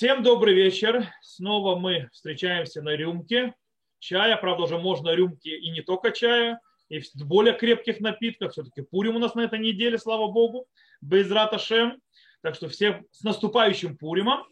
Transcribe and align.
Всем 0.00 0.22
добрый 0.22 0.54
вечер. 0.54 1.12
Снова 1.20 1.76
мы 1.76 2.08
встречаемся 2.10 2.80
на 2.80 2.96
рюмке 2.96 3.54
чая. 3.98 4.38
Правда, 4.38 4.64
уже 4.64 4.78
можно 4.78 5.10
рюмки 5.10 5.50
и 5.50 5.70
не 5.70 5.82
только 5.82 6.10
чая, 6.10 6.58
и 6.88 7.00
в 7.00 7.26
более 7.26 7.52
крепких 7.52 8.00
напитках. 8.00 8.52
Все-таки 8.52 8.80
Пурим 8.80 9.16
у 9.16 9.18
нас 9.18 9.34
на 9.34 9.42
этой 9.42 9.58
неделе, 9.58 9.98
слава 9.98 10.28
Богу, 10.28 10.66
без 11.02 11.30
раташем. 11.30 12.00
Так 12.40 12.54
что 12.54 12.70
всем 12.70 13.04
с 13.10 13.24
наступающим 13.24 13.98
Пуримом. 13.98 14.46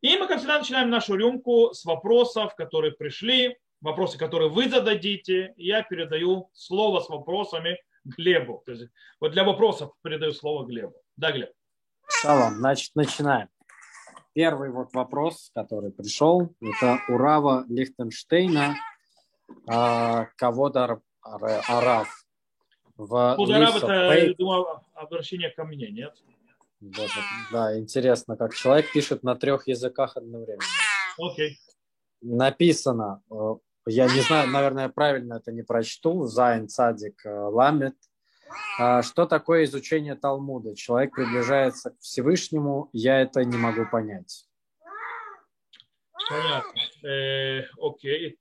И 0.00 0.16
мы, 0.16 0.26
как 0.26 0.38
всегда, 0.38 0.58
начинаем 0.58 0.90
нашу 0.90 1.14
рюмку 1.14 1.72
с 1.72 1.84
вопросов, 1.84 2.56
которые 2.56 2.90
пришли, 2.90 3.58
вопросы, 3.80 4.18
которые 4.18 4.50
вы 4.50 4.68
зададите. 4.68 5.54
Я 5.56 5.84
передаю 5.84 6.50
слово 6.52 6.98
с 6.98 7.08
вопросами 7.08 7.78
Глебу. 8.02 8.64
То 8.66 8.72
есть, 8.72 8.88
вот 9.20 9.30
для 9.30 9.44
вопросов 9.44 9.92
передаю 10.02 10.32
слово 10.32 10.66
Глебу. 10.66 10.96
Да, 11.14 11.30
Глеб. 11.30 11.52
Шалом, 12.08 12.56
значит, 12.56 12.90
начинаем. 12.96 13.48
Первый 14.32 14.70
вот 14.70 14.92
вопрос, 14.92 15.50
который 15.54 15.90
пришел, 15.90 16.54
это 16.60 17.00
Урава 17.08 17.64
Лихтенштейна, 17.68 18.76
э, 19.66 20.26
кого-то 20.36 21.00
Арав. 21.22 22.24
В 22.96 23.32
Арав 23.34 23.76
это, 23.76 24.34
думаю, 24.36 24.66
обращение 24.94 25.50
ко 25.50 25.64
мне, 25.64 25.90
нет? 25.90 26.14
Да, 26.80 27.06
да, 27.52 27.78
интересно, 27.78 28.36
как 28.36 28.54
человек 28.54 28.90
пишет 28.92 29.22
на 29.22 29.34
трех 29.34 29.68
языках 29.68 30.16
одновременно. 30.16 30.62
Окей. 31.18 31.50
Okay. 31.50 31.54
Написано, 32.22 33.22
э, 33.30 33.54
я 33.86 34.06
не 34.06 34.20
знаю, 34.20 34.48
наверное, 34.48 34.88
правильно 34.88 35.34
это 35.34 35.52
не 35.52 35.62
прочту, 35.62 36.24
Зайн 36.24 36.68
Цадик 36.68 37.24
э, 37.24 37.30
Ламет, 37.30 37.96
а 37.96 38.09
что 39.02 39.26
такое 39.26 39.64
изучение 39.64 40.14
Талмуда? 40.14 40.74
Человек 40.74 41.14
приближается 41.14 41.90
к 41.90 42.00
Всевышнему, 42.00 42.88
я 42.92 43.20
это 43.20 43.44
не 43.44 43.56
могу 43.56 43.86
понять. 43.90 44.46
Понятно. 46.28 47.08
Э, 47.08 47.64
окей. 47.80 48.38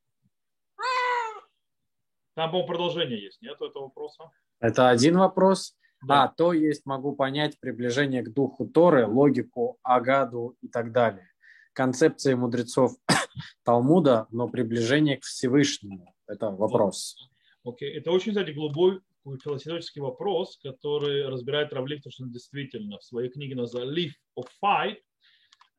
Там, 2.35 2.51
по 2.51 2.63
продолжение 2.63 3.21
есть, 3.21 3.41
нет, 3.41 3.55
этого 3.55 3.85
вопроса? 3.85 4.31
Это 4.59 4.89
один 4.89 5.17
вопрос. 5.17 5.75
Да. 6.07 6.23
А, 6.23 6.27
то 6.29 6.53
есть 6.53 6.85
могу 6.85 7.13
понять 7.13 7.59
приближение 7.59 8.21
к 8.21 8.31
духу 8.31 8.65
Торы, 8.65 9.05
логику, 9.05 9.77
Агаду 9.83 10.55
и 10.61 10.69
так 10.69 10.93
далее. 10.93 11.27
Концепции 11.73 12.35
мудрецов 12.35 12.93
Талмуда, 13.63 14.27
но 14.31 14.47
приближение 14.47 15.17
к 15.17 15.23
Всевышнему. 15.23 16.15
Это 16.27 16.51
вопрос. 16.51 17.17
Окей, 17.65 17.97
это 17.97 18.11
очень, 18.11 18.31
кстати, 18.31 18.51
глубокий, 18.51 19.01
философический 19.23 19.99
вопрос, 19.99 20.57
который 20.63 21.27
разбирает 21.27 21.73
Равлик, 21.73 22.03
что 22.09 22.23
он 22.23 22.31
действительно 22.31 22.97
в 22.97 23.03
своей 23.03 23.29
книге 23.29 23.55
называется 23.55 23.93
Leaf 23.93 24.11
of 24.37 24.47
Fight. 24.63 24.97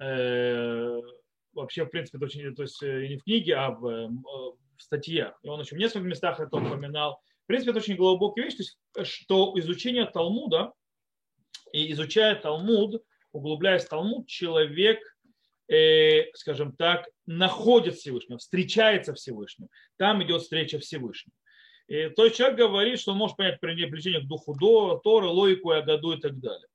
Э, 0.00 1.00
вообще, 1.52 1.84
в 1.84 1.90
принципе, 1.90 2.18
это 2.18 2.26
очень, 2.26 2.54
то 2.54 2.62
есть 2.62 2.82
э, 2.82 3.06
не 3.08 3.16
в 3.16 3.24
книге, 3.24 3.56
а 3.56 3.70
в, 3.70 3.86
э, 3.86 4.08
в 4.08 4.82
статье. 4.82 5.34
И 5.42 5.48
он 5.48 5.60
еще 5.60 5.76
в 5.76 5.78
нескольких 5.78 6.06
местах 6.06 6.40
это 6.40 6.56
упоминал. 6.56 7.20
В 7.44 7.46
принципе, 7.46 7.70
это 7.70 7.80
очень 7.80 7.96
глубокая 7.96 8.44
вещь, 8.44 8.56
то 8.56 8.62
есть, 9.02 9.12
что 9.12 9.52
изучение 9.56 10.06
Талмуда 10.06 10.72
и 11.72 11.92
изучая 11.92 12.36
Талмуд, 12.36 13.02
углубляясь 13.32 13.84
в 13.84 13.88
Талмуд, 13.88 14.28
человек 14.28 15.00
э, 15.70 16.32
скажем 16.34 16.72
так, 16.72 17.08
находит 17.26 17.94
Всевышнего, 17.94 18.38
встречается 18.38 19.14
Всевышним. 19.14 19.68
Там 19.96 20.22
идет 20.22 20.42
встреча 20.42 20.78
Всевышнего. 20.78 21.34
И, 21.90 22.08
то 22.10 22.24
есть 22.24 22.36
человек 22.36 22.56
говорит, 22.56 23.00
что 23.00 23.10
он 23.10 23.18
может 23.18 23.36
понять 23.36 23.58
приближение 23.58 24.20
к 24.20 24.28
духу 24.28 24.54
до, 24.54 25.00
Торы, 25.02 25.26
логику, 25.26 25.70
Агаду 25.70 26.12
и 26.12 26.20
так 26.20 26.38
далее. 26.38 26.68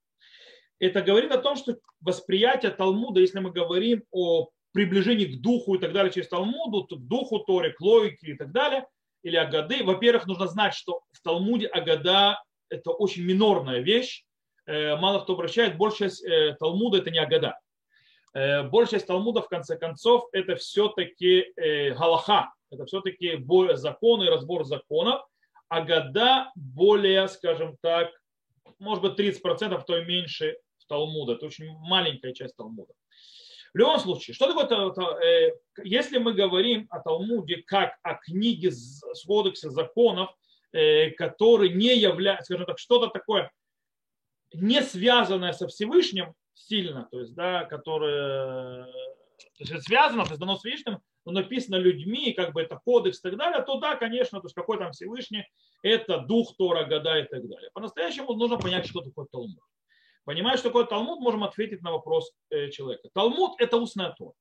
Это 0.78 1.02
говорит 1.02 1.32
о 1.32 1.38
том, 1.38 1.56
что 1.56 1.78
восприятие 2.02 2.72
Талмуда, 2.72 3.22
если 3.22 3.40
мы 3.40 3.52
говорим 3.52 4.04
о 4.12 4.50
приближении 4.74 5.26
к 5.26 5.40
духу 5.40 5.76
и 5.76 5.80
так 5.80 5.94
далее 5.94 6.12
через 6.12 6.28
Талмуду, 6.28 6.84
то 6.84 6.98
к 6.98 7.08
духу 7.08 7.40
Торы, 7.40 7.72
к 7.72 7.80
логике 7.80 8.32
и 8.32 8.34
так 8.34 8.52
далее, 8.52 8.86
или 9.24 9.38
Агады, 9.38 9.86
во-первых, 9.86 10.28
нужно 10.28 10.48
знать, 10.48 10.74
что 10.74 11.00
в 11.14 11.22
Талмуде 11.22 11.68
Агада– 11.68 12.44
это 12.70 12.92
очень 12.92 13.24
минорная 13.24 13.80
вещь. 13.80 14.26
Э, 14.66 14.98
мало 14.98 15.22
кто 15.22 15.34
обращает, 15.34 15.78
большая 15.78 16.10
часть 16.10 16.26
э, 16.26 16.58
Талмуда– 16.60 16.98
это 17.00 17.10
не 17.10 17.20
Агада. 17.20 17.58
Э, 18.34 18.64
большая 18.64 19.00
часть 19.00 19.08
Талмуда, 19.08 19.42
в 19.42 19.48
конце 19.48 19.78
концов, 19.78 20.28
это 20.34 20.58
все-таки 20.58 21.54
Галаха, 21.98 22.52
это 22.72 22.86
все-таки 22.86 23.38
законы 23.76 24.26
и 24.26 24.30
разбор 24.30 24.66
законов, 24.66 25.22
а 25.70 25.82
года 25.82 26.52
более, 26.56 27.28
скажем 27.28 27.78
так, 27.82 28.10
может 28.80 29.04
быть 29.04 29.20
30%, 29.20 29.84
то 29.86 29.98
и 29.98 30.06
меньше 30.06 30.58
в 30.78 30.86
Талмуда. 30.86 31.34
Это 31.34 31.46
очень 31.46 31.70
маленькая 31.80 32.34
часть 32.34 32.56
Талмуда. 32.56 32.94
В 33.74 33.78
любом 33.78 34.00
случае, 34.00 34.34
что 34.34 34.54
такое, 34.54 35.20
э, 35.22 35.52
если 35.84 36.18
мы 36.18 36.34
говорим 36.34 36.88
о 36.90 37.00
Талмуде 37.00 37.58
как 37.58 37.98
о 38.04 38.16
книге 38.16 38.72
с 38.72 39.02
кодекса 39.26 39.70
законов, 39.70 40.30
э, 40.72 41.12
который 41.12 41.70
не 41.70 41.98
является, 41.98 42.46
скажем 42.46 42.68
так, 42.68 42.80
что-то 42.80 43.08
такое 43.08 43.52
не 44.54 44.82
связанное 44.82 45.54
со 45.54 45.68
Всевышним 45.68 46.34
сильно, 46.54 47.08
то 47.12 47.20
есть, 47.20 47.34
да, 47.34 47.66
которое 47.66 48.86
то 48.86 49.64
есть, 49.64 49.84
связано, 49.84 50.24
то 50.24 50.30
есть 50.30 50.40
дано 50.40 50.58
Всевышним, 50.58 51.00
но 51.26 51.32
написано 51.32 51.76
людьми, 51.76 52.34
как 52.34 52.54
бы 52.54 52.62
это 52.62 52.80
кодекс 52.84 53.20
и 53.20 53.22
так 53.24 53.38
далее, 53.38 53.62
то 53.64 53.80
да, 53.80 53.96
конечно, 53.96 54.40
то 54.40 54.46
есть 54.46 54.56
какой 54.56 54.78
там 54.78 54.92
Всевышний, 54.92 55.46
это 55.82 56.20
дух 56.20 56.56
Тора, 56.58 56.86
года 56.86 57.20
и 57.20 57.24
так 57.24 57.48
далее. 57.48 57.70
По-настоящему 57.74 58.34
нужно 58.34 58.58
понять, 58.58 58.88
что 58.88 59.02
такое 59.02 59.26
Талмуд. 59.32 59.60
Понимая, 60.24 60.58
что 60.58 60.70
такое 60.70 60.86
Талмуд, 60.86 61.20
можем 61.20 61.44
ответить 61.44 61.82
на 61.82 61.92
вопрос 61.92 62.32
э, 62.50 62.70
человека. 62.70 63.10
Талмуд– 63.14 63.54
это 63.60 63.78
устная 63.78 64.14
Тора. 64.18 64.34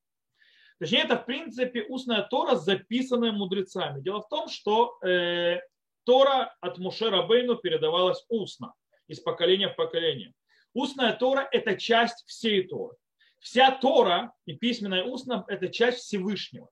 Точнее, 0.78 1.02
это, 1.02 1.16
в 1.16 1.24
принципе, 1.24 1.84
устная 1.84 2.22
Тора, 2.22 2.56
записанная 2.56 3.32
мудрецами. 3.32 4.00
Дело 4.00 4.22
в 4.22 4.28
том, 4.28 4.48
что 4.48 4.98
э, 5.02 5.60
Тора 6.04 6.54
от 6.60 6.78
Муше 6.78 7.10
Рабейну 7.10 7.56
передавалась 7.56 8.24
устно, 8.28 8.74
из 9.08 9.20
поколения 9.20 9.68
в 9.68 9.76
поколение. 9.76 10.32
Устная 10.74 11.12
Тора– 11.14 11.48
это 11.52 11.76
часть 11.76 12.24
всей 12.26 12.66
Торы. 12.66 12.96
Вся 13.44 13.72
Тора 13.72 14.32
и 14.46 14.54
письменная 14.54 15.04
устная– 15.04 15.44
это 15.48 15.68
часть 15.68 15.98
Всевышнего. 15.98 16.70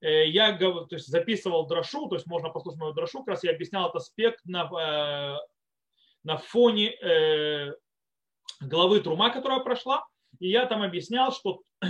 Э, 0.00 0.26
я 0.26 0.52
то 0.58 0.88
есть, 0.90 1.06
записывал 1.06 1.68
дрошу, 1.68 2.08
то 2.08 2.16
есть 2.16 2.26
можно 2.26 2.50
послушать 2.50 2.80
мою 2.80 2.92
дрошу, 2.92 3.20
как 3.20 3.28
раз 3.28 3.44
я 3.44 3.52
объяснял 3.52 3.84
этот 3.84 4.02
аспект 4.02 4.44
на, 4.44 4.64
э, 4.64 5.36
на 6.24 6.36
фоне 6.38 6.90
э, 6.90 7.72
главы 8.58 9.00
Трума, 9.00 9.30
которая 9.30 9.60
прошла, 9.60 10.04
и 10.40 10.50
я 10.50 10.66
там 10.66 10.82
объяснял, 10.82 11.30
что, 11.30 11.62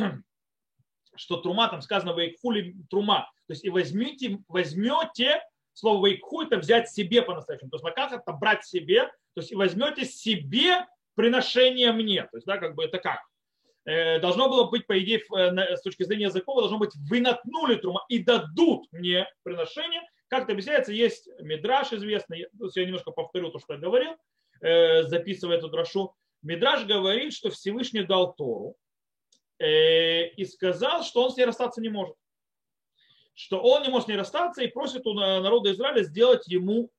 что 1.16 1.39
Трума, 1.39 1.69
там 1.69 1.81
сказано 1.81 2.15
Вейкхули 2.15 2.77
Трума, 2.91 3.31
то 3.47 3.55
есть 3.55 3.65
и 3.65 3.71
возьмете, 3.71 4.41
возьмете, 4.47 5.43
слово 5.72 6.06
Вейкху 6.06 6.43
это 6.43 6.59
взять 6.59 6.91
себе 6.91 7.22
по-настоящему, 7.22 7.71
то 7.71 7.77
есть 7.77 7.84
лаках 7.84 8.12
это 8.12 8.33
брать 8.34 8.66
себе, 8.66 9.06
то 9.06 9.41
есть 9.41 9.53
и 9.53 9.56
возьмете 9.56 10.05
себе 10.05 10.87
приношение 11.15 11.93
мне, 11.93 12.25
то 12.25 12.37
есть 12.37 12.47
да, 12.47 12.59
как 12.59 12.75
бы 12.75 12.84
это 12.84 12.99
как? 12.99 13.21
Э, 13.84 14.19
должно 14.19 14.49
было 14.49 14.65
быть, 14.65 14.87
по 14.87 14.99
идее, 14.99 15.19
э, 15.19 15.77
с 15.77 15.83
точки 15.83 16.03
зрения 16.03 16.27
языкова, 16.27 16.62
должно 16.62 16.78
быть, 16.78 16.94
вы 17.09 17.21
натнули 17.21 17.77
трума 17.77 18.05
и 18.09 18.19
дадут 18.19 18.87
мне 18.93 19.27
приношение. 19.43 20.03
Как 20.28 20.44
это 20.44 20.53
объясняется, 20.53 20.93
есть 20.93 21.28
мидраж 21.41 21.93
известный, 21.93 22.47
я 22.75 22.84
немножко 22.84 23.12
повторю 23.12 23.50
то, 23.50 23.59
что 23.59 23.75
я 23.75 23.81
говорил, 23.81 24.15
э, 24.61 25.05
записывая 25.05 25.59
эту 25.59 25.69
драшу. 25.69 26.15
Мидраж 26.43 26.84
говорит, 26.84 27.33
что 27.33 27.50
Всевышний 27.50 28.03
дал 28.03 28.34
Тору 28.34 28.77
и 29.61 30.45
сказал, 30.49 31.03
что 31.03 31.25
он 31.25 31.33
с 31.33 31.37
ней 31.37 31.45
расстаться 31.45 31.81
не 31.81 31.89
может. 31.89 32.15
Что 33.34 33.60
он 33.60 33.83
не 33.83 33.89
может 33.89 34.06
с 34.06 34.09
ней 34.09 34.16
расстаться 34.16 34.62
и 34.62 34.69
просит 34.69 35.05
у 35.05 35.15
народа 35.15 35.72
Израиля 35.72 36.05
сделать 36.05 36.47
ему 36.47 36.93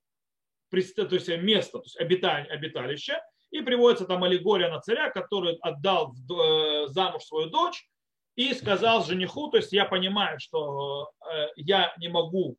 то 0.70 0.78
есть 0.78 1.28
место, 1.30 1.80
то 1.80 1.86
есть 1.86 1.98
обиталище, 1.98 3.20
и 3.52 3.62
приводится 3.62 4.06
там 4.06 4.24
аллегория 4.24 4.70
на 4.70 4.80
царя, 4.80 5.10
который 5.10 5.56
отдал 5.62 6.14
э, 6.14 6.88
замуж 6.88 7.24
свою 7.24 7.50
дочь 7.50 7.88
и 8.36 8.54
сказал 8.54 9.04
жениху, 9.04 9.50
то 9.50 9.58
есть 9.58 9.74
я 9.74 9.86
понимаю, 9.86 10.40
что 10.40 11.10
э, 11.32 11.48
я 11.56 11.94
не 11.98 12.10
могу 12.10 12.58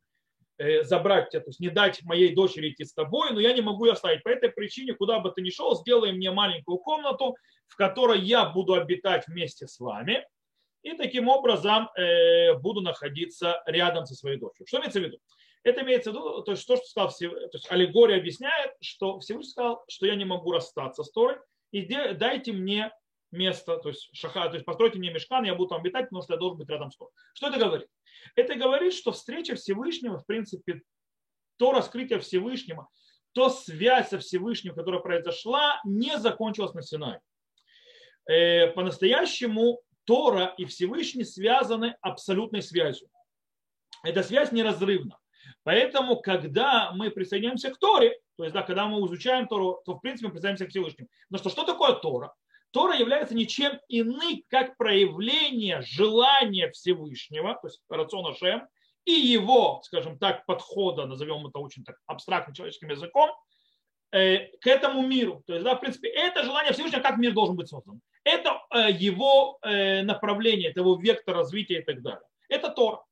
э, 0.57 0.83
забрать 0.83 1.29
тебя, 1.29 1.41
то 1.41 1.49
есть 1.49 1.59
не 1.59 1.69
дать 1.69 2.03
моей 2.03 2.35
дочери 2.35 2.69
идти 2.69 2.83
с 2.83 2.93
тобой, 2.93 3.31
но 3.31 3.39
я 3.39 3.53
не 3.53 3.61
могу 3.61 3.85
ее 3.85 3.93
оставить. 3.93 4.23
По 4.23 4.29
этой 4.29 4.49
причине, 4.49 4.93
куда 4.93 5.19
бы 5.19 5.31
ты 5.31 5.41
ни 5.41 5.49
шел, 5.49 5.75
сделай 5.75 6.11
мне 6.11 6.31
маленькую 6.31 6.77
комнату, 6.79 7.35
в 7.67 7.75
которой 7.77 8.19
я 8.19 8.45
буду 8.45 8.73
обитать 8.73 9.27
вместе 9.27 9.67
с 9.67 9.79
вами, 9.79 10.25
и 10.83 10.93
таким 10.93 11.29
образом 11.29 11.89
буду 12.59 12.81
находиться 12.81 13.61
рядом 13.67 14.07
со 14.07 14.15
своей 14.15 14.39
дочерью. 14.39 14.65
Что 14.65 14.79
имеется 14.79 14.99
в 14.99 15.03
виду? 15.03 15.19
Это 15.63 15.81
имеется 15.81 16.11
в 16.11 16.13
виду, 16.15 16.41
то 16.41 16.51
есть 16.51 16.65
то, 16.67 16.75
что 16.75 16.85
сказал 16.85 17.09
Всевышний, 17.09 17.49
то 17.49 17.57
есть 17.57 17.71
аллегория 17.71 18.17
объясняет, 18.17 18.71
что 18.81 19.19
Всевышний 19.19 19.51
сказал, 19.51 19.83
что 19.87 20.07
я 20.07 20.15
не 20.15 20.25
могу 20.25 20.51
расстаться 20.51 21.03
с 21.03 21.11
Торой, 21.11 21.37
и 21.71 21.85
дайте 21.85 22.51
мне 22.51 22.91
место, 23.31 23.77
то 23.77 23.89
есть 23.89 24.09
шаха, 24.13 24.49
то 24.49 24.55
есть 24.55 24.65
постройте 24.65 24.97
мне 24.97 25.11
мешкан, 25.11 25.43
я 25.43 25.55
буду 25.55 25.69
там 25.69 25.81
обитать, 25.81 26.05
потому 26.05 26.23
что 26.23 26.33
я 26.33 26.39
должен 26.39 26.57
быть 26.57 26.69
рядом 26.69 26.91
с 26.91 26.97
Торой. 26.97 27.13
Что 27.33 27.47
это 27.47 27.59
говорит? 27.59 27.87
Это 28.35 28.55
говорит, 28.55 28.93
что 28.93 29.11
встреча 29.11 29.55
Всевышнего, 29.55 30.17
в 30.17 30.25
принципе, 30.25 30.81
то 31.57 31.71
раскрытие 31.71 32.19
Всевышнего, 32.19 32.87
то 33.33 33.49
связь 33.49 34.09
со 34.09 34.19
Всевышним, 34.19 34.75
которая 34.75 34.99
произошла, 34.99 35.79
не 35.85 36.17
закончилась 36.17 36.73
на 36.73 36.81
Синае. 36.81 37.21
Э, 38.27 38.67
по-настоящему 38.71 39.79
Тора 40.05 40.53
и 40.57 40.65
Всевышний 40.65 41.23
связаны 41.23 41.95
абсолютной 42.01 42.61
связью. 42.61 43.09
Эта 44.03 44.23
связь 44.23 44.51
неразрывна. 44.51 45.20
Поэтому, 45.63 46.17
когда 46.17 46.91
мы 46.91 47.09
присоединяемся 47.09 47.71
к 47.71 47.77
Торе, 47.77 48.17
то 48.37 48.43
есть, 48.43 48.53
да, 48.53 48.63
когда 48.63 48.87
мы 48.87 49.05
изучаем 49.05 49.47
Тору, 49.47 49.81
то, 49.85 49.95
в 49.95 49.99
принципе, 49.99 50.27
мы 50.27 50.33
присоединяемся 50.33 50.65
к 50.65 50.69
Всевышнему. 50.69 51.09
Но 51.29 51.37
что, 51.37 51.49
что 51.49 51.63
такое 51.63 51.93
Тора? 51.93 52.33
Тора 52.71 52.95
является 52.95 53.35
ничем 53.35 53.79
иным, 53.89 54.43
как 54.47 54.77
проявление 54.77 55.81
желания 55.81 56.71
Всевышнего, 56.71 57.53
то 57.61 57.67
есть 57.67 57.81
рациона 57.89 58.33
Шем, 58.33 58.67
и 59.05 59.11
его, 59.11 59.81
скажем 59.83 60.17
так, 60.17 60.45
подхода, 60.45 61.05
назовем 61.05 61.45
это 61.47 61.59
очень 61.59 61.83
так 61.83 61.97
абстрактным 62.05 62.53
человеческим 62.53 62.89
языком, 62.89 63.31
э, 64.11 64.47
к 64.57 64.67
этому 64.67 65.05
миру. 65.05 65.43
То 65.47 65.53
есть, 65.53 65.65
да, 65.65 65.75
в 65.75 65.79
принципе, 65.79 66.09
это 66.09 66.43
желание 66.43 66.71
Всевышнего, 66.73 67.01
как 67.01 67.17
мир 67.17 67.33
должен 67.33 67.55
быть 67.55 67.67
создан. 67.67 67.99
Это 68.23 68.61
э, 68.73 68.91
его 68.91 69.57
э, 69.63 70.03
направление, 70.03 70.69
это 70.69 70.81
его 70.81 70.95
вектор 70.95 71.35
развития 71.35 71.79
и 71.79 71.83
так 71.83 72.01
далее. 72.01 72.27
Это 72.47 72.69
Тора. 72.69 73.03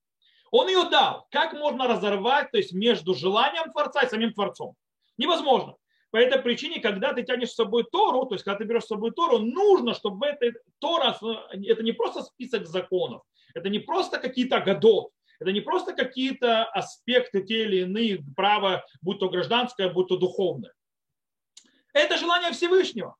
Он 0.51 0.67
ее 0.67 0.89
дал. 0.89 1.27
Как 1.31 1.53
можно 1.53 1.87
разорвать, 1.87 2.51
то 2.51 2.57
есть 2.57 2.73
между 2.73 3.13
желанием 3.13 3.71
Творца 3.71 4.01
и 4.01 4.09
самим 4.09 4.33
Творцом? 4.33 4.75
Невозможно. 5.17 5.75
По 6.11 6.17
этой 6.17 6.41
причине, 6.41 6.79
когда 6.79 7.13
ты 7.13 7.23
тянешь 7.23 7.51
с 7.51 7.55
собой 7.55 7.83
Тору, 7.83 8.25
то 8.25 8.33
есть 8.33 8.43
когда 8.43 8.57
ты 8.57 8.63
берешь 8.63 8.83
с 8.83 8.87
собой 8.87 9.11
Тору, 9.11 9.39
нужно, 9.39 9.93
чтобы 9.93 10.25
это, 10.25 10.57
Тора, 10.79 11.15
это 11.51 11.83
не 11.83 11.91
просто 11.91 12.23
список 12.23 12.65
законов, 12.65 13.21
это 13.53 13.69
не 13.69 13.79
просто 13.79 14.17
какие-то 14.17 14.59
годот, 14.59 15.11
это 15.39 15.51
не 15.51 15.61
просто 15.61 15.93
какие-то 15.93 16.65
аспекты 16.65 17.43
те 17.43 17.63
или 17.65 17.81
иные 17.81 18.23
права, 18.35 18.83
будь 19.01 19.19
то 19.19 19.29
гражданское, 19.29 19.89
будь 19.89 20.07
то 20.07 20.17
духовное. 20.17 20.73
Это 21.93 22.17
желание 22.17 22.51
Всевышнего. 22.51 23.15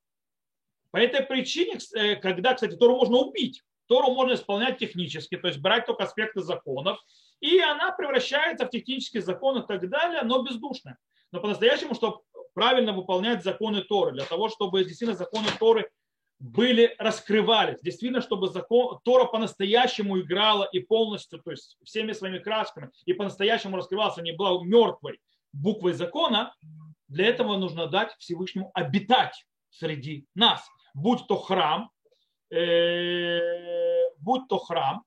По 0.91 0.97
этой 0.97 1.21
причине, 1.21 1.77
э, 1.95 2.15
когда, 2.15 2.55
кстати, 2.55 2.75
Тору 2.75 2.97
можно 2.97 3.17
убить, 3.17 3.63
Тору 3.89 4.13
можно 4.13 4.36
исполнять 4.36 4.77
технически, 4.77 5.36
то 5.36 5.47
есть 5.47 5.59
брать 5.59 5.88
только 5.88 6.03
аспекты 6.03 6.41
законов, 6.41 7.00
и 7.41 7.59
она 7.59 7.91
превращается 7.91 8.68
в 8.68 8.69
технические 8.69 9.24
законы 9.24 9.63
и 9.63 9.68
так 9.68 9.89
далее, 9.89 10.21
но 10.21 10.44
бездушная. 10.44 10.97
Но 11.31 11.41
по-настоящему, 11.41 11.95
чтобы 11.95 12.19
правильно 12.53 12.94
выполнять 12.94 13.44
законы 13.44 13.81
Торы, 13.81 14.12
для 14.12 14.25
того, 14.25 14.50
чтобы 14.50 14.83
действительно 14.83 15.18
законы 15.18 15.47
Торы 15.59 15.89
были, 16.38 16.95
раскрывались, 17.00 17.81
действительно, 17.81 18.21
чтобы 18.21 18.50
закон, 18.50 19.00
Тора 19.03 19.25
по-настоящему 19.25 20.19
играла 20.21 20.69
и 20.71 20.80
полностью, 20.80 21.41
то 21.41 21.51
есть 21.51 21.77
всеми 21.83 22.13
своими 22.13 22.38
красками, 22.38 22.91
и 23.06 23.13
по-настоящему 23.13 23.75
раскрывался, 23.75 24.21
не 24.21 24.33
была 24.33 24.63
мертвой 24.63 25.19
буквой 25.51 25.94
закона, 25.94 26.53
для 27.07 27.25
этого 27.25 27.57
нужно 27.57 27.88
дать 27.88 28.15
Всевышнему 28.19 28.69
обитать 28.75 29.45
среди 29.71 30.27
нас, 30.36 30.63
будь 30.94 31.25
то 31.27 31.38
храм, 31.38 31.89
будь 32.51 34.48
то 34.48 34.57
храм 34.57 35.04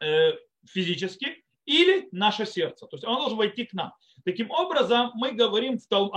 э, 0.00 0.32
физически 0.66 1.44
или 1.64 2.08
наше 2.12 2.46
сердце. 2.46 2.86
То 2.86 2.96
есть 2.96 3.04
он 3.04 3.16
должен 3.16 3.36
войти 3.36 3.66
к 3.66 3.72
нам. 3.74 3.92
Таким 4.24 4.50
образом, 4.50 5.10
мы 5.14 5.32
говорим, 5.32 5.78
что 5.78 6.10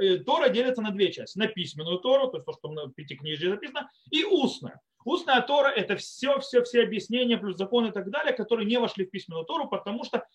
э, 0.00 0.18
Тора 0.18 0.48
делится 0.48 0.82
на 0.82 0.90
две 0.90 1.12
части. 1.12 1.38
На 1.38 1.46
письменную 1.46 1.98
Тору, 1.98 2.28
то 2.28 2.38
есть 2.38 2.46
то, 2.46 2.52
что 2.52 2.68
в 2.68 2.92
Пятикнижии 2.92 3.48
записано, 3.48 3.88
и 4.10 4.24
устная. 4.24 4.80
Устная 5.04 5.40
Тора– 5.40 5.68
это 5.76 5.96
все, 5.96 6.38
все, 6.40 6.62
все 6.62 6.82
объяснения, 6.82 7.38
плюс 7.38 7.56
законы 7.56 7.88
и 7.88 7.92
так 7.92 8.10
далее, 8.10 8.34
которые 8.34 8.66
не 8.66 8.78
вошли 8.78 9.06
в 9.06 9.10
письменную 9.10 9.46
Тору, 9.46 9.68
потому 9.68 10.04
что 10.04 10.26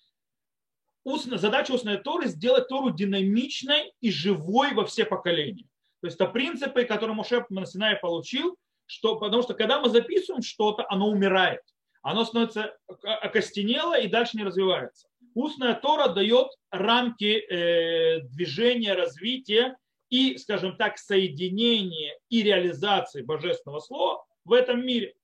устная, 1.04 1.38
задача 1.38 1.72
устной 1.74 1.98
Торы– 1.98 2.28
сделать 2.28 2.68
Тору 2.68 2.90
динамичной 2.90 3.94
и 4.02 4.12
живой 4.12 4.74
во 4.74 4.86
все 4.86 5.06
поколения. 5.06 5.68
То 6.02 6.08
есть 6.08 6.16
это 6.16 6.28
принципы, 6.28 6.86
которые 6.86 7.16
Моше 7.16 7.46
на 7.50 7.66
Синае 7.66 7.98
получил, 7.98 8.58
что, 8.86 9.18
потому 9.18 9.44
что 9.44 9.54
когда 9.54 9.80
мы 9.80 9.90
записываем 9.90 10.42
что-то, 10.42 10.86
оно 10.90 11.08
умирает. 11.08 11.62
Оно 12.02 12.24
становится 12.24 12.78
окостенело 13.04 14.00
и 14.00 14.08
дальше 14.08 14.38
не 14.38 14.44
развивается. 14.44 15.08
Устная 15.34 15.74
Тора 15.74 16.10
дает 16.10 16.48
рамки 16.70 17.40
э, 17.40 18.20
движения, 18.22 18.94
развития 18.94 19.76
и, 20.10 20.38
скажем 20.38 20.78
так, 20.78 20.98
соединения 20.98 22.18
и 22.30 22.44
реализации 22.44 23.22
божественного 23.22 23.80
слова 23.80 24.24
в 24.46 24.54
этом 24.54 24.86
мире. 24.86 25.16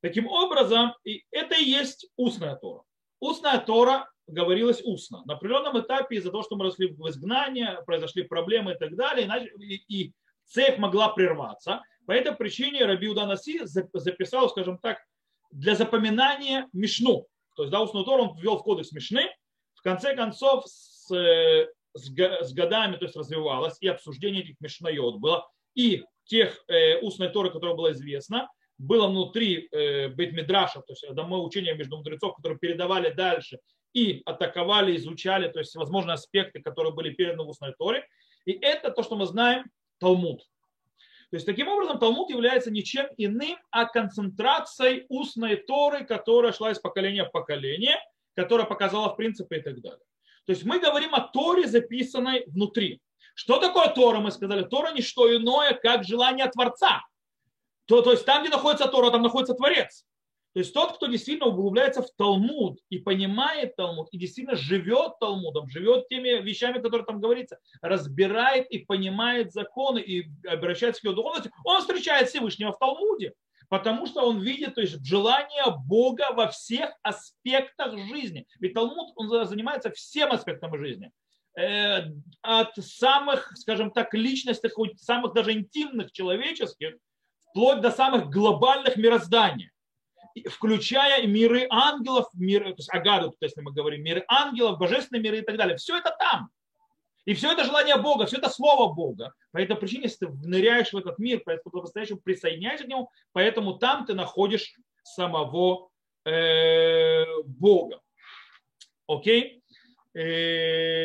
Таким 0.00 0.28
образом, 0.28 0.94
это 1.30 1.56
и 1.56 1.64
есть 1.64 2.06
устная 2.16 2.56
Тора. 2.56 2.84
Устная 3.20 3.58
Тора 3.58 4.08
говорилась 4.26 4.82
устно. 4.84 5.22
На 5.26 5.34
определенном 5.34 5.80
этапе 5.80 6.16
из-за 6.16 6.30
того, 6.30 6.42
что 6.42 6.56
мы 6.56 6.66
росли 6.66 6.88
в 6.88 7.08
изгнание, 7.08 7.82
произошли 7.86 8.22
проблемы 8.22 8.72
и 8.72 8.78
так 8.78 8.94
далее, 8.96 9.28
и, 9.58 9.82
и 9.88 10.12
цепь 10.44 10.78
могла 10.78 11.08
прерваться. 11.08 11.82
По 12.06 12.12
этой 12.12 12.34
причине 12.34 12.84
Раби 12.84 13.08
Уданаси 13.08 13.60
записал, 13.64 14.50
скажем 14.50 14.78
так, 14.78 14.98
для 15.50 15.74
запоминания 15.74 16.68
Мишну. 16.72 17.26
То 17.56 17.62
есть, 17.62 17.72
да, 17.72 17.80
устную 17.80 18.04
Тору 18.04 18.24
он 18.24 18.36
ввел 18.36 18.58
в 18.58 18.62
кодекс 18.62 18.92
Мишны. 18.92 19.30
В 19.74 19.82
конце 19.82 20.16
концов, 20.16 20.66
с, 20.66 21.08
с, 21.08 21.68
с 21.94 22.52
годами 22.52 22.96
то 22.96 23.04
есть, 23.04 23.16
развивалось, 23.16 23.76
и 23.80 23.88
обсуждение 23.88 24.42
этих 24.42 24.60
Мишнайот 24.60 25.18
было, 25.18 25.48
и 25.74 26.04
тех 26.24 26.64
э, 26.68 27.00
устной 27.00 27.28
Торы, 27.28 27.50
которая 27.50 27.76
была 27.76 27.92
известна, 27.92 28.48
было 28.78 29.06
внутри 29.06 29.68
э, 29.70 30.08
Бейтмидраша, 30.08 30.80
то 30.80 30.92
есть 30.92 31.14
домой 31.14 31.46
учения 31.46 31.74
между 31.74 31.96
мудрецов, 31.96 32.34
которые 32.34 32.58
передавали 32.58 33.10
дальше 33.12 33.58
и 33.92 34.22
атаковали, 34.26 34.96
изучали, 34.96 35.48
то 35.48 35.60
есть 35.60 35.76
возможные 35.76 36.14
аспекты, 36.14 36.60
которые 36.60 36.92
были 36.92 37.10
переданы 37.10 37.44
в 37.44 37.50
устной 37.50 37.72
Торе. 37.78 38.06
И 38.44 38.52
это 38.52 38.90
то, 38.90 39.02
что 39.02 39.16
мы 39.16 39.26
знаем, 39.26 39.66
Талмуд. 39.98 40.42
То 41.34 41.36
есть 41.38 41.46
таким 41.46 41.66
образом 41.66 41.98
Талмуд 41.98 42.30
является 42.30 42.70
ничем 42.70 43.06
иным, 43.16 43.58
а 43.72 43.86
концентрацией 43.86 45.04
устной 45.08 45.56
Торы, 45.56 46.04
которая 46.04 46.52
шла 46.52 46.70
из 46.70 46.78
поколения 46.78 47.24
в 47.24 47.32
поколение, 47.32 47.98
которая 48.36 48.68
показала 48.68 49.08
в 49.08 49.16
принципе 49.16 49.56
и 49.56 49.60
так 49.60 49.80
далее. 49.80 49.98
То 50.46 50.52
есть 50.52 50.64
мы 50.64 50.78
говорим 50.78 51.12
о 51.12 51.22
Торе, 51.22 51.66
записанной 51.66 52.44
внутри. 52.46 53.00
Что 53.34 53.58
такое 53.58 53.88
Тора? 53.88 54.20
Мы 54.20 54.30
сказали, 54.30 54.62
Тора 54.62 54.92
не 54.92 55.02
что 55.02 55.36
иное, 55.36 55.74
как 55.74 56.04
желание 56.04 56.46
Творца. 56.46 57.02
То, 57.86 58.00
то 58.00 58.12
есть 58.12 58.24
там, 58.24 58.44
где 58.44 58.52
находится 58.52 58.86
Тора, 58.86 59.10
там 59.10 59.22
находится 59.22 59.54
Творец. 59.54 60.06
То 60.54 60.60
есть 60.60 60.72
тот, 60.72 60.96
кто 60.96 61.08
действительно 61.08 61.48
углубляется 61.48 62.00
в 62.00 62.10
Талмуд 62.16 62.78
и 62.88 62.98
понимает 62.98 63.74
Талмуд, 63.74 64.08
и 64.12 64.18
действительно 64.18 64.56
живет 64.56 65.18
Талмудом, 65.18 65.68
живет 65.68 66.06
теми 66.06 66.40
вещами, 66.40 66.80
которые 66.80 67.04
там 67.04 67.20
говорится, 67.20 67.58
разбирает 67.82 68.70
и 68.70 68.78
понимает 68.78 69.52
законы 69.52 69.98
и 69.98 70.28
обращается 70.46 71.00
к 71.00 71.04
его 71.04 71.14
духовности, 71.14 71.50
он 71.64 71.80
встречает 71.80 72.28
Всевышнего 72.28 72.72
в 72.72 72.78
Талмуде, 72.78 73.34
потому 73.68 74.06
что 74.06 74.22
он 74.22 74.42
видит 74.42 74.76
то 74.76 74.80
есть, 74.80 75.04
желание 75.04 75.64
Бога 75.86 76.30
во 76.32 76.46
всех 76.46 76.92
аспектах 77.02 77.98
жизни. 77.98 78.46
Ведь 78.60 78.74
Талмуд 78.74 79.12
он 79.16 79.48
занимается 79.48 79.90
всем 79.90 80.30
аспектом 80.30 80.78
жизни 80.78 81.10
э, 81.58 82.02
от 82.42 82.76
самых, 82.76 83.56
скажем 83.56 83.90
так, 83.90 84.14
личностных, 84.14 84.74
самых 84.98 85.32
даже 85.34 85.52
интимных 85.52 86.12
человеческих, 86.12 86.94
вплоть 87.50 87.80
до 87.80 87.90
самых 87.90 88.30
глобальных 88.30 88.96
мирозданий 88.96 89.72
включая 90.48 91.26
миры 91.26 91.66
ангелов, 91.70 92.26
миры, 92.34 92.70
то 92.70 92.78
есть 92.78 92.92
Агаду, 92.92 93.34
если 93.40 93.60
мы 93.60 93.72
говорим, 93.72 94.02
миры 94.02 94.24
ангелов, 94.28 94.78
божественные 94.78 95.22
миры 95.22 95.38
и 95.38 95.42
так 95.42 95.56
далее. 95.56 95.76
Все 95.76 95.96
это 95.96 96.14
там. 96.18 96.50
И 97.24 97.32
все 97.32 97.52
это 97.52 97.64
желание 97.64 97.96
Бога, 97.96 98.26
все 98.26 98.36
это 98.36 98.50
слово 98.50 98.92
Бога. 98.92 99.32
По 99.52 99.58
этой 99.58 99.76
причине, 99.76 100.04
если 100.04 100.26
ты 100.26 100.32
ныряешь 100.42 100.92
в 100.92 100.96
этот 100.96 101.18
мир, 101.18 101.42
по-настоящему 101.42 102.18
присоединяешься 102.18 102.84
к 102.84 102.88
нему, 102.88 103.10
поэтому 103.32 103.74
там 103.74 104.04
ты 104.04 104.14
находишь 104.14 104.74
самого 105.02 105.88
э, 106.26 107.24
Бога. 107.44 108.00
Окей? 109.06 109.62
Э, 110.14 111.04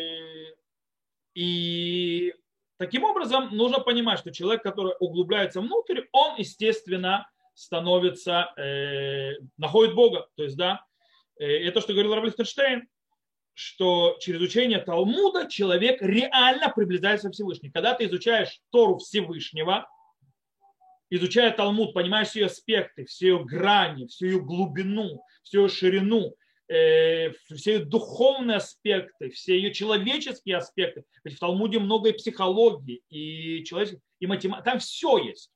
и 1.36 2.34
таким 2.78 3.06
образом 3.06 3.56
нужно 3.56 3.80
понимать, 3.80 4.20
что 4.20 4.32
человек, 4.32 4.62
который 4.62 4.96
углубляется 5.00 5.62
внутрь, 5.62 6.02
он, 6.12 6.36
естественно, 6.38 7.30
становится, 7.60 8.54
э, 8.58 9.34
находит 9.58 9.96
Бога. 9.96 10.28
То 10.36 10.44
есть, 10.44 10.56
да, 10.56 10.86
э, 11.38 11.46
это, 11.46 11.82
что 11.82 11.94
говорил 11.94 12.16
Рав 12.16 12.34
что 13.54 14.16
через 14.22 14.40
учение 14.40 14.80
Талмуда 14.80 15.50
человек 15.50 16.02
реально 16.02 16.72
приближается 16.74 17.30
к 17.30 17.34
Всевышнему. 17.34 17.74
Когда 17.74 17.94
ты 17.94 18.06
изучаешь 18.06 18.62
Тору 18.72 19.00
Всевышнего, 19.00 19.86
изучая 21.10 21.52
Талмуд, 21.52 21.94
понимаешь 21.94 22.30
все 22.30 22.40
ее 22.40 22.46
аспекты, 22.46 23.04
все 23.04 23.28
ее 23.28 23.44
грани, 23.44 24.08
всю 24.08 24.28
ее 24.28 24.40
глубину, 24.40 25.22
всю 25.44 25.64
ее 25.64 25.68
ширину, 25.68 26.36
э, 26.70 27.32
все 27.54 27.74
ее 27.74 27.86
духовные 27.86 28.58
аспекты, 28.58 29.30
все 29.30 29.56
ее 29.58 29.74
человеческие 29.74 30.56
аспекты. 30.56 31.04
Ведь 31.26 31.36
в 31.36 31.40
Талмуде 31.40 31.80
много 31.80 32.12
и 32.12 32.18
психологии, 32.18 33.02
и, 33.10 33.66
человеческой, 33.66 34.02
и 34.22 34.28
математики. 34.28 34.64
Там 34.64 34.80
все 34.80 35.18
есть. 35.18 35.52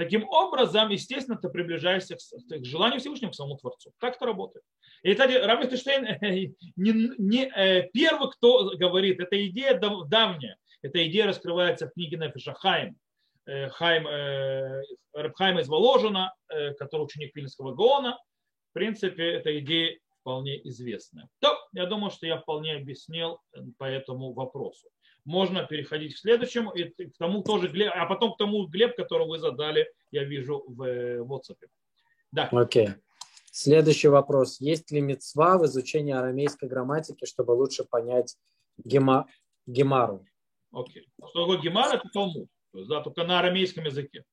Таким 0.00 0.26
образом, 0.30 0.88
естественно, 0.88 1.36
ты 1.36 1.50
приближаешься 1.50 2.16
к, 2.16 2.64
желанию 2.64 3.00
Всевышнего, 3.00 3.32
к 3.32 3.34
самому 3.34 3.58
Творцу. 3.58 3.92
Так 3.98 4.16
это 4.16 4.24
работает. 4.24 4.64
И, 5.02 5.12
кстати, 5.12 5.32
Рав 5.32 5.62
не, 5.62 7.10
не 7.18 7.52
э, 7.54 7.90
первый, 7.92 8.30
кто 8.30 8.70
говорит, 8.78 9.20
эта 9.20 9.46
идея 9.48 9.78
давняя. 9.78 10.56
Эта 10.80 11.06
идея 11.06 11.26
раскрывается 11.26 11.86
в 11.86 11.92
книге 11.92 12.16
Нефиша 12.16 12.54
Хайм. 12.54 12.96
Хайм, 13.44 14.06
Рабхайма 15.12 15.60
из 15.60 15.68
Воложина, 15.68 16.32
который 16.78 17.02
ученик 17.02 17.36
Вильнского 17.36 17.74
Гона. 17.74 18.18
В 18.70 18.72
принципе, 18.72 19.32
эта 19.32 19.58
идея 19.58 19.98
вполне 20.22 20.66
известная. 20.66 21.28
То, 21.40 21.58
я 21.74 21.84
думаю, 21.84 22.10
что 22.10 22.26
я 22.26 22.38
вполне 22.38 22.76
объяснил 22.76 23.38
по 23.76 23.84
этому 23.84 24.32
вопросу. 24.32 24.88
Можно 25.24 25.64
переходить 25.64 26.14
к 26.14 26.18
следующему, 26.18 26.70
и 26.72 26.84
к 26.84 27.16
тому 27.18 27.42
тоже, 27.42 27.68
Глеб, 27.68 27.92
а 27.94 28.06
потом 28.06 28.34
к 28.34 28.38
тому, 28.38 28.66
Глеб, 28.66 28.96
которого 28.96 29.28
вы 29.28 29.38
задали, 29.38 29.90
я 30.10 30.24
вижу 30.24 30.64
в 30.66 30.82
WhatsApp. 31.22 31.58
Да. 32.32 32.48
Окей. 32.52 32.86
Okay. 32.86 32.94
Следующий 33.52 34.08
вопрос. 34.08 34.60
Есть 34.60 34.90
ли 34.92 35.00
мецва 35.00 35.58
в 35.58 35.66
изучении 35.66 36.12
арамейской 36.12 36.68
грамматики, 36.68 37.24
чтобы 37.26 37.52
лучше 37.52 37.84
понять 37.84 38.36
гема... 38.78 39.26
гемару? 39.66 40.24
Окей. 40.72 41.02
Okay. 41.02 41.28
Что 41.28 41.40
такое 41.40 41.58
гемар? 41.58 41.94
Это 41.94 42.08
Талмуд. 42.12 42.48
То 42.72 42.78
есть, 42.78 42.88
да, 42.88 43.00
только 43.00 43.24
на 43.24 43.40
арамейском 43.40 43.84
языке. 43.84 44.24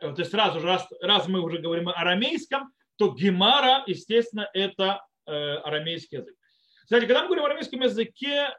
То 0.00 0.14
есть 0.18 0.30
сразу 0.30 0.60
же, 0.60 0.66
раз, 0.66 0.86
раз 1.00 1.28
мы 1.28 1.40
уже 1.40 1.58
говорим 1.58 1.88
о 1.88 1.92
арамейском, 1.92 2.70
то 2.96 3.14
гемара, 3.14 3.84
естественно, 3.86 4.48
это 4.52 5.02
э, 5.26 5.32
арамейский 5.32 6.18
язык. 6.18 6.34
Кстати, 6.82 7.06
когда 7.06 7.22
мы 7.22 7.28
говорим 7.28 7.44
о 7.44 7.46
арамейском 7.46 7.80
языке, 7.80 8.48
э, 8.48 8.52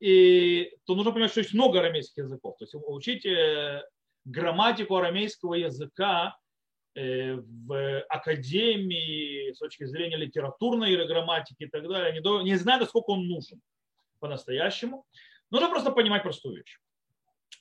и, 0.00 0.72
то 0.84 0.94
нужно 0.94 1.12
понимать, 1.12 1.30
что 1.30 1.40
есть 1.40 1.54
много 1.54 1.80
арамейских 1.80 2.24
языков. 2.24 2.56
То 2.58 2.64
есть 2.64 2.74
учить 2.74 3.26
э, 3.26 3.82
грамматику 4.24 4.96
арамейского 4.96 5.54
языка 5.54 6.36
Э, 6.96 7.36
в 7.36 8.00
академии 8.08 9.52
с 9.52 9.58
точки 9.58 9.84
зрения 9.84 10.16
литературной 10.16 11.06
грамматики 11.06 11.62
и 11.62 11.68
так 11.68 11.88
далее, 11.88 12.20
не, 12.20 12.42
не 12.42 12.56
знаю, 12.56 12.80
насколько 12.80 13.10
он 13.10 13.28
нужен 13.28 13.60
по-настоящему. 14.18 15.06
Нужно 15.50 15.68
просто 15.68 15.92
понимать 15.92 16.24
простую 16.24 16.56
вещь. 16.56 16.78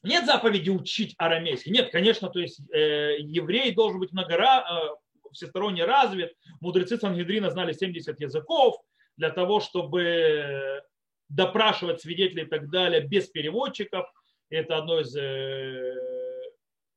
Нет 0.02 0.26
заповеди 0.26 0.72
учить 0.72 1.14
арамейский. 1.20 1.72
Нет, 1.72 1.92
конечно, 1.92 2.30
то 2.30 2.40
есть 2.40 2.60
э, 2.74 3.18
еврей 3.20 3.72
должен 3.72 4.00
быть 4.00 4.12
многора, 4.14 4.66
э, 4.68 5.30
всесторонне 5.32 5.86
развит. 5.86 6.34
Мудрецы 6.60 6.98
Сангедрина 6.98 7.52
знали 7.52 7.74
70 7.74 8.20
языков 8.20 8.82
для 9.16 9.30
того, 9.30 9.60
чтобы 9.60 10.82
допрашивать 11.30 12.02
свидетелей 12.02 12.44
и 12.44 12.48
так 12.48 12.70
далее 12.70 13.02
без 13.02 13.28
переводчиков. 13.28 14.06
Это 14.50 14.78
одно 14.78 15.00
из 15.00 15.16
э, 15.16 15.96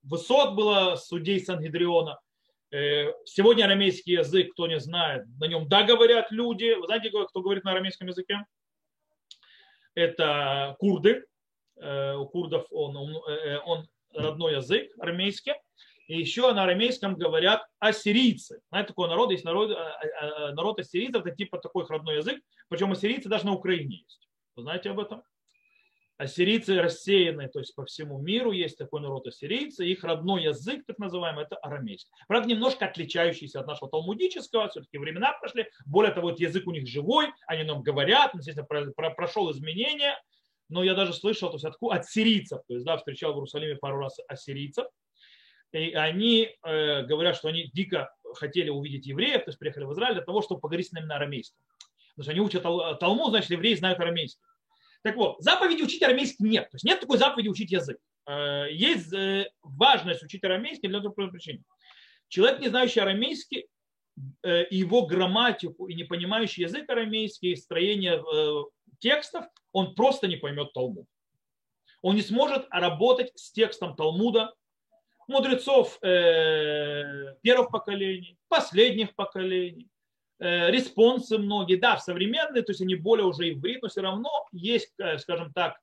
высот 0.03 0.55
было 0.55 0.97
судей 0.97 1.39
Сангидриона. 1.39 2.19
Э, 2.71 3.13
сегодня 3.27 3.65
арамейский 3.65 4.15
язык, 4.15 4.53
кто 4.53 4.67
не 4.67 4.81
знает, 4.81 5.27
на 5.39 5.47
нем 5.47 5.69
да 5.69 5.83
говорят 5.83 6.33
люди. 6.33 6.75
Вы 6.75 6.87
знаете, 6.87 7.11
кто 7.11 7.43
говорит 7.43 7.65
на 7.65 7.73
арамейском 7.73 8.09
языке? 8.09 8.39
Это 9.95 10.77
курды. 10.79 11.25
Э, 11.77 12.15
у 12.15 12.27
курдов 12.27 12.67
он, 12.71 12.97
он, 12.97 13.89
родной 14.15 14.57
язык 14.57 14.91
арамейский. 14.99 15.55
И 16.09 16.19
еще 16.19 16.53
на 16.53 16.65
арамейском 16.65 17.17
говорят 17.17 17.67
ассирийцы. 17.79 18.61
Знаете, 18.69 18.89
такой 18.89 19.09
народ, 19.09 19.31
есть 19.31 19.45
народ, 19.45 19.71
народ 20.53 20.81
ассирийцев, 20.81 21.25
это 21.25 21.35
типа 21.35 21.59
такой 21.59 21.85
их 21.85 21.91
родной 21.91 22.17
язык. 22.17 22.41
Причем 22.69 22.93
ассирийцы 22.93 23.29
даже 23.29 23.47
на 23.47 23.53
Украине 23.53 24.03
есть. 24.03 24.29
Вы 24.57 24.63
знаете 24.63 24.91
об 24.91 25.01
этом? 25.01 25.23
ассирийцы 26.23 26.81
рассеяны, 26.81 27.49
то 27.49 27.59
есть 27.59 27.75
по 27.75 27.85
всему 27.85 28.19
миру 28.19 28.53
есть 28.53 28.79
такой 28.79 29.01
народ 29.01 29.27
ассирийцы, 29.27 29.87
их 29.87 30.05
родной 30.05 30.45
язык, 30.45 30.85
так 30.87 30.99
называемый, 30.99 31.45
это 31.45 31.57
арамейский. 31.57 32.11
Правда, 32.29 32.49
немножко 32.49 32.87
отличающийся 32.87 33.61
от 33.61 33.67
нашего 33.67 33.91
талмудического, 33.91 34.69
все-таки 34.69 34.99
времена 34.99 35.33
прошли, 35.41 35.69
более 35.85 36.13
того, 36.13 36.31
язык 36.31 36.67
у 36.67 36.71
них 36.71 36.87
живой, 36.87 37.27
они 37.47 37.65
нам 37.65 37.83
говорят, 37.83 38.35
естественно, 38.35 38.67
прошел 39.11 39.51
изменения, 39.51 40.17
но 40.69 40.83
я 40.85 40.95
даже 40.95 41.13
слышал, 41.13 41.51
то 41.51 41.57
есть 41.57 41.65
от, 41.65 41.77
от 41.81 42.07
сирийцев, 42.07 42.63
то 42.67 42.75
есть, 42.75 42.87
да, 42.87 42.97
встречал 42.97 43.33
в 43.33 43.37
Иерусалиме 43.37 43.77
пару 43.77 43.99
раз 43.99 44.17
ассирийцев, 44.29 44.87
и 45.73 45.93
они 45.93 46.51
э, 46.63 47.03
говорят, 47.03 47.37
что 47.37 47.49
они 47.49 47.71
дико 47.73 48.15
хотели 48.35 48.69
увидеть 48.69 49.07
евреев, 49.07 49.45
то 49.45 49.51
есть 49.51 49.59
приехали 49.59 49.85
в 49.85 49.93
Израиль 49.93 50.15
для 50.15 50.25
того, 50.25 50.43
чтобы 50.43 50.61
поговорить 50.61 50.89
с 50.89 50.93
ними 50.93 51.05
на 51.05 51.17
арамейском. 51.17 51.59
Потому 52.15 52.25
что 52.25 52.33
они 52.33 52.41
учат 52.41 52.63
Талмуд, 53.01 53.31
значит, 53.31 53.51
евреи 53.51 53.75
знают 53.75 53.99
арамейский. 53.99 54.43
Так 55.03 55.17
вот, 55.17 55.37
заповеди 55.41 55.83
учить 55.83 56.03
арамейский 56.03 56.47
нет. 56.49 56.71
То 56.71 56.77
есть 56.77 56.85
нет 56.85 57.01
такой 57.01 57.19
заповеди 57.19 57.49
учить 57.49 57.73
язык. 57.73 57.99
Э, 58.27 58.67
есть 58.71 59.13
э, 59.13 59.51
важность 59.63 60.23
учить 60.23 60.45
арамейский 60.45 60.89
для 60.89 61.01
другой 61.01 61.31
причины. 61.31 61.63
Человек, 62.29 62.61
не 62.61 62.69
знающий 62.69 63.01
арамейский, 63.01 63.67
э, 64.43 64.67
его 64.71 65.07
грамматику 65.07 65.87
и 65.87 65.95
не 65.95 66.05
понимающий 66.05 66.63
язык 66.63 66.89
арамейский, 66.89 67.57
строение 67.57 68.23
текстов, 69.01 69.47
он 69.73 69.95
просто 69.95 70.29
не 70.29 70.37
поймет 70.37 70.73
Талмуд. 70.73 71.07
Он 72.03 72.15
не 72.15 72.23
сможет 72.23 72.67
работать 72.71 73.33
с 73.35 73.51
текстом 73.53 73.97
Талмуда, 73.97 74.55
мудрецов 75.33 75.99
первых 76.01 77.71
поколений, 77.71 78.39
последних 78.49 79.15
поколений, 79.15 79.89
Э, 80.43 80.73
респонсы 80.73 81.39
многие, 81.39 81.77
да, 81.77 81.99
современные, 81.99 82.65
то 82.65 82.73
есть 82.73 82.81
они 82.81 82.97
более 82.97 83.27
уже 83.27 83.53
иврит, 83.53 83.81
но 83.81 83.89
все 83.89 84.01
равно 84.01 84.29
есть, 84.51 84.93
э, 84.99 85.17
скажем 85.19 85.53
так, 85.53 85.79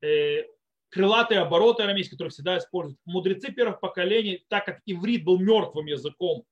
э, 0.00 0.44
крылатые 0.90 1.40
обороты 1.40 1.82
арамейские, 1.82 2.12
которые 2.12 2.30
всегда 2.30 2.56
используют. 2.56 3.00
Мудрецы 3.04 3.50
первых 3.50 3.80
поколений, 3.80 4.44
так 4.48 4.64
как 4.64 4.80
иврит 4.86 5.24
был 5.24 5.40
мертвым 5.40 5.86
языком, 5.86 6.44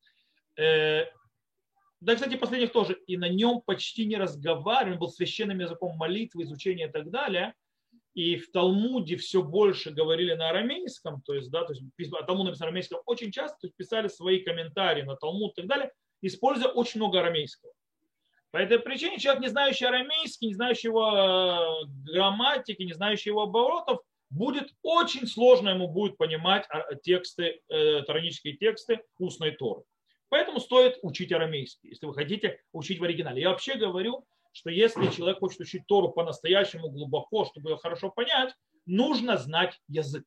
да, 0.56 2.14
кстати, 2.14 2.36
последних 2.36 2.72
тоже, 2.72 2.98
и 3.06 3.16
на 3.16 3.28
нем 3.28 3.62
почти 3.64 4.04
не 4.04 4.16
разговаривали, 4.16 4.98
был 4.98 5.08
священным 5.08 5.60
языком 5.60 5.96
молитвы, 5.96 6.42
изучения 6.42 6.86
и 6.86 6.90
так 6.90 7.10
далее. 7.10 7.54
И 8.14 8.36
в 8.36 8.52
Талмуде 8.52 9.16
все 9.16 9.42
больше 9.42 9.90
говорили 9.90 10.34
на 10.34 10.50
арамейском, 10.50 11.20
то 11.22 11.34
есть, 11.34 11.50
да, 11.50 11.64
то 11.64 11.72
есть 11.72 11.82
Талмуд 12.26 12.46
написал 12.46 12.66
на 12.66 12.70
арамейском 12.70 13.00
очень 13.06 13.32
часто, 13.32 13.58
то 13.60 13.66
есть 13.66 13.76
писали 13.76 14.06
свои 14.06 14.38
комментарии 14.38 15.02
на 15.02 15.16
Талмуд 15.16 15.52
и 15.52 15.62
так 15.62 15.66
далее, 15.66 15.92
используя 16.22 16.68
очень 16.68 17.00
много 17.00 17.20
арамейского. 17.20 17.72
По 18.52 18.58
этой 18.58 18.78
причине 18.78 19.18
человек, 19.18 19.42
не 19.42 19.48
знающий 19.48 19.86
арамейский, 19.86 20.46
не 20.46 20.54
знающий 20.54 20.86
его 20.86 21.08
э, 21.08 21.86
грамматики, 22.12 22.82
не 22.82 22.92
знающий 22.92 23.30
его 23.30 23.42
оборотов, 23.42 23.98
будет 24.30 24.72
очень 24.82 25.26
сложно 25.26 25.70
ему 25.70 25.88
будет 25.88 26.16
понимать 26.16 26.64
а, 26.68 26.94
тексты, 26.94 27.60
э, 27.68 28.02
таранические 28.02 28.56
тексты 28.56 29.00
устной 29.18 29.50
Торы. 29.50 29.82
Поэтому 30.28 30.60
стоит 30.60 30.98
учить 31.02 31.32
арамейский, 31.32 31.90
если 31.90 32.06
вы 32.06 32.14
хотите 32.14 32.60
учить 32.72 33.00
в 33.00 33.04
оригинале. 33.04 33.42
Я 33.42 33.50
вообще 33.50 33.74
говорю, 33.74 34.24
что 34.54 34.70
если 34.70 35.08
человек 35.08 35.40
хочет 35.40 35.60
учить 35.60 35.86
Тору 35.86 36.10
по-настоящему 36.10 36.88
глубоко, 36.88 37.44
чтобы 37.44 37.70
ее 37.70 37.76
хорошо 37.76 38.08
понять, 38.10 38.54
нужно 38.86 39.36
знать 39.36 39.80
язык. 39.88 40.24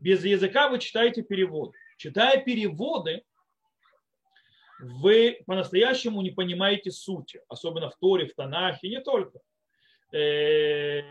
Без 0.00 0.24
языка 0.24 0.68
вы 0.70 0.78
читаете 0.78 1.22
переводы. 1.22 1.76
Читая 1.98 2.42
переводы, 2.42 3.22
вы 4.80 5.42
по-настоящему 5.46 6.22
не 6.22 6.30
понимаете 6.30 6.90
сути, 6.90 7.42
особенно 7.48 7.90
в 7.90 7.96
Торе, 7.96 8.26
в 8.26 8.34
Танахе, 8.34 8.88
не 8.88 9.02
только. 9.02 9.38
Э, 10.14 11.02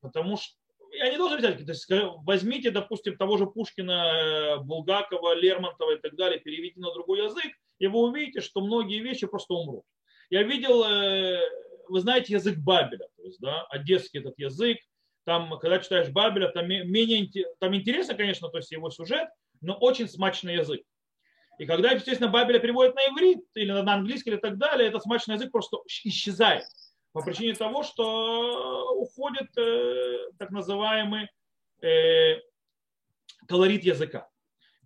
потому 0.00 0.36
что 0.36 0.56
я 0.90 1.10
не 1.10 1.16
должен 1.16 1.38
взять, 1.38 1.64
то 1.64 1.72
есть 1.72 1.88
возьмите, 2.24 2.72
допустим, 2.72 3.16
того 3.16 3.38
же 3.38 3.46
Пушкина, 3.46 4.58
Булгакова, 4.64 5.34
Лермонтова 5.34 5.94
и 5.94 6.00
так 6.00 6.16
далее, 6.16 6.40
переведите 6.40 6.80
на 6.80 6.92
другой 6.92 7.22
язык, 7.22 7.52
и 7.78 7.86
вы 7.86 8.00
увидите, 8.00 8.40
что 8.40 8.60
многие 8.60 8.98
вещи 8.98 9.28
просто 9.28 9.54
умрут. 9.54 9.84
Я 10.32 10.44
видел, 10.44 10.82
э, 10.82 11.42
вы 11.88 12.00
знаете, 12.00 12.32
язык 12.32 12.56
Бабеля, 12.56 13.06
то 13.18 13.22
есть, 13.22 13.38
да, 13.40 13.64
одесский 13.64 14.18
этот 14.18 14.38
язык, 14.38 14.78
там, 15.24 15.58
когда 15.58 15.78
читаешь 15.78 16.08
Бабеля, 16.08 16.48
там, 16.48 16.66
менее, 16.66 17.28
там 17.60 17.76
интересно, 17.76 18.14
конечно, 18.14 18.48
то 18.48 18.56
есть 18.56 18.72
его 18.72 18.88
сюжет, 18.88 19.28
но 19.60 19.74
очень 19.74 20.08
смачный 20.08 20.54
язык. 20.54 20.80
И 21.58 21.66
когда, 21.66 21.90
естественно, 21.90 22.30
Бабеля 22.30 22.60
переводят 22.60 22.94
на 22.94 23.00
иврит 23.08 23.44
или 23.52 23.72
на 23.72 23.92
английский 23.92 24.30
или 24.30 24.38
так 24.38 24.56
далее, 24.56 24.88
этот 24.88 25.02
смачный 25.02 25.34
язык 25.34 25.52
просто 25.52 25.76
исчезает. 26.04 26.64
По 27.12 27.20
причине 27.20 27.52
того, 27.54 27.82
что 27.82 28.94
уходит 28.94 29.50
э, 29.58 30.30
так 30.38 30.50
называемый 30.50 31.28
э, 31.82 32.38
колорит 33.46 33.84
языка 33.84 34.30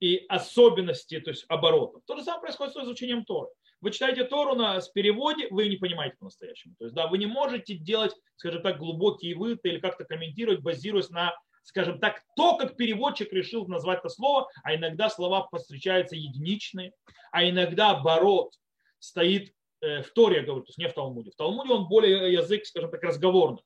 и 0.00 0.26
особенности, 0.28 1.20
то 1.20 1.30
есть 1.30 1.44
оборотов. 1.46 2.02
То 2.04 2.16
же 2.16 2.24
самое 2.24 2.42
происходит 2.42 2.74
с 2.74 2.78
изучением 2.78 3.24
Торы. 3.24 3.48
Вы 3.80 3.90
читаете 3.90 4.24
Тору 4.24 4.54
на, 4.54 4.80
с 4.80 4.88
переводе, 4.88 5.48
вы 5.50 5.68
не 5.68 5.76
понимаете 5.76 6.16
по-настоящему. 6.18 6.74
То 6.78 6.84
есть, 6.84 6.94
да, 6.94 7.06
вы 7.08 7.18
не 7.18 7.26
можете 7.26 7.74
делать, 7.74 8.14
скажем 8.36 8.62
так, 8.62 8.78
глубокие 8.78 9.36
выводы 9.36 9.68
или 9.68 9.80
как-то 9.80 10.04
комментировать, 10.04 10.60
базируясь 10.60 11.10
на 11.10 11.34
скажем 11.66 11.98
так, 11.98 12.22
то, 12.36 12.56
как 12.56 12.76
переводчик 12.76 13.32
решил 13.32 13.66
назвать 13.66 13.98
это 13.98 14.08
слово, 14.08 14.48
а 14.62 14.76
иногда 14.76 15.10
слова 15.10 15.48
встречаются 15.52 16.14
единичные, 16.14 16.92
а 17.32 17.48
иногда 17.48 17.90
оборот 17.90 18.52
стоит 19.00 19.52
э, 19.80 20.02
в 20.02 20.10
Торе, 20.12 20.36
я 20.36 20.42
говорю, 20.44 20.62
то 20.62 20.68
есть 20.68 20.78
не 20.78 20.88
в 20.88 20.92
Талмуде. 20.92 21.32
В 21.32 21.36
Талмуде 21.36 21.72
он 21.72 21.88
более 21.88 22.32
язык, 22.32 22.64
скажем 22.66 22.90
так, 22.92 23.02
разговорный, 23.02 23.64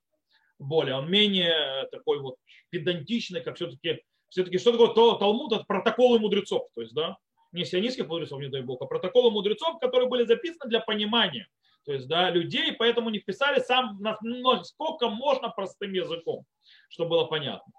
более, 0.59 0.95
он 0.95 1.11
менее 1.11 1.88
такой 1.93 2.21
вот 2.21 2.37
педантичный, 2.71 3.43
как 3.43 3.57
все-таки, 3.57 4.02
все-таки 4.31 4.57
что 4.57 4.73
такое 4.73 4.95
то, 4.95 5.17
Талмуд, 5.17 5.52
это 5.52 5.64
протоколы 5.64 6.19
мудрецов, 6.19 6.69
то 6.75 6.81
есть, 6.81 6.95
да, 6.95 7.19
не 7.52 7.64
сионистских 7.64 8.07
мудрецов, 8.07 8.40
не 8.40 8.49
дай 8.49 8.62
бог, 8.62 8.80
а 8.83 8.87
протоколы 8.87 9.30
мудрецов, 9.30 9.78
которые 9.80 10.09
были 10.09 10.25
записаны 10.25 10.69
для 10.69 10.80
понимания, 10.80 11.49
то 11.85 11.92
есть, 11.92 12.09
да, 12.09 12.30
людей, 12.30 12.73
поэтому 12.73 13.11
не 13.11 13.19
вписали 13.19 13.61
сам, 13.61 13.99
насколько 14.00 15.09
можно 15.09 15.49
простым 15.49 15.92
языком, 15.92 16.45
чтобы 16.88 17.11
было 17.11 17.25
понятно. 17.25 17.73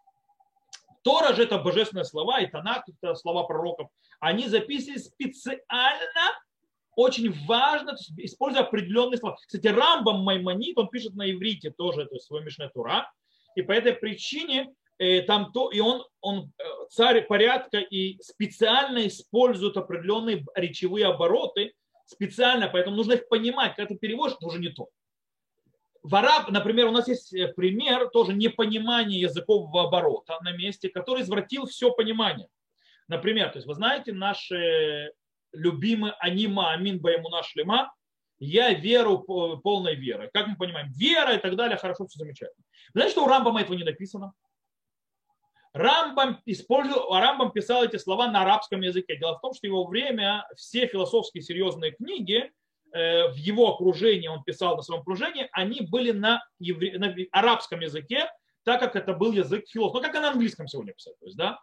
Тора 1.04 1.34
же 1.34 1.44
это 1.44 1.58
божественные 1.58 2.06
слова, 2.06 2.42
и 2.42 2.48
Танах 2.48 2.84
это 2.88 3.16
слова 3.16 3.44
пророков. 3.44 3.90
Они 4.20 4.48
записаны 4.48 5.00
специально, 5.00 5.62
очень 6.96 7.32
важно, 7.46 7.96
используя 8.18 8.64
определенные 8.64 9.18
слова. 9.18 9.36
Кстати, 9.36 9.68
Рамбам 9.68 10.24
Маймонит, 10.24 10.78
он 10.78 10.90
пишет 10.90 11.16
на 11.16 11.32
иврите 11.32 11.72
тоже, 11.72 12.06
то 12.06 12.16
есть 12.16 12.28
свой 12.28 12.44
Мишне 12.44 12.70
Тура, 12.70 13.12
и 13.56 13.62
по 13.62 13.72
этой 13.72 13.94
причине 13.94 14.74
там 15.22 15.52
то, 15.52 15.72
и 15.72 15.80
он, 15.80 16.06
он 16.22 16.54
э, 16.60 16.64
царь 16.92 17.26
порядка 17.26 17.80
и 17.80 18.22
специально 18.22 19.08
использует 19.08 19.76
определенные 19.76 20.46
речевые 20.54 21.08
обороты, 21.08 21.74
специально, 22.06 22.68
поэтому 22.68 22.98
нужно 22.98 23.14
их 23.14 23.28
понимать, 23.28 23.76
когда 23.76 23.88
ты 23.88 23.98
переводишь, 23.98 24.38
это 24.38 24.46
уже 24.46 24.60
не 24.60 24.70
то. 24.70 24.90
В 26.04 26.16
араб, 26.16 26.50
например, 26.50 26.88
у 26.88 26.92
нас 26.92 27.08
есть 27.08 27.34
э, 27.34 27.48
пример 27.48 28.10
тоже 28.10 28.34
непонимания 28.34 29.20
языкового 29.20 29.88
оборота 29.88 30.38
на 30.42 30.52
месте, 30.56 30.90
который 30.90 31.24
извратил 31.24 31.66
все 31.66 31.92
понимание. 31.92 32.48
Например, 33.08 33.50
то 33.50 33.58
есть 33.58 33.68
вы 33.68 33.74
знаете, 33.74 34.14
наши 34.14 35.14
любимые 35.52 36.14
анима 36.20 36.74
амин 36.74 37.00
баему 37.00 37.30
наш 37.30 37.56
лима, 37.56 37.92
я 38.38 38.74
веру 38.74 39.20
полной 39.20 39.96
верой. 39.96 40.30
Как 40.32 40.48
мы 40.48 40.56
понимаем, 40.56 40.92
вера 40.92 41.36
и 41.36 41.40
так 41.40 41.56
далее, 41.56 41.78
хорошо, 41.78 42.06
все 42.06 42.20
замечательно. 42.20 42.64
Знаете, 42.94 43.14
что 43.14 43.24
у 43.24 43.28
Рамбама 43.28 43.62
этого 43.62 43.76
не 43.76 43.84
написано? 43.84 44.34
Рамбам, 45.74 46.42
использовал, 46.46 47.14
Рамбам 47.14 47.52
писал 47.52 47.84
эти 47.84 47.98
слова 47.98 48.28
на 48.28 48.42
арабском 48.42 48.82
языке. 48.82 49.18
Дело 49.18 49.38
в 49.38 49.42
том, 49.42 49.54
что 49.54 49.62
в 49.62 49.70
его 49.70 49.86
время 49.86 50.46
все 50.56 50.88
философские 50.88 51.44
серьезные 51.44 51.92
книги 51.92 52.52
э, 52.94 53.30
в 53.30 53.36
его 53.36 53.74
окружении, 53.74 54.28
он 54.28 54.44
писал 54.44 54.76
на 54.76 54.82
своем 54.82 55.02
окружении, 55.02 55.48
они 55.54 55.82
были 55.82 56.12
на, 56.12 56.44
евре, 56.60 56.98
на 56.98 57.16
арабском 57.32 57.80
языке, 57.80 58.30
так 58.64 58.80
как 58.80 58.96
это 58.96 59.14
был 59.14 59.32
язык 59.32 59.66
философов. 59.68 60.02
Ну, 60.02 60.08
как 60.08 60.16
и 60.16 60.20
на 60.20 60.32
английском 60.32 60.68
сегодня 60.68 60.94
писать. 60.94 61.18
То 61.20 61.26
есть, 61.26 61.38
да? 61.38 61.60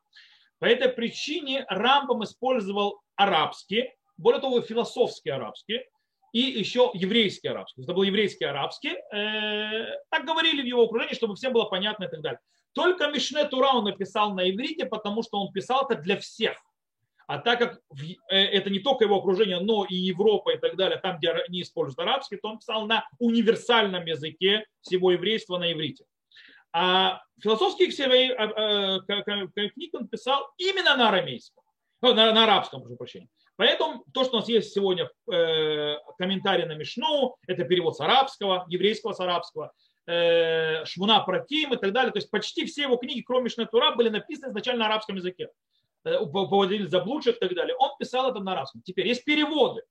По 0.59 0.65
этой 0.65 0.89
причине 0.89 1.65
Рамбам 1.69 2.25
использовал 2.25 3.01
арабский, 3.15 3.93
более 4.17 4.41
того, 4.41 4.61
философский 4.63 5.31
арабский, 5.31 5.85
и 6.33 6.41
еще 6.41 6.91
еврейский 6.95 7.49
арабский. 7.49 7.83
Это 7.83 7.95
был 7.95 8.03
еврейский 8.03 8.45
арабский. 8.45 8.97
Э, 9.13 9.99
так 10.11 10.25
говорили 10.25 10.63
в 10.63 10.67
его 10.67 10.85
окружении, 10.85 11.15
чтобы 11.15 11.37
всем 11.37 11.53
было 11.53 11.65
понятно 11.65 12.05
и 12.05 12.09
так 12.09 12.21
далее. 12.21 12.41
Только 12.79 13.09
Мишне 13.09 13.45
Тура 13.45 13.71
он 13.73 13.87
написал 13.87 14.35
на 14.35 14.49
иврите, 14.49 14.87
потому 14.87 15.25
что 15.25 15.41
он 15.41 15.53
писал 15.53 15.89
это 15.89 16.01
для 16.01 16.17
всех. 16.17 16.57
А 17.27 17.39
так 17.39 17.59
как 17.59 17.81
э, 18.31 18.37
это 18.37 18.71
не 18.71 18.79
только 18.79 19.05
его 19.05 19.17
окружение, 19.17 19.59
но 19.59 19.85
и 19.85 19.97
Европа 19.97 20.51
и 20.51 20.59
так 20.59 20.77
далее, 20.77 20.97
там, 21.01 21.19
где 21.19 21.35
не 21.49 21.63
используют 21.63 21.99
арабский, 21.99 22.37
то 22.37 22.51
он 22.51 22.59
писал 22.59 22.87
на 22.87 23.05
универсальном 23.19 24.07
языке 24.07 24.65
всего 24.83 25.11
еврейства 25.11 25.59
на 25.59 25.73
иврите. 25.73 26.05
А 26.73 27.21
философские 27.43 27.89
э, 27.89 28.35
э, 28.37 29.71
книги 29.71 29.97
он 29.97 30.07
писал 30.07 30.47
именно 30.57 30.97
на 30.97 31.09
арамейском, 31.09 31.65
на, 32.01 32.33
на 32.33 32.45
арабском, 32.45 32.83
прошу 32.83 32.95
прощения. 32.95 33.29
Поэтому 33.59 34.05
то, 34.15 34.23
что 34.23 34.37
у 34.37 34.41
нас 34.41 34.49
есть 34.49 34.73
сегодня 34.73 35.11
э, 35.33 35.97
комментарий 36.17 36.65
на 36.65 36.77
Мишну, 36.77 37.35
это 37.49 37.65
перевод 37.65 37.97
с 37.97 38.01
арабского, 38.01 38.65
еврейского 38.69 39.15
с 39.15 39.19
арабского, 39.21 39.65
э, 39.67 39.88
Шмуна 40.87 41.21
Пратим 41.21 41.75
и 41.75 41.77
так 41.77 41.93
далее. 41.93 42.13
То 42.13 42.19
есть 42.19 42.31
почти 42.31 42.65
все 42.67 42.83
его 42.83 42.97
книги, 42.97 43.21
кроме 43.21 43.51
Тура, 43.51 43.95
были 43.95 44.09
написаны 44.09 44.51
изначально 44.51 44.81
на 44.81 44.87
арабском 44.87 45.17
языке. 45.17 45.49
Э, 46.05 46.19
Поводили 46.21 46.87
заблудших 46.87 47.37
и 47.37 47.39
так 47.39 47.55
далее. 47.55 47.77
Он 47.77 47.91
писал 47.99 48.31
это 48.31 48.41
на 48.41 48.53
арабском. 48.53 48.83
Теперь 48.83 49.09
есть 49.09 49.25
переводы. 49.25 49.83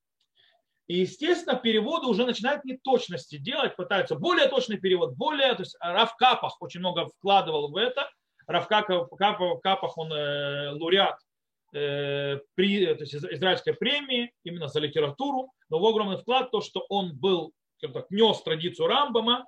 И, 0.86 1.00
естественно, 1.00 1.56
переводы 1.56 2.06
уже 2.06 2.24
начинают 2.24 2.64
неточности 2.64 3.36
делать, 3.36 3.76
пытаются 3.76 4.14
более 4.14 4.48
точный 4.48 4.78
перевод, 4.78 5.14
более, 5.16 5.52
то 5.54 5.60
есть 5.60 5.76
Раф 5.80 6.16
Капах 6.16 6.56
очень 6.62 6.80
много 6.80 7.06
вкладывал 7.06 7.70
в 7.70 7.76
это. 7.76 8.08
Раф 8.46 8.66
Капах, 8.68 9.10
Капах 9.62 9.98
он 9.98 10.10
э, 10.12 10.70
лауреат 10.70 11.18
Э, 11.74 12.38
при, 12.54 12.86
то 12.94 13.04
есть 13.04 13.14
израильской 13.14 13.74
премии 13.74 14.32
именно 14.42 14.68
за 14.68 14.80
литературу, 14.80 15.52
но 15.68 15.76
его 15.76 15.88
огромный 15.90 16.16
вклад 16.16 16.50
то, 16.50 16.62
что 16.62 16.86
он 16.88 17.14
был, 17.14 17.52
так, 17.80 18.10
нес 18.10 18.40
традицию 18.42 18.88
Рамбама, 18.88 19.44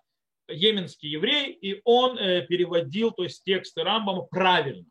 йеменский 0.51 1.11
еврей, 1.11 1.53
и 1.53 1.81
он 1.85 2.19
э, 2.19 2.47
переводил 2.47 3.13
то 3.13 3.25
есть, 3.25 3.45
тексты 3.45 3.83
Рамбама 3.83 4.23
правильно. 4.23 4.87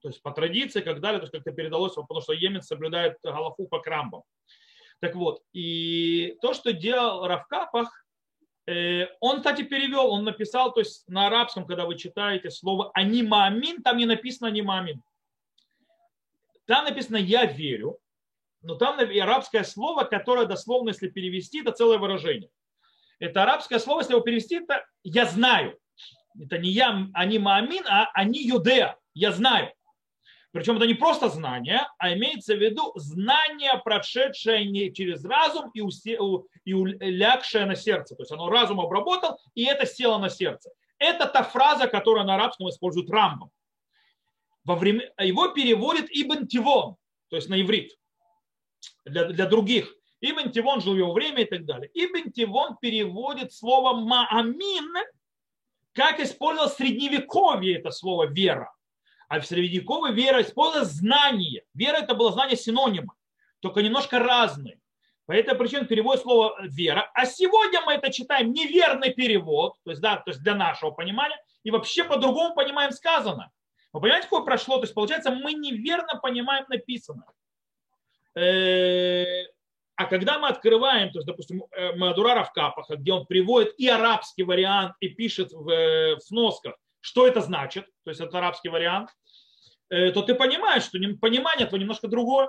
То 0.00 0.08
есть 0.08 0.22
по 0.22 0.32
традиции, 0.32 0.82
как 0.82 1.00
далее, 1.00 1.18
то 1.18 1.24
есть 1.24 1.32
как-то 1.32 1.52
передалось, 1.52 1.94
потому 1.94 2.20
что 2.20 2.34
Йемен 2.34 2.60
соблюдает 2.60 3.16
Галафу 3.22 3.66
по 3.66 3.80
крамбам. 3.80 4.22
Так 5.00 5.14
вот, 5.14 5.42
и 5.52 6.36
то, 6.42 6.52
что 6.52 6.72
делал 6.72 7.26
Равкапах, 7.26 8.06
э, 8.66 9.06
он, 9.20 9.38
кстати, 9.38 9.62
перевел, 9.62 10.10
он 10.10 10.24
написал, 10.24 10.72
то 10.72 10.80
есть 10.80 11.08
на 11.08 11.26
арабском, 11.26 11.66
когда 11.66 11.86
вы 11.86 11.96
читаете 11.96 12.50
слово 12.50 12.90
анимамин, 12.92 13.82
там 13.82 13.96
не 13.96 14.06
написано 14.06 14.48
анимамин. 14.48 15.02
Там 16.66 16.84
написано 16.84 17.16
«я 17.16 17.46
верю», 17.46 17.98
но 18.62 18.76
там 18.76 18.98
арабское 18.98 19.62
слово, 19.62 20.04
которое 20.04 20.46
дословно, 20.46 20.88
если 20.90 21.08
перевести, 21.08 21.60
это 21.60 21.72
целое 21.72 21.98
выражение. 21.98 22.50
Это 23.18 23.42
арабское 23.42 23.78
слово, 23.78 24.00
если 24.00 24.12
его 24.12 24.22
перевести, 24.22 24.56
это 24.56 24.84
«я 25.02 25.26
знаю». 25.26 25.78
Это 26.40 26.58
не 26.58 26.70
я, 26.70 27.06
они 27.14 27.38
маамин, 27.38 27.84
а 27.86 28.10
они 28.12 28.42
юдея. 28.42 28.96
Я 29.14 29.30
знаю. 29.30 29.72
Причем 30.50 30.76
это 30.76 30.86
не 30.86 30.94
просто 30.94 31.28
знание, 31.28 31.86
а 31.98 32.12
имеется 32.12 32.56
в 32.56 32.60
виду 32.60 32.92
знание, 32.96 33.80
прошедшее 33.84 34.68
не 34.68 34.92
через 34.92 35.24
разум 35.24 35.70
и, 35.74 35.80
усе, 35.80 36.18
и 36.64 36.72
улягшее 36.72 37.66
на 37.66 37.76
сердце. 37.76 38.16
То 38.16 38.22
есть 38.22 38.32
оно 38.32 38.50
разум 38.50 38.80
обработал, 38.80 39.38
и 39.54 39.64
это 39.64 39.86
село 39.86 40.18
на 40.18 40.28
сердце. 40.28 40.70
Это 40.98 41.26
та 41.26 41.44
фраза, 41.44 41.86
которую 41.86 42.26
на 42.26 42.34
арабском 42.34 42.68
использует 42.68 43.10
Рамбом 43.10 43.50
во 44.64 44.76
время, 44.76 45.12
его 45.18 45.48
переводит 45.48 46.08
Ибн 46.10 46.46
Тивон, 46.46 46.96
то 47.28 47.36
есть 47.36 47.48
на 47.48 47.60
иврит, 47.60 47.92
для, 49.04 49.26
для 49.26 49.46
других. 49.46 49.94
Ибн 50.30 50.50
Тивон 50.50 50.80
жил 50.80 50.94
в 50.94 50.96
его 50.96 51.12
время 51.12 51.42
и 51.42 51.44
так 51.44 51.66
далее. 51.66 51.90
Ибн 51.92 52.32
Тивон 52.32 52.76
переводит 52.80 53.52
слово 53.52 53.92
маамин, 53.94 54.94
как 55.92 56.18
использовал 56.20 56.70
средневековье 56.70 57.78
это 57.78 57.90
слово 57.90 58.26
вера. 58.26 58.72
А 59.28 59.40
в 59.40 59.46
средневековье 59.46 60.14
вера 60.14 60.40
использовалась 60.42 60.92
знание. 60.92 61.64
Вера 61.74 61.98
это 61.98 62.14
было 62.14 62.32
знание 62.32 62.56
синонима, 62.56 63.14
только 63.60 63.82
немножко 63.82 64.18
разные. 64.18 64.80
По 65.26 65.32
этой 65.32 65.54
причине 65.54 65.84
перевод 65.84 66.20
слова 66.20 66.56
вера. 66.62 67.10
А 67.14 67.26
сегодня 67.26 67.80
мы 67.82 67.94
это 67.94 68.12
читаем 68.12 68.52
неверный 68.52 69.12
перевод, 69.12 69.76
то 69.84 69.90
есть, 69.90 70.02
да, 70.02 70.16
то 70.16 70.30
есть 70.30 70.42
для 70.42 70.54
нашего 70.54 70.90
понимания, 70.90 71.38
и 71.62 71.70
вообще 71.70 72.04
по-другому 72.04 72.54
понимаем 72.54 72.92
сказано. 72.92 73.50
Вы 73.92 74.00
понимаете, 74.00 74.26
какое 74.26 74.44
прошло? 74.44 74.76
То 74.76 74.82
есть, 74.82 74.94
получается, 74.94 75.30
мы 75.30 75.52
неверно 75.54 76.18
понимаем 76.20 76.64
написанное. 76.68 77.28
Э, 79.96 80.02
а 80.02 80.06
когда 80.06 80.38
мы 80.38 80.48
открываем, 80.48 81.10
то 81.10 81.18
есть, 81.18 81.26
допустим, 81.26 81.64
э, 81.70 81.94
Мадура 81.96 82.34
Равкапаха, 82.34 82.96
где 82.96 83.12
он 83.12 83.26
приводит 83.26 83.74
и 83.78 83.88
арабский 83.88 84.42
вариант, 84.42 84.94
и 85.00 85.08
пишет 85.08 85.52
в, 85.52 85.64
в 85.64 86.20
сносках, 86.20 86.74
что 87.00 87.26
это 87.26 87.40
значит, 87.40 87.86
то 88.04 88.10
есть 88.10 88.20
это 88.20 88.38
арабский 88.38 88.68
вариант, 88.68 89.10
э, 89.90 90.10
то 90.12 90.22
ты 90.22 90.34
понимаешь, 90.34 90.84
что 90.84 90.98
понимание 91.20 91.66
этого 91.66 91.78
немножко 91.78 92.08
другое. 92.08 92.48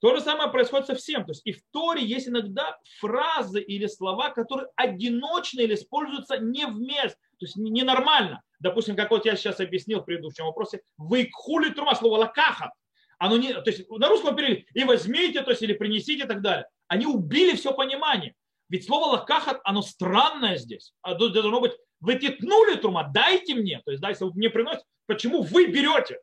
То 0.00 0.14
же 0.14 0.20
самое 0.20 0.50
происходит 0.50 0.86
со 0.86 0.94
всем. 0.94 1.24
То 1.24 1.30
есть 1.30 1.40
и 1.46 1.52
в 1.52 1.60
Торе 1.72 2.04
есть 2.04 2.28
иногда 2.28 2.76
фразы 3.00 3.62
или 3.62 3.86
слова, 3.86 4.28
которые 4.28 4.68
одиночно 4.76 5.60
или 5.60 5.74
используются 5.74 6.36
не 6.36 6.66
вместе, 6.66 7.18
то 7.38 7.46
есть 7.46 7.56
ненормально. 7.56 8.42
Допустим, 8.60 8.94
как 8.94 9.10
вот 9.10 9.24
я 9.24 9.36
сейчас 9.36 9.60
объяснил 9.60 10.00
в 10.00 10.04
предыдущем 10.04 10.44
вопросе, 10.44 10.82
вы 10.98 11.30
хули 11.32 11.70
трума, 11.70 11.94
слово 11.94 12.18
лакахат. 12.18 12.72
Оно 13.18 13.36
не, 13.38 13.52
то 13.52 13.70
есть 13.70 13.88
на 13.88 14.08
русском 14.08 14.36
переводе 14.36 14.66
и 14.74 14.84
возьмите, 14.84 15.42
то 15.42 15.50
есть 15.50 15.62
или 15.62 15.72
принесите 15.72 16.24
и 16.24 16.26
так 16.26 16.42
далее. 16.42 16.66
Они 16.88 17.06
убили 17.06 17.56
все 17.56 17.72
понимание. 17.72 18.34
Ведь 18.68 18.84
слово 18.84 19.12
лакахат, 19.12 19.60
оно 19.64 19.82
странное 19.82 20.56
здесь. 20.56 20.92
А 21.02 21.14
должно 21.14 21.60
быть, 21.60 21.72
вы 22.00 22.16
текнули 22.16 22.76
трума, 22.76 23.10
дайте 23.12 23.54
мне. 23.54 23.80
То 23.84 23.92
есть, 23.92 24.02
да, 24.02 24.10
если 24.10 24.24
вы 24.24 24.32
мне 24.34 24.50
приносите, 24.50 24.84
почему 25.06 25.42
вы 25.42 25.66
берете? 25.66 26.20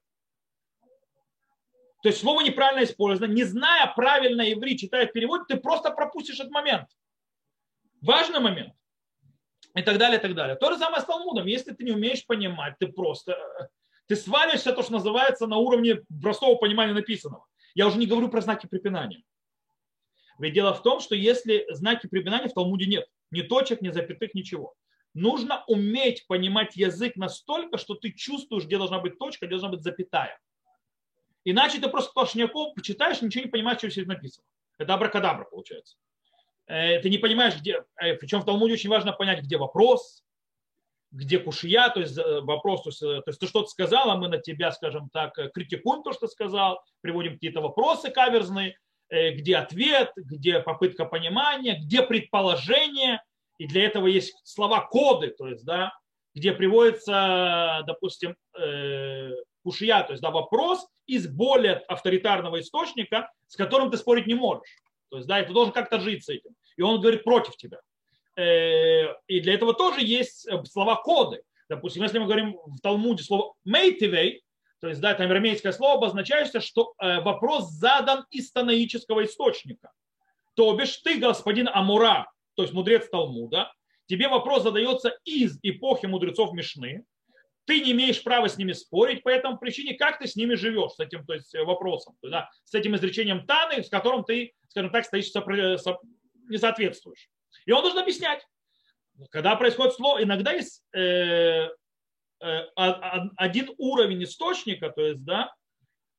То 2.03 2.10
есть 2.10 2.19
слово 2.19 2.41
неправильно 2.41 2.84
использовано. 2.84 3.32
Не 3.32 3.45
зная 3.45 3.91
правильно 3.95 4.41
еврей, 4.41 4.77
читает 4.77 5.13
перевод, 5.13 5.47
ты 5.47 5.56
просто 5.56 5.89
пропустишь 5.89 6.39
этот 6.39 6.51
момент. 6.51 6.89
Важный 8.01 8.41
момент 8.41 8.73
и 9.75 9.82
так 9.82 9.97
далее, 9.97 10.19
и 10.19 10.21
так 10.21 10.36
далее. 10.36 10.58
То 10.58 10.71
же 10.71 10.77
самое 10.77 11.01
с 11.01 11.06
Талмудом. 11.06 11.47
Если 11.47 11.71
ты 11.71 11.84
не 11.86 11.91
умеешь 11.91 12.25
понимать, 12.25 12.75
ты 12.77 12.88
просто 12.88 13.38
ты 14.08 14.16
свалишься, 14.16 14.74
то, 14.74 14.84
что 14.84 14.94
называется, 14.94 15.48
на 15.48 15.58
уровне 15.58 16.02
простого 16.22 16.56
понимания 16.56 16.94
написанного. 16.94 17.46
Я 17.76 17.88
уже 17.88 17.98
не 17.98 18.06
говорю 18.06 18.30
про 18.30 18.42
знаки 18.42 18.68
препинания. 18.68 19.24
Ведь 20.39 20.54
дело 20.54 20.74
в 20.74 20.82
том, 20.82 21.00
что 21.00 21.16
если 21.16 21.66
знаки 21.70 22.08
препинания 22.08 22.50
в 22.50 22.54
Талмуде 22.54 22.86
нет, 22.86 23.08
ни 23.32 23.42
точек, 23.42 23.82
ни 23.82 23.89
запятых, 23.89 24.34
ничего. 24.34 24.74
Нужно 25.13 25.63
уметь 25.68 26.26
понимать 26.28 26.76
язык 26.76 27.16
настолько, 27.16 27.78
что 27.78 27.94
ты 27.94 28.12
чувствуешь, 28.12 28.66
где 28.66 28.78
должна 28.78 29.00
быть 29.00 29.20
точка, 29.20 29.46
где 29.46 29.56
должна 29.56 29.70
быть 29.70 29.84
запятая. 29.84 30.39
Иначе 31.46 31.80
ты 31.80 31.88
просто 31.88 32.12
сплошняком 32.12 32.74
почитаешь, 32.74 33.22
ничего 33.22 33.44
не 33.46 33.52
понимаешь, 33.52 33.78
что 33.78 33.89
здесь 33.89 34.08
написано. 34.08 34.46
Это 34.78 34.94
абракадабра 34.94 35.46
получается. 35.46 35.98
Э, 36.66 37.00
ты 37.00 37.10
не 37.10 37.18
понимаешь, 37.18 37.58
где, 37.60 37.84
э, 37.98 38.16
причем 38.16 38.39
в 38.39 38.46
Талмуде 38.46 38.74
очень 38.74 38.89
важно 38.89 39.12
понять, 39.12 39.44
где 39.44 39.58
вопрос, 39.58 40.24
где 41.13 41.39
кушья, 41.39 41.89
то 41.89 41.99
есть 42.02 42.17
э, 42.17 42.41
вопрос, 42.41 42.84
то 42.84 42.89
есть, 42.89 42.99
то 42.99 43.23
есть 43.28 43.39
ты 43.39 43.47
что-то 43.47 43.67
сказала, 43.67 44.15
мы 44.15 44.28
на 44.28 44.39
тебя, 44.39 44.71
скажем 44.71 45.10
так, 45.13 45.34
критикуем 45.54 46.04
то, 46.04 46.12
что 46.12 46.28
сказал, 46.28 46.84
приводим 47.02 47.34
какие-то 47.34 47.62
вопросы 47.62 48.10
каверзные, 48.10 48.78
где 49.10 49.58
ответ, 49.58 50.12
где 50.15 50.60
попытка 50.60 51.06
понимания, 51.06 51.80
где 51.80 52.02
предположение, 52.02 53.21
и 53.60 53.67
для 53.67 53.86
этого 53.86 54.08
есть 54.08 54.34
слова-коды, 54.43 55.30
то 55.30 55.47
есть, 55.47 55.63
да, 55.65 55.93
где 56.34 56.52
приводится, 56.52 57.84
допустим, 57.86 58.36
кушья, 59.63 60.04
то 60.04 60.13
есть 60.13 60.21
да, 60.21 60.32
вопрос 60.32 60.88
из 61.06 61.28
более 61.28 61.76
авторитарного 61.88 62.60
источника, 62.60 63.32
с 63.47 63.56
которым 63.56 63.91
ты 63.91 63.97
спорить 63.97 64.26
не 64.26 64.34
можешь. 64.34 64.78
То 65.10 65.17
есть, 65.17 65.28
да, 65.28 65.39
и 65.39 65.45
ты 65.45 65.54
должен 65.54 65.73
как-то 65.73 65.99
жить 65.99 66.26
с 66.26 66.30
этим. 66.30 66.56
И 66.76 66.82
он 66.82 66.99
говорит 66.99 67.23
против 67.23 67.56
тебя. 67.56 67.82
Э, 68.36 69.13
и 69.28 69.39
для 69.41 69.54
этого 69.54 69.74
тоже 69.74 70.02
есть 70.02 70.48
э, 70.48 70.63
слова 70.65 70.96
коды. 70.96 71.43
Допустим, 71.69 72.04
если 72.04 72.19
мы 72.19 72.26
говорим 72.26 72.58
в 72.65 72.80
Талмуде 72.82 73.24
слово 73.24 73.54
«мейтивей», 73.63 74.43
то 74.82 74.89
есть, 74.89 75.00
да, 75.00 75.12
это 75.12 75.24
арамейское 75.24 75.72
слово, 75.72 75.96
обозначающее, 75.96 76.62
что 76.62 76.93
э, 77.00 77.22
вопрос 77.22 77.69
задан 77.72 78.26
из 78.32 78.52
танаического 78.52 79.24
источника. 79.24 79.91
То 80.56 80.76
бишь 80.76 80.98
ты, 80.98 81.17
господин 81.17 81.69
Амура, 81.72 82.30
то 82.56 82.63
есть 82.63 82.74
мудрец 82.74 83.08
Талмуда, 83.10 83.72
тебе 84.08 84.28
вопрос 84.28 84.63
задается 84.63 85.17
из 85.24 85.58
эпохи 85.63 86.06
мудрецов 86.06 86.54
Мишны, 86.54 87.06
ты 87.65 87.80
не 87.80 87.93
имеешь 87.93 88.22
права 88.22 88.50
с 88.50 88.58
ними 88.58 88.74
спорить 88.74 89.24
по 89.24 89.30
этому 89.30 89.58
причине, 89.58 89.93
как 89.93 90.19
ты 90.19 90.28
с 90.28 90.36
ними 90.36 90.56
живешь, 90.56 90.91
с 90.91 91.00
этим 91.00 91.26
то 91.26 91.34
есть, 91.34 91.56
вопросом, 91.56 92.17
да, 92.22 92.50
с 92.65 92.74
этим 92.74 92.96
изречением 92.96 93.46
Таны, 93.46 93.84
с 93.84 93.89
которым 93.89 94.26
ты, 94.26 94.54
скажем 94.67 94.91
так, 94.91 95.06
стоишь, 95.06 95.32
не 96.50 96.58
соответствуешь. 96.58 97.30
И 97.66 97.72
он 97.72 97.82
должен 97.82 98.00
объяснять. 98.00 98.46
Когда 99.30 99.56
происходит 99.56 99.94
слово, 99.94 100.24
иногда 100.24 100.52
есть 100.54 100.84
э, 100.94 101.70
э, 102.42 102.60
один 102.76 103.70
уровень 103.78 104.24
источника, 104.24 104.89
то 104.89 105.06
есть, 105.06 105.24
да, 105.24 105.54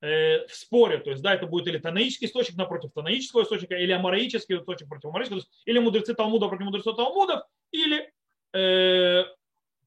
э, 0.01 0.47
в 0.47 0.55
споре, 0.55 0.99
то 0.99 1.11
есть, 1.11 1.23
да, 1.23 1.35
это 1.35 1.47
будет 1.47 1.67
или 1.67 1.79
танаический 1.79 2.29
источник 2.29 2.57
напротив 2.57 2.93
танаического 2.95 3.43
источника, 3.43 3.77
или 3.77 3.93
амараический 3.93 4.57
источник 4.57 4.89
против 4.89 5.07
амараического, 5.07 5.43
или 5.65 5.79
мудрецы 5.81 6.15
Талмуда 6.15 6.49
против 6.49 6.67
мудрецов 6.67 6.97
Талмудов, 6.97 7.43
или 7.73 8.13
э, 8.53 9.25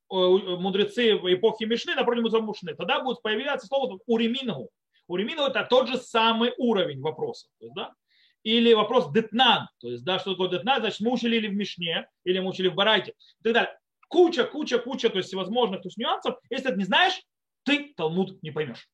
мудрецы 0.10 1.16
в 1.16 1.34
эпохе 1.34 1.66
Мишны 1.66 1.96
напротив 1.96 2.24
мудрецов 2.24 2.44
Мушны. 2.46 2.76
Тогда 2.76 3.02
будет 3.02 3.22
появляться 3.22 3.68
слово 3.68 4.00
уремингу. 4.06 4.70
Уремингу 5.08 5.44
это 5.44 5.66
тот 5.70 5.88
же 5.88 5.98
самый 5.98 6.54
уровень 6.58 7.02
вопроса. 7.02 7.48
То 7.60 7.66
есть, 7.66 7.76
да? 7.76 7.94
Или 8.44 8.74
вопрос 8.74 9.12
детнан, 9.12 9.68
то 9.80 9.90
есть, 9.90 10.04
да, 10.04 10.20
что 10.20 10.32
такое 10.32 10.50
детнан, 10.50 10.80
значит, 10.80 11.02
мучили 11.02 11.36
или 11.36 11.48
в 11.48 11.56
Мишне, 11.56 12.08
или 12.24 12.40
мучили 12.40 12.70
в 12.70 12.76
Барайте, 12.76 13.12
и 13.12 13.44
так 13.44 13.54
далее. 13.54 13.80
Куча, 14.08 14.46
куча, 14.46 14.80
куча, 14.80 15.10
то 15.10 15.18
есть 15.18 15.28
всевозможных 15.28 15.82
то 15.82 15.88
есть, 15.88 15.98
нюансов. 15.98 16.38
Если 16.50 16.70
ты 16.70 16.76
не 16.76 16.86
знаешь, 16.86 17.22
ты 17.64 17.94
Талмуд 17.96 18.42
не 18.42 18.52
поймешь. 18.52 18.88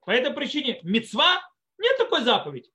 По 0.00 0.12
этой 0.12 0.32
причине 0.32 0.80
мецва 0.82 1.42
нет 1.76 1.98
такой 1.98 2.22
заповеди. 2.22 2.70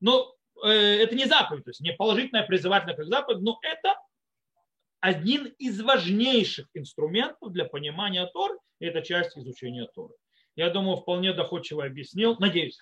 Но 0.00 0.34
э, 0.62 0.68
это 0.68 1.14
не 1.14 1.24
заповедь, 1.24 1.64
то 1.64 1.70
есть 1.70 1.80
не 1.80 1.92
положительная, 1.92 2.44
призывательная 2.46 2.94
как 2.94 3.06
заповедь, 3.06 3.40
но 3.40 3.58
это 3.62 3.96
один 5.00 5.46
из 5.58 5.80
важнейших 5.80 6.66
инструментов 6.74 7.52
для 7.52 7.64
понимания 7.64 8.26
Торы, 8.26 8.58
и 8.80 8.86
это 8.86 9.02
часть 9.02 9.36
изучения 9.36 9.86
Торы. 9.94 10.14
Я 10.56 10.70
думаю, 10.70 10.96
вполне 10.96 11.32
доходчиво 11.32 11.84
объяснил. 11.84 12.36
Надеюсь. 12.38 12.78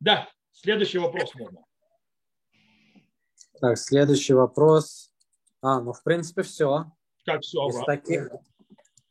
Да, 0.00 0.28
следующий 0.62 0.98
вопрос 0.98 1.34
можно. 1.34 1.64
Так, 3.60 3.78
следующий 3.78 4.34
вопрос. 4.34 5.12
А, 5.60 5.80
ну, 5.80 5.92
в 5.92 6.02
принципе, 6.02 6.42
все. 6.42 6.86
Как 7.24 7.42
все, 7.42 7.68
из 7.68 7.84
таких, 7.84 8.30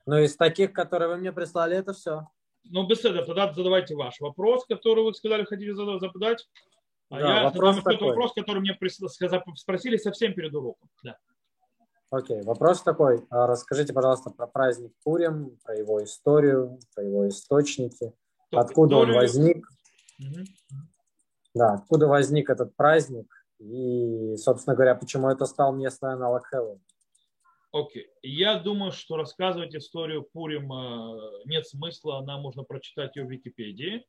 Ну, 0.06 0.18
из 0.18 0.36
таких, 0.36 0.74
которые 0.74 1.10
вы 1.10 1.18
мне 1.18 1.32
прислали, 1.32 1.78
это 1.78 1.94
все. 1.94 2.28
Ну, 2.66 2.86
беседа, 2.86 3.26
тогда 3.26 3.52
задавайте 3.54 3.96
ваш 3.96 4.20
вопрос, 4.20 4.66
который 4.66 5.04
вы 5.04 5.14
сказали, 5.14 5.46
хотите 5.46 5.74
задать. 5.74 6.48
А 7.10 7.20
да, 7.20 7.38
я 7.38 7.44
вопрос 7.44 7.76
задам 7.76 7.94
такой. 7.94 8.08
вопрос, 8.10 8.34
который 8.34 8.60
мне 8.60 8.78
спросили 9.56 9.98
совсем 9.98 10.34
перед 10.34 10.54
уроком. 10.54 10.90
Да. 11.04 11.18
Окей, 12.10 12.42
вопрос 12.44 12.84
такой. 12.84 13.26
А 13.30 13.48
расскажите, 13.48 13.94
пожалуйста, 13.94 14.32
про 14.32 14.48
праздник 14.48 14.92
Пурим, 15.04 15.58
про 15.64 15.76
его 15.76 16.04
историю, 16.04 16.78
про 16.94 17.04
его 17.04 17.28
источники. 17.28 18.14
Откуда 18.52 18.98
он 18.98 19.14
возник? 19.14 19.66
Угу. 20.20 20.46
Да, 21.54 21.74
откуда 21.74 22.08
возник 22.08 22.50
этот 22.50 22.76
праздник? 22.76 23.28
И, 23.60 24.36
собственно 24.38 24.76
говоря, 24.76 24.96
почему 24.96 25.30
это 25.30 25.46
стал 25.46 25.74
местный 25.76 26.14
аналог 26.14 26.46
Хэллоуин? 26.46 26.82
Окей. 27.72 28.04
Okay. 28.04 28.08
Я 28.24 28.60
думаю, 28.60 28.92
что 28.92 29.16
рассказывать 29.16 29.76
историю 29.76 30.24
Пурима 30.24 31.18
нет 31.46 31.68
смысла. 31.68 32.20
Она 32.20 32.38
можно 32.38 32.64
прочитать 32.64 33.16
ее 33.16 33.26
в 33.26 33.30
Википедии. 33.30 34.06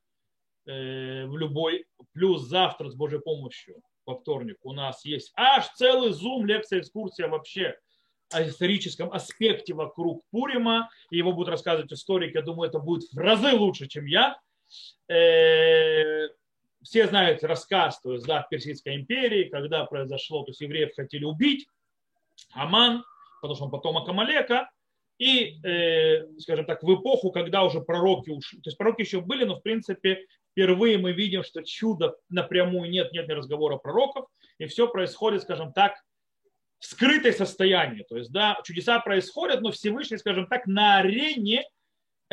Э, 0.65 1.27
в 1.27 1.37
любой. 1.37 1.87
Плюс 2.13 2.43
завтра 2.43 2.89
с 2.89 2.95
Божьей 2.95 3.21
помощью 3.21 3.83
во 4.07 4.17
вторник 4.17 4.59
у 4.63 4.73
нас 4.73 5.05
есть 5.05 5.33
аж 5.37 5.69
целый 5.75 6.13
зум, 6.13 6.47
лекция, 6.47 6.81
экскурсия 6.81 7.29
вообще 7.29 7.77
о 8.33 8.43
историческом 8.47 9.13
аспекте 9.13 9.75
вокруг 9.75 10.25
Пурима. 10.31 10.89
И 11.11 11.17
его 11.17 11.33
будут 11.33 11.51
рассказывать 11.51 11.93
историки. 11.93 12.37
Я 12.37 12.43
думаю, 12.43 12.69
это 12.69 12.79
будет 12.79 13.13
в 13.13 13.19
разы 13.19 13.53
лучше, 13.55 13.89
чем 13.89 14.07
я. 14.07 14.39
Все 16.83 17.07
знают 17.07 17.45
рассказ, 17.45 18.01
то 18.01 18.13
есть, 18.13 18.27
да, 18.27 18.43
в 18.43 18.49
Персидской 18.49 18.97
империи, 18.97 19.45
когда 19.45 19.85
произошло, 19.85 20.43
то 20.43 20.51
есть 20.51 20.61
евреев 20.61 20.95
хотели 20.95 21.25
убить, 21.25 21.67
Аман, 22.53 23.05
потому 23.41 23.55
что 23.55 23.65
он 23.67 23.71
потомок 23.71 24.09
Амалека, 24.09 24.71
и, 25.19 25.61
э, 25.65 26.27
скажем 26.39 26.65
так, 26.67 26.83
в 26.83 26.95
эпоху, 26.95 27.31
когда 27.31 27.63
уже 27.63 27.81
пророки 27.81 28.31
ушли, 28.31 28.61
то 28.61 28.69
есть 28.69 28.79
пророки 28.79 29.03
еще 29.03 29.21
были, 29.21 29.45
но 29.45 29.57
в 29.57 29.63
принципе 29.63 30.27
впервые 30.51 30.99
мы 30.99 31.13
видим, 31.13 31.45
что 31.45 31.63
чудо 31.63 32.17
напрямую 32.29 32.91
нет, 32.91 33.13
нет 33.13 33.29
ни 33.29 33.33
разговора 33.33 33.77
пророков, 33.77 34.27
и 34.59 34.67
все 34.67 34.89
происходит, 34.89 35.43
скажем 35.43 35.73
так, 35.73 35.95
в 36.79 36.87
скрытое 36.87 37.33
состояние. 37.33 38.05
То 38.09 38.17
есть, 38.17 38.33
да, 38.33 38.59
чудеса 38.65 38.99
происходят, 38.99 39.61
но 39.61 39.71
Всевышний, 39.71 40.19
скажем 40.19 40.47
так, 40.49 40.67
на 40.67 40.99
арене 40.99 41.65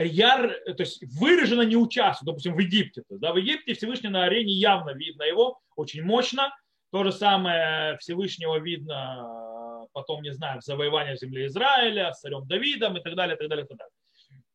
яр, 0.04 0.56
то 0.66 0.84
есть 0.84 1.04
выраженно 1.20 1.64
не 1.64 1.76
участвует, 1.76 2.28
допустим, 2.28 2.56
в 2.56 2.60
Египте. 2.60 3.04
Да, 3.10 3.34
в 3.34 3.38
Египте 3.38 3.74
Всевышний 3.74 4.10
на 4.10 4.24
арене 4.26 4.54
явно 4.54 4.92
видно 4.92 5.24
его, 5.24 5.60
очень 5.76 6.04
мощно. 6.04 6.54
То 6.92 7.04
же 7.04 7.12
самое 7.12 7.98
Всевышнего 8.00 8.60
видно 8.60 9.88
потом, 9.94 10.22
не 10.22 10.32
знаю, 10.34 10.62
в 10.62 10.64
завоевании 10.64 11.16
земли 11.16 11.46
Израиля, 11.48 12.14
с 12.14 12.22
царем 12.22 12.48
Давидом 12.48 12.98
и 12.98 13.02
так 13.02 13.16
далее, 13.16 13.36
и 13.36 13.40
так 13.40 13.50
далее, 13.50 13.66
и 13.66 13.68
так 13.68 13.78
далее. 13.78 13.94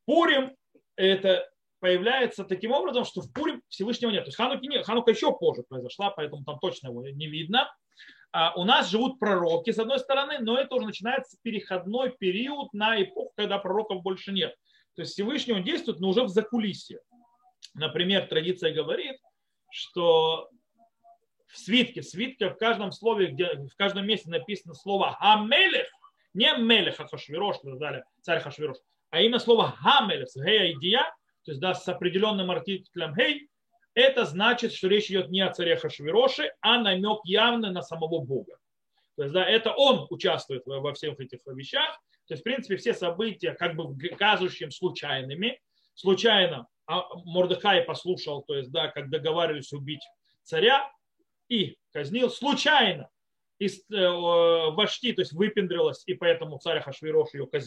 Пурим 0.07 0.57
это 0.97 1.49
появляется 1.81 2.45
таким 2.45 2.73
образом, 2.73 3.05
что 3.05 3.21
в 3.21 3.33
Пурим 3.33 3.63
Всевышнего 3.69 4.11
нет. 4.11 4.25
То 4.25 4.29
есть 4.29 4.37
Хануки 4.37 4.67
нет. 4.67 4.87
Ханука 4.87 5.11
еще 5.11 5.33
позже 5.37 5.65
произошла, 5.69 6.11
поэтому 6.11 6.45
там 6.45 6.59
точно 6.59 6.89
его 6.89 7.03
не 7.03 7.27
видно. 7.27 7.71
А 8.33 8.53
у 8.57 8.65
нас 8.65 8.91
живут 8.91 9.21
пророки, 9.21 9.71
с 9.71 9.79
одной 9.79 9.99
стороны, 10.01 10.39
но 10.41 10.59
это 10.59 10.75
уже 10.75 10.87
начинается 10.87 11.37
переходной 11.43 12.11
период 12.11 12.73
на 12.73 13.01
эпоху, 13.01 13.33
когда 13.37 13.59
пророков 13.59 14.03
больше 14.03 14.33
нет. 14.33 14.55
То 14.95 15.03
есть 15.03 15.13
Всевышний 15.13 15.55
он 15.55 15.65
действует, 15.65 16.01
но 16.01 16.09
уже 16.09 16.23
в 16.23 16.29
закулисье. 16.29 17.01
Например, 17.75 18.27
традиция 18.27 18.73
говорит, 18.73 19.17
что 19.71 20.49
в 21.47 21.59
свитке, 21.59 22.01
в 22.01 22.05
свитке 22.05 22.51
в 22.51 22.57
каждом 22.57 22.93
слове, 22.93 23.29
где 23.29 23.55
в 23.55 23.75
каждом 23.77 24.07
месте 24.07 24.31
написано 24.31 24.75
слово 24.75 25.13
«хамелех», 25.13 25.87
не 26.33 26.57
«мелех» 26.57 26.97
Хашвирош, 26.97 27.57
царь 28.23 28.41
Хашвирош, 28.41 28.77
а 29.11 29.21
именно 29.21 29.39
слово 29.39 29.71
«хамелех» 29.71 30.29
с 30.29 30.37
«гея» 30.37 30.73
и 30.73 30.79
«дия», 30.79 31.03
то 31.45 31.51
есть 31.51 31.61
да, 31.61 31.75
с 31.75 31.87
определенным 31.89 32.51
артиклем 32.51 33.15
«гей», 33.15 33.49
это 33.95 34.25
значит, 34.25 34.73
что 34.73 34.89
речь 34.89 35.09
идет 35.11 35.31
не 35.31 35.41
о 35.41 35.53
царе 35.53 35.77
Хашвироше, 35.77 36.53
а 36.61 36.81
намек 36.81 37.21
явный 37.25 37.71
на 37.71 37.83
самого 37.83 38.21
Бога. 38.21 38.59
То 39.17 39.23
есть, 39.23 39.33
да, 39.33 39.45
это 39.45 39.73
он 39.73 40.07
участвует 40.11 40.65
во 40.67 40.93
всех 40.95 41.21
этих 41.21 41.39
вещах, 41.47 42.01
то 42.27 42.35
есть, 42.35 42.41
в 42.41 42.45
принципе, 42.45 42.77
все 42.77 42.95
события, 42.95 43.53
как 43.53 43.77
бы 43.77 43.97
казущим 44.17 44.71
случайными, 44.71 45.61
случайно 45.95 46.67
а 46.87 47.07
Мордыхай 47.25 47.83
послушал, 47.83 48.43
то 48.43 48.57
есть, 48.57 48.71
да, 48.71 48.89
как 48.89 49.09
договаривались 49.11 49.73
убить 49.73 50.03
царя 50.43 50.91
и 51.49 51.79
казнил, 51.93 52.31
случайно 52.31 53.09
и 53.59 53.69
э, 53.69 54.09
вошти, 54.71 55.13
то 55.13 55.23
есть 55.23 55.33
выпендрилась, 55.33 56.03
и 56.07 56.15
поэтому 56.15 56.59
царь 56.59 56.81
Хашвирош 56.81 57.33
ее 57.35 57.49
э, 57.53 57.61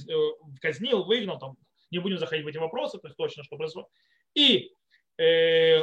казнил, 0.62 1.04
выгнал, 1.04 1.39
там, 1.39 1.58
не 1.91 2.00
будем 2.00 2.17
заходить 2.17 2.46
в 2.46 2.48
эти 2.48 2.58
вопросы, 2.58 3.00
то 3.00 3.08
есть 3.08 3.17
точно, 3.17 3.43
что 3.43 3.56
происходит. 3.56 3.89
И 4.36 4.72
э, 5.17 5.82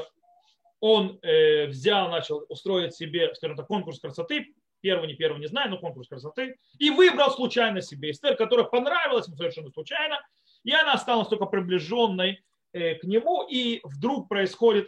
он 0.81 1.19
э, 1.23 1.67
взял, 1.67 2.11
начал 2.11 2.45
устроить 2.49 2.95
себе, 2.95 3.35
скажем 3.35 3.57
так, 3.57 3.67
конкурс 3.67 3.99
красоты, 3.99 4.55
первый, 4.85 5.09
не 5.09 5.15
первый, 5.15 5.41
не 5.41 5.47
знаю, 5.47 5.71
но 5.71 5.79
конкурс 5.79 6.09
красоты, 6.09 6.57
и 6.79 6.91
выбрал 6.91 7.31
случайно 7.31 7.81
себе 7.81 8.11
Эстер, 8.11 8.37
которая 8.37 8.67
понравилась 8.67 9.27
ему 9.27 9.37
совершенно 9.37 9.71
случайно, 9.71 10.21
и 10.63 10.73
она 10.73 10.99
стала 10.99 11.21
настолько 11.21 11.47
приближенной 11.47 12.45
э, 12.75 12.97
к 12.97 13.05
нему, 13.05 13.47
и 13.49 13.81
вдруг 13.83 14.29
происходит 14.29 14.87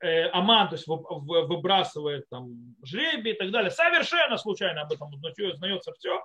э, 0.00 0.28
Аман, 0.28 0.68
то 0.68 0.74
есть 0.74 0.86
выбрасывает 0.86 2.28
там 2.28 2.76
жребий 2.84 3.32
и 3.32 3.36
так 3.36 3.50
далее, 3.50 3.70
совершенно 3.70 4.36
случайно 4.36 4.82
об 4.82 4.92
этом 4.92 5.10
узнается 5.10 5.94
все, 5.94 6.22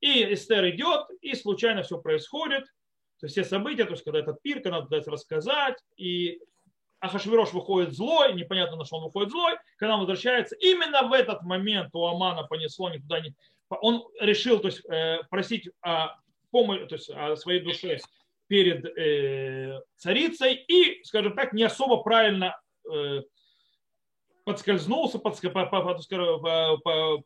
И 0.00 0.34
Эстер 0.34 0.68
идет, 0.68 1.06
и 1.22 1.34
случайно 1.34 1.82
все 1.82 1.98
происходит. 1.98 2.64
То 3.18 3.26
есть 3.26 3.34
все 3.34 3.44
события, 3.44 3.84
то 3.84 3.92
есть 3.92 4.04
когда 4.04 4.18
этот 4.18 4.42
пир, 4.42 4.60
когда 4.60 4.80
надо 4.80 5.10
рассказать, 5.10 5.78
и 5.96 6.40
Ахашвирош 7.02 7.52
выходит 7.52 7.94
злой, 7.94 8.32
непонятно 8.32 8.76
на 8.76 8.84
что 8.84 8.96
он 8.96 9.04
выходит 9.04 9.32
злой, 9.32 9.54
когда 9.76 9.94
он 9.94 10.00
возвращается, 10.00 10.54
именно 10.54 11.02
в 11.02 11.12
этот 11.12 11.42
момент 11.42 11.90
у 11.94 12.06
Амана 12.06 12.44
понесло 12.44 12.90
ни 12.90 12.98
туда, 12.98 13.20
ни... 13.20 13.34
Он 13.68 14.04
решил 14.20 14.60
то 14.60 14.68
есть, 14.68 14.84
э, 14.88 15.18
просить 15.28 15.68
о 15.80 16.16
помощи, 16.52 16.86
то 16.86 16.94
есть 16.94 17.10
о 17.10 17.34
своей 17.36 17.60
душе 17.60 17.98
перед 18.46 18.84
э, 18.84 19.80
царицей 19.96 20.54
и, 20.54 21.02
скажем 21.02 21.34
так, 21.34 21.52
не 21.52 21.64
особо 21.64 21.96
правильно 22.02 22.56
э, 22.88 23.22
подскользнулся, 24.44 25.18
подск... 25.18 25.42
по, 25.52 25.66
по, 25.66 25.82
по, 25.82 26.76
по, 26.78 27.22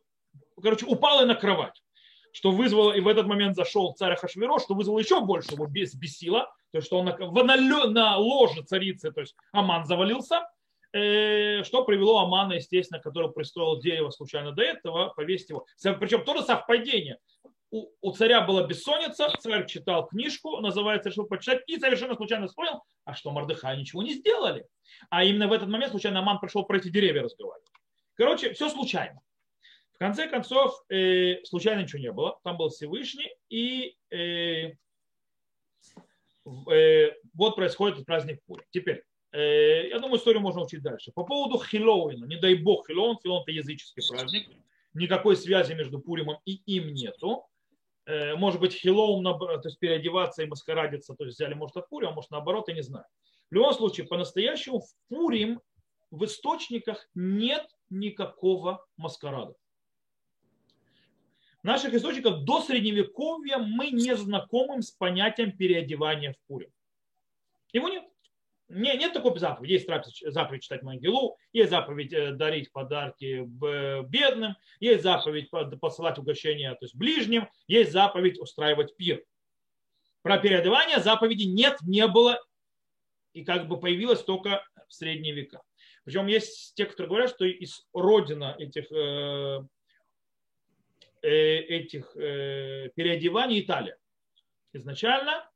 короче, 0.59 0.87
упал 0.87 1.21
и 1.21 1.25
на 1.25 1.35
кровать 1.35 1.83
что 2.31 2.51
вызвало, 2.51 2.91
и 2.91 2.99
в 2.99 3.07
этот 3.07 3.25
момент 3.25 3.55
зашел 3.55 3.93
царь 3.93 4.15
Хашвиро, 4.15 4.59
что 4.59 4.75
вызвало 4.75 4.99
еще 4.99 5.21
больше 5.21 5.53
его 5.53 5.65
бесило, 5.65 6.53
то 6.71 6.77
есть 6.77 6.87
что 6.87 6.99
он 6.99 7.05
на, 7.05 7.87
на, 7.87 8.17
ложе 8.17 8.63
царицы, 8.63 9.11
то 9.11 9.21
есть 9.21 9.35
Аман 9.51 9.85
завалился, 9.85 10.47
э, 10.93 11.63
что 11.63 11.83
привело 11.85 12.19
Амана, 12.19 12.53
естественно, 12.53 13.01
который 13.01 13.31
пристроил 13.31 13.79
дерево 13.79 14.09
случайно 14.09 14.51
до 14.51 14.63
этого, 14.63 15.13
повесить 15.15 15.49
его. 15.49 15.65
Причем 15.99 16.23
тоже 16.23 16.43
совпадение. 16.43 17.17
У, 17.69 17.89
у 18.01 18.11
царя 18.11 18.41
была 18.41 18.65
бессонница, 18.65 19.29
царь 19.39 19.65
читал 19.65 20.07
книжку, 20.07 20.57
называется, 20.61 21.09
решил 21.09 21.25
почитать, 21.25 21.63
и 21.67 21.77
совершенно 21.77 22.15
случайно 22.15 22.47
вспомнил, 22.47 22.81
а 23.03 23.13
что 23.13 23.31
Мордыха 23.31 23.75
ничего 23.75 24.03
не 24.03 24.13
сделали. 24.13 24.65
А 25.09 25.23
именно 25.23 25.47
в 25.47 25.51
этот 25.51 25.67
момент 25.67 25.91
случайно 25.91 26.19
Аман 26.19 26.39
пришел 26.39 26.63
про 26.63 26.77
эти 26.77 26.89
деревья 26.89 27.23
разговаривать. 27.23 27.67
Короче, 28.15 28.53
все 28.53 28.69
случайно. 28.69 29.21
В 29.93 29.99
конце 29.99 30.27
концов, 30.27 30.79
э, 30.89 31.43
случайно 31.43 31.81
ничего 31.81 31.99
не 31.99 32.11
было. 32.11 32.39
Там 32.43 32.55
был 32.55 32.69
Всевышний. 32.69 33.33
И 33.49 33.97
э, 34.11 34.73
э, 36.71 37.11
вот 37.33 37.55
происходит 37.55 38.05
праздник 38.05 38.41
Пури. 38.45 38.63
Теперь, 38.71 39.03
э, 39.31 39.89
я 39.89 39.99
думаю, 39.99 40.17
историю 40.17 40.41
можно 40.41 40.61
учить 40.61 40.81
дальше. 40.81 41.11
По 41.13 41.23
поводу 41.23 41.63
Хилоуина. 41.63 42.25
Не 42.25 42.37
дай 42.37 42.55
бог 42.55 42.87
Хилоуин. 42.87 43.17
Хилоуин 43.21 43.43
это 43.43 43.51
языческий 43.51 44.03
праздник. 44.07 44.47
Никакой 44.93 45.35
связи 45.35 45.73
между 45.73 45.99
Пуримом 45.99 46.37
и 46.45 46.53
им 46.65 46.93
нету. 46.93 47.45
Э, 48.05 48.35
может 48.35 48.59
быть, 48.59 48.73
Хилоум, 48.73 49.23
то 49.23 49.61
есть 49.63 49.79
переодеваться 49.79 50.43
и 50.43 50.47
маскарадиться, 50.47 51.13
то 51.15 51.25
есть 51.25 51.37
взяли, 51.37 51.53
может, 51.53 51.77
от 51.77 51.89
Пурима, 51.89 52.13
может, 52.13 52.31
наоборот, 52.31 52.67
я 52.69 52.73
не 52.73 52.83
знаю. 52.83 53.05
В 53.49 53.53
любом 53.53 53.73
случае, 53.73 54.07
по-настоящему 54.07 54.79
в 54.79 54.87
Пурим 55.09 55.61
в 56.11 56.23
источниках 56.25 57.07
нет 57.13 57.65
никакого 57.89 58.85
маскарада 58.97 59.53
наших 61.67 61.93
источниках 61.93 62.43
до 62.43 62.61
средневековья 62.61 63.57
мы 63.57 63.91
не 63.91 64.15
знакомы 64.15 64.81
с 64.81 64.91
понятием 64.91 65.55
переодевания 65.55 66.33
в 66.33 66.47
Пурим. 66.47 66.71
Его 67.73 67.89
нет. 67.89 68.03
Не, 68.69 68.97
нет 68.97 69.13
такой 69.13 69.37
заповеди. 69.37 69.73
Есть 69.73 69.87
заповедь 70.33 70.63
читать 70.63 70.81
Могилу, 70.81 71.37
есть 71.53 71.69
заповедь 71.69 72.11
э, 72.11 72.31
дарить 72.31 72.71
подарки 72.71 73.45
бедным, 73.45 74.55
есть 74.79 75.03
заповедь 75.03 75.49
посылать 75.79 76.17
угощения 76.17 76.71
то 76.71 76.83
есть 76.83 76.95
ближним, 76.95 77.47
есть 77.67 77.91
заповедь 77.91 78.39
устраивать 78.39 78.97
пир. 78.97 79.23
Про 80.21 80.39
переодевание 80.39 80.99
заповеди 80.99 81.43
нет, 81.43 81.77
не 81.81 82.07
было 82.07 82.41
и 83.31 83.45
как 83.45 83.67
бы 83.67 83.79
появилось 83.79 84.23
только 84.23 84.65
в 84.87 84.93
средние 84.93 85.33
века. 85.33 85.61
Причем 86.03 86.27
есть 86.27 86.73
те, 86.75 86.85
которые 86.85 87.09
говорят, 87.09 87.29
что 87.29 87.45
из 87.45 87.85
родина 87.93 88.55
этих 88.57 88.91
э, 88.91 89.59
Э, 89.59 89.63
этих 91.29 92.15
э, 92.15 92.89
переодеваний 92.95 93.61
Италия. 93.61 93.97
Изначально 94.73 95.49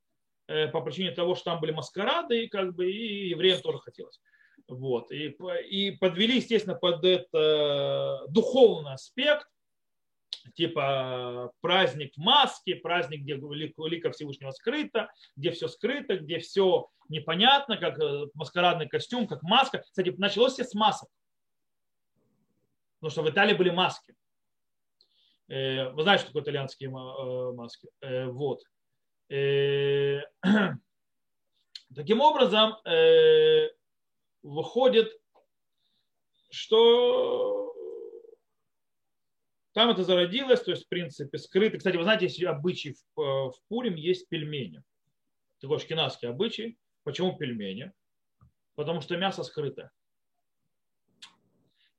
э, 0.47 0.67
по 0.67 0.81
причине 0.81 1.11
того, 1.11 1.35
что 1.35 1.45
там 1.45 1.61
были 1.61 1.71
маскарады, 1.71 2.43
и 2.43 2.47
как 2.47 2.75
бы 2.75 2.91
и 2.91 3.29
евреям 3.29 3.61
тоже 3.61 3.79
хотелось. 3.79 4.19
Вот. 4.67 5.11
И, 5.11 5.35
и 5.69 5.91
подвели, 5.91 6.37
естественно, 6.37 6.75
под 6.75 7.03
это 7.03 8.25
духовный 8.29 8.93
аспект, 8.93 9.47
типа 10.55 11.51
праздник 11.61 12.15
маски, 12.17 12.73
праздник, 12.73 13.21
где 13.21 13.35
лика 13.35 14.11
Всевышнего 14.11 14.51
скрыто, 14.51 15.11
где 15.35 15.51
все 15.51 15.67
скрыто, 15.67 16.17
где 16.17 16.39
все 16.39 16.89
непонятно, 17.09 17.77
как 17.77 17.97
маскарадный 18.33 18.87
костюм, 18.87 19.27
как 19.27 19.43
маска. 19.43 19.79
Кстати, 19.79 20.13
началось 20.17 20.53
все 20.53 20.63
с 20.63 20.73
масок. 20.73 21.09
Потому 22.99 23.11
что 23.11 23.23
в 23.23 23.29
Италии 23.29 23.55
были 23.55 23.71
маски. 23.71 24.15
Э, 25.51 25.89
вы 25.89 26.03
знаете, 26.03 26.21
что 26.21 26.29
такое 26.29 26.43
итальянские 26.43 26.89
э, 26.89 27.51
маски. 27.53 27.89
Э, 27.99 28.27
вот. 28.27 28.63
Таким 31.95 32.21
образом, 32.21 32.75
выходит, 34.43 35.09
что 36.49 37.73
там 39.73 39.89
это 39.89 40.03
зародилось, 40.03 40.61
то 40.61 40.71
есть, 40.71 40.85
в 40.85 40.89
принципе, 40.89 41.37
скрыто. 41.37 41.77
Кстати, 41.77 41.95
вы 41.95 42.03
знаете, 42.03 42.25
есть 42.25 42.43
обычай 42.43 42.95
в, 43.15 43.51
в 43.51 43.55
Пурим, 43.69 43.95
есть 43.95 44.27
пельмени. 44.27 44.83
Такой 45.61 45.79
шкинавский 45.79 46.27
обычай. 46.27 46.77
Почему 47.03 47.37
пельмени? 47.37 47.93
Потому 48.75 48.99
что 48.99 49.15
мясо 49.15 49.43
скрытое 49.43 49.91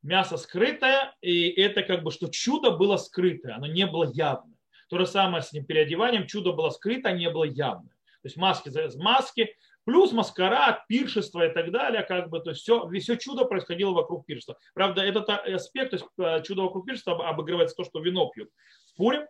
мясо 0.02 0.36
скрытое, 0.36 1.14
и 1.20 1.48
это 1.48 1.82
как 1.82 2.02
бы, 2.02 2.10
что 2.10 2.28
чудо 2.28 2.72
было 2.72 2.96
скрытое, 2.96 3.54
оно 3.54 3.66
не 3.66 3.86
было 3.86 4.10
явное. 4.12 4.56
То 4.88 4.98
же 4.98 5.06
самое 5.06 5.42
с 5.42 5.52
ним 5.52 5.64
переодеванием, 5.64 6.26
чудо 6.26 6.52
было 6.52 6.70
скрыто, 6.70 7.08
а 7.08 7.12
не 7.12 7.30
было 7.30 7.44
явное. 7.44 7.94
То 8.22 8.28
есть 8.28 8.36
маски 8.36 8.70
маски, 8.98 9.56
плюс 9.84 10.12
маскарад, 10.12 10.86
пиршество 10.86 11.46
и 11.46 11.52
так 11.52 11.70
далее, 11.70 12.02
как 12.02 12.30
бы, 12.30 12.40
то 12.40 12.50
есть 12.50 12.62
все, 12.62 12.88
все 12.90 13.16
чудо 13.16 13.44
происходило 13.44 13.92
вокруг 13.92 14.26
пиршества. 14.26 14.58
Правда, 14.74 15.02
этот 15.02 15.28
аспект, 15.28 15.90
то 15.90 15.96
есть 15.96 16.06
э, 16.18 16.42
чудо 16.44 16.62
вокруг 16.62 16.86
пиршества 16.86 17.28
обыгрывается 17.28 17.76
то, 17.76 17.84
что 17.84 18.00
вино 18.00 18.28
пьют 18.28 18.50
в 18.86 18.96
Пуре, 18.96 19.28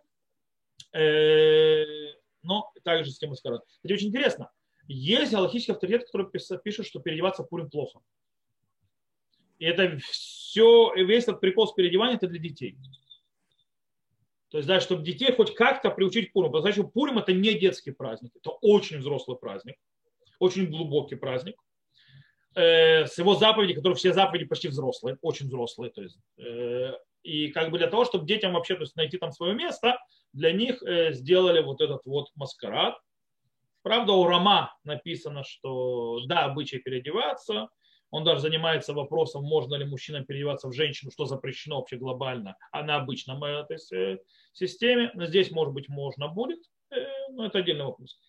э, 0.93 1.85
но 2.43 2.71
также 2.83 3.11
с 3.11 3.17
тем 3.17 3.29
маскарад. 3.29 3.63
Это 3.83 3.93
очень 3.93 4.09
интересно. 4.09 4.51
Есть 4.87 5.31
галактический 5.31 5.73
авторитет, 5.73 6.05
который 6.05 6.29
пишет, 6.29 6.85
что 6.85 6.99
переодеваться 6.99 7.43
Пурим 7.43 7.69
плохо. 7.69 8.01
И 9.59 9.65
это 9.65 9.97
все, 10.53 10.93
весь 10.93 11.23
этот 11.23 11.41
прикол 11.41 11.67
с 11.67 11.73
переодеванием, 11.73 12.17
это 12.17 12.27
для 12.27 12.37
детей. 12.37 12.77
То 14.49 14.57
есть, 14.57 14.67
да, 14.67 14.79
чтобы 14.79 15.03
детей 15.03 15.33
хоть 15.35 15.55
как-то 15.55 15.89
приучить 15.89 16.29
к 16.29 16.33
Пуриму. 16.33 16.53
Потому 16.53 16.71
что 16.71 16.83
Пурим 16.83 17.17
это 17.17 17.33
не 17.33 17.55
детский 17.55 17.89
праздник, 17.89 18.33
это 18.35 18.51
очень 18.61 18.99
взрослый 18.99 19.35
праздник, 19.35 19.77
очень 20.37 20.67
глубокий 20.67 21.15
праздник. 21.15 21.55
Э, 22.53 23.07
с 23.07 23.17
его 23.17 23.33
заповеди, 23.33 23.73
которые 23.73 23.95
все 23.95 24.13
заповеди 24.13 24.45
почти 24.45 24.67
взрослые, 24.67 25.17
очень 25.23 25.47
взрослые. 25.47 25.91
То 25.91 26.03
есть, 26.03 26.19
э, 26.37 26.93
и 27.23 27.47
как 27.47 27.71
бы 27.71 27.79
для 27.79 27.87
того, 27.87 28.05
чтобы 28.05 28.27
детям 28.27 28.53
вообще 28.53 28.75
то 28.75 28.81
есть, 28.81 28.95
найти 28.95 29.17
там 29.17 29.31
свое 29.31 29.55
место, 29.55 29.97
для 30.33 30.51
них 30.51 30.83
э, 30.83 31.13
сделали 31.13 31.63
вот 31.63 31.81
этот 31.81 32.05
вот 32.05 32.27
маскарад. 32.35 32.95
Правда, 33.81 34.13
у 34.13 34.23
Рома 34.25 34.71
написано, 34.83 35.43
что 35.43 36.19
да, 36.27 36.45
обычай 36.45 36.77
переодеваться– 36.77 37.69
он 38.13 38.23
даже 38.23 38.41
занимается 38.41 38.93
вопросом, 38.93 39.43
можно 39.43 39.73
ли 39.73 39.85
мужчинам 39.85 40.23
переодеваться 40.23 40.67
в 40.67 40.73
женщину, 40.73 41.09
что 41.09 41.25
запрещено 41.25 41.77
вообще 41.77 41.97
глобально, 41.97 42.55
а 42.71 42.83
на 42.83 42.97
обычном 42.97 43.43
этой 43.43 43.79
э, 43.91 44.19
системе. 44.51 45.09
Но 45.15 45.25
здесь, 45.25 45.49
может 45.49 45.73
быть, 45.73 45.89
можно 45.89 46.27
будет, 46.27 46.59
э, 46.91 46.97
но 47.31 47.47
это 47.47 47.57
отдельный 47.57 47.85
вопрос. 47.85 48.19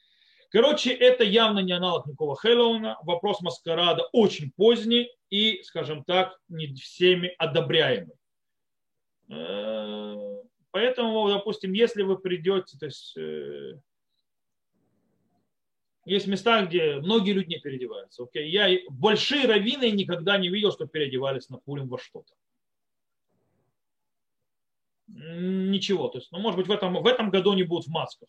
Короче, 0.49 0.91
это 0.91 1.23
явно 1.23 1.59
не 1.59 1.73
аналог 1.73 2.07
никакого 2.07 2.35
Хэллоуина. 2.35 2.97
Вопрос 3.03 3.43
маскарада 3.43 4.09
очень 4.13 4.53
поздний 4.57 5.11
и, 5.29 5.63
скажем 5.65 6.03
так, 6.03 6.41
не 6.49 6.75
всеми 6.77 7.35
одобряемый. 7.37 8.17
Э, 9.29 10.17
поэтому, 10.71 11.29
допустим, 11.29 11.75
если 11.75 12.05
вы 12.05 12.17
придете, 12.17 12.79
то 12.79 12.87
есть 12.87 13.15
есть 16.05 16.27
места, 16.27 16.65
где 16.65 16.97
многие 16.97 17.33
люди 17.33 17.49
не 17.49 17.59
переодеваются. 17.59 18.25
Okay? 18.25 18.45
Я 18.45 18.69
большие 18.91 19.47
раввины 19.47 19.91
никогда 19.91 20.39
не 20.39 20.49
видел, 20.49 20.73
что 20.73 20.87
переодевались 20.87 21.49
на 21.49 21.59
Пурим 21.59 21.89
во 21.89 21.99
что-то. 21.99 22.35
Ничего. 25.07 26.09
То 26.09 26.19
есть, 26.19 26.31
ну, 26.33 26.39
может 26.39 26.59
быть, 26.59 26.67
в 26.67 26.73
этом, 26.73 27.03
в 27.03 27.07
этом 27.07 27.31
году 27.31 27.53
они 27.53 27.63
будут 27.63 27.87
в 27.87 27.91
масках. 27.91 28.29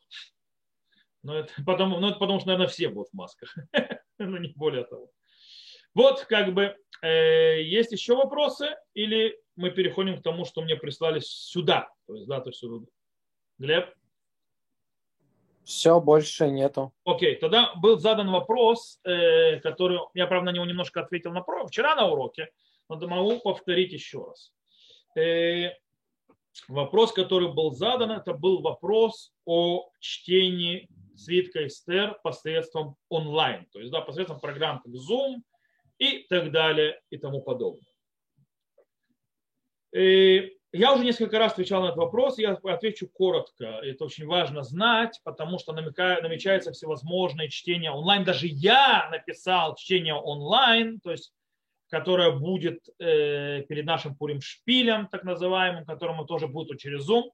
Но 1.24 1.36
это 1.36 1.52
потому, 1.66 2.00
но 2.00 2.10
это 2.10 2.20
потому 2.20 2.40
что, 2.40 2.50
наверное, 2.50 2.68
все 2.68 2.90
будут 2.90 3.10
в 3.10 3.14
масках. 3.14 3.56
Но 4.18 4.38
не 4.38 4.50
более 4.56 4.86
того. 4.86 5.12
Вот, 5.94 6.22
как 6.26 6.54
бы, 6.54 6.76
э, 7.02 7.62
есть 7.64 7.92
еще 7.92 8.16
вопросы? 8.16 8.76
Или 8.94 9.38
мы 9.56 9.72
переходим 9.72 10.18
к 10.18 10.24
тому, 10.24 10.46
что 10.46 10.62
мне 10.62 10.76
прислали 10.76 11.20
сюда? 11.22 11.90
То 12.08 12.16
есть, 12.16 12.28
да, 12.28 12.40
то 12.40 12.50
есть, 12.50 12.64
Глеб? 13.58 13.94
Все, 15.65 15.99
больше 15.99 16.49
нету. 16.51 16.93
Окей, 17.06 17.36
тогда 17.36 17.73
был 17.75 17.97
задан 17.97 18.30
вопрос, 18.30 18.99
э, 19.04 19.60
который 19.62 19.99
я, 20.13 20.28
правда, 20.28 20.51
на 20.51 20.56
него 20.56 20.65
немножко 20.65 21.01
ответил 21.01 21.32
на 21.32 21.43
вчера 21.67 21.95
на 21.95 22.08
уроке, 22.08 22.49
но 22.88 22.95
могу 23.08 23.39
повторить 23.39 23.91
еще 23.91 24.23
раз. 24.23 24.54
Э, 25.17 25.71
вопрос, 26.67 27.13
который 27.13 27.51
был 27.51 27.71
задан, 27.71 28.12
это 28.12 28.34
был 28.34 28.62
вопрос 28.62 29.34
о 29.45 29.89
чтении 29.99 30.88
свитка 31.15 31.65
Эстер 31.65 32.19
посредством 32.23 32.95
онлайн, 33.10 33.65
то 33.71 33.80
есть 33.80 33.91
да, 33.91 34.01
посредством 34.01 34.39
программ 34.39 34.82
как 34.84 34.93
Zoom 34.93 35.38
и 35.97 36.28
так 36.30 36.51
далее 36.51 37.01
и 37.10 37.17
тому 37.17 37.41
подобное. 37.41 37.91
И 39.95 40.55
я 40.78 40.94
уже 40.94 41.04
несколько 41.06 41.40
раз 41.40 41.54
отвечал 41.54 41.82
на 41.82 41.88
этот 41.88 41.98
вопрос, 41.98 42.38
я 42.38 42.52
отвечу 42.52 43.08
коротко. 43.08 43.66
Это 43.66 44.06
очень 44.06 44.26
важно 44.26 44.64
знать, 44.64 45.20
потому 45.24 45.58
что 45.58 45.74
намечается 45.74 46.72
всевозможные 46.72 47.50
чтения 47.50 47.92
онлайн. 47.92 48.24
Даже 48.24 48.48
я 48.48 49.10
написал 49.12 49.76
чтение 49.76 50.14
онлайн, 50.14 51.00
то 51.00 51.12
есть 51.12 51.34
которое 51.90 52.32
будет 52.32 52.80
э, 53.00 53.62
перед 53.70 53.86
нашим 53.86 54.16
Пурим 54.16 54.42
шпилем, 54.42 55.08
так 55.08 55.24
называемым, 55.24 55.86
которому 55.86 56.26
тоже 56.26 56.48
будет 56.48 56.80
через 56.80 57.10
Zoom. 57.10 57.30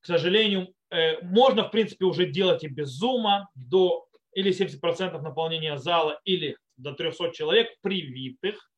К 0.00 0.06
сожалению, 0.06 0.74
э, 0.90 1.20
можно, 1.22 1.64
в 1.64 1.70
принципе, 1.70 2.04
уже 2.04 2.26
делать 2.26 2.64
и 2.64 2.68
без 2.68 3.02
Zoom 3.02 3.44
до 3.54 4.06
или 4.32 4.52
70% 4.52 5.22
наполнения 5.22 5.78
зала, 5.78 6.20
или 6.24 6.58
до 6.76 6.92
300 6.92 7.32
человек 7.32 7.68
привитых 7.80 8.70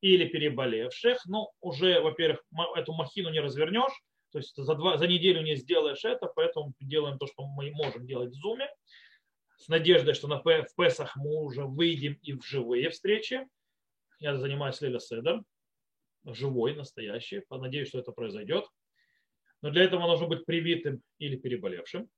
или 0.00 0.26
переболевших. 0.26 1.24
Ну, 1.26 1.50
уже, 1.60 2.00
во-первых, 2.00 2.42
эту 2.76 2.92
махину 2.92 3.30
не 3.30 3.40
развернешь, 3.40 3.92
то 4.32 4.38
есть 4.38 4.54
за, 4.56 4.74
два, 4.74 4.98
за 4.98 5.06
неделю 5.06 5.42
не 5.42 5.56
сделаешь 5.56 6.04
это, 6.04 6.26
поэтому 6.26 6.74
делаем 6.80 7.18
то, 7.18 7.26
что 7.26 7.46
мы 7.46 7.70
можем 7.70 8.06
делать 8.06 8.34
в 8.34 8.46
Zoom, 8.46 8.66
с 9.58 9.68
надеждой, 9.68 10.14
что 10.14 10.28
на, 10.28 10.42
в 10.42 10.74
Песах 10.76 11.16
мы 11.16 11.42
уже 11.42 11.64
выйдем 11.64 12.18
и 12.22 12.34
в 12.34 12.44
живые 12.44 12.90
встречи. 12.90 13.46
Я 14.18 14.36
занимаюсь 14.36 14.80
Леля 14.80 14.98
Седер, 14.98 15.42
живой, 16.24 16.74
настоящий. 16.74 17.42
Надеюсь, 17.50 17.88
что 17.88 17.98
это 17.98 18.12
произойдет. 18.12 18.66
Но 19.62 19.70
для 19.70 19.84
этого 19.84 20.06
нужно 20.06 20.26
быть 20.26 20.44
привитым 20.44 21.02
или 21.18 21.36
переболевшим. 21.36 22.08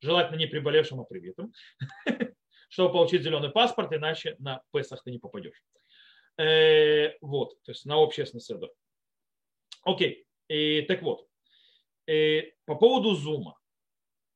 Желательно 0.00 0.38
не 0.38 0.46
приболевшим, 0.46 1.00
а 1.00 1.04
привитым. 1.04 1.52
Чтобы 2.70 2.92
получить 2.92 3.22
зеленый 3.22 3.50
паспорт, 3.50 3.92
иначе 3.92 4.36
на 4.38 4.62
Песах 4.72 5.02
ты 5.02 5.10
не 5.10 5.18
попадешь. 5.18 5.62
Э, 6.40 7.18
вот, 7.20 7.60
то 7.64 7.72
есть 7.72 7.84
на 7.84 8.02
общественный 8.02 8.40
седер. 8.40 8.70
Окей, 9.82 10.24
и, 10.48 10.80
так 10.82 11.02
вот, 11.02 11.26
и, 12.06 12.54
по 12.64 12.76
поводу 12.76 13.14
зума. 13.14 13.58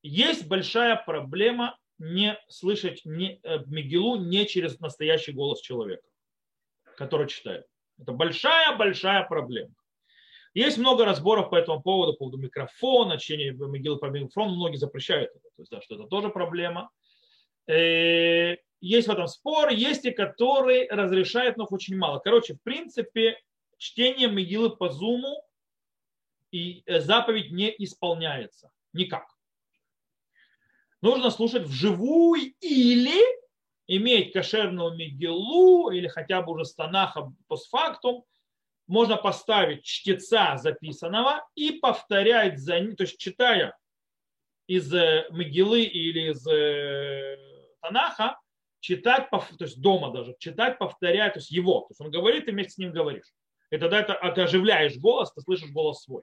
Есть 0.02 0.46
большая 0.46 0.96
проблема 0.96 1.78
не 1.98 2.38
слышать 2.48 3.00
не, 3.06 3.40
э, 3.42 3.60
Мигелу 3.66 4.16
не 4.16 4.46
через 4.46 4.78
настоящий 4.80 5.32
голос 5.32 5.62
человека, 5.62 6.06
который 6.98 7.26
читает. 7.26 7.66
Это 7.98 8.12
большая-большая 8.12 9.24
проблема. 9.24 9.74
Есть 10.52 10.76
много 10.76 11.06
разборов 11.06 11.48
по 11.48 11.56
этому 11.56 11.80
поводу, 11.82 12.12
по 12.12 12.18
поводу 12.18 12.36
микрофона, 12.36 13.18
чтения 13.18 13.52
Мигилы 13.52 13.96
по 13.96 14.06
микрофону. 14.06 14.56
Многие 14.56 14.76
запрещают 14.76 15.30
это, 15.30 15.48
то 15.56 15.62
есть, 15.62 15.70
да, 15.70 15.80
что 15.80 15.94
это 15.94 16.04
тоже 16.04 16.28
проблема. 16.28 16.90
Э, 17.66 18.56
есть 18.84 19.08
в 19.08 19.10
этом 19.10 19.28
спор, 19.28 19.70
есть 19.70 20.04
и 20.04 20.10
которые 20.10 20.88
разрешают, 20.90 21.56
но 21.56 21.66
очень 21.70 21.96
мало. 21.96 22.18
Короче, 22.18 22.54
в 22.54 22.62
принципе, 22.62 23.40
чтение 23.78 24.28
Мегилы 24.28 24.76
по 24.76 24.90
зуму 24.90 25.42
и 26.50 26.82
э, 26.84 27.00
заповедь 27.00 27.50
не 27.50 27.74
исполняется. 27.78 28.70
Никак. 28.92 29.26
Нужно 31.00 31.30
слушать 31.30 31.62
вживую 31.62 32.54
или 32.60 33.20
иметь 33.86 34.32
кошерную 34.32 34.94
Мегилу 34.94 35.90
или 35.90 36.06
хотя 36.06 36.42
бы 36.42 36.52
уже 36.52 36.66
станаха 36.66 37.32
постфактум. 37.48 38.24
Можно 38.86 39.16
поставить 39.16 39.84
чтеца 39.84 40.58
записанного 40.58 41.42
и 41.54 41.72
повторять 41.72 42.58
за 42.58 42.80
ним, 42.80 42.96
то 42.96 43.04
есть 43.04 43.18
читая 43.18 43.76
из 44.66 44.92
э, 44.92 45.26
Мегилы 45.30 45.82
или 45.82 46.32
из 46.32 46.46
э, 46.46 47.38
Танаха, 47.80 48.38
читать, 48.84 49.30
то 49.30 49.46
есть 49.60 49.80
дома 49.80 50.12
даже, 50.12 50.36
читать, 50.38 50.78
повторять, 50.78 51.32
то 51.32 51.38
есть 51.38 51.50
его. 51.50 51.80
То 51.80 51.86
есть 51.90 52.00
он 52.02 52.10
говорит, 52.10 52.46
и 52.46 52.50
вместе 52.50 52.72
с 52.72 52.78
ним 52.78 52.92
говоришь. 52.92 53.32
И 53.70 53.78
тогда 53.78 54.00
это, 54.00 54.32
ты 54.34 54.42
оживляешь 54.42 54.98
голос, 54.98 55.32
ты 55.32 55.40
слышишь 55.40 55.70
голос 55.70 56.02
свой. 56.02 56.22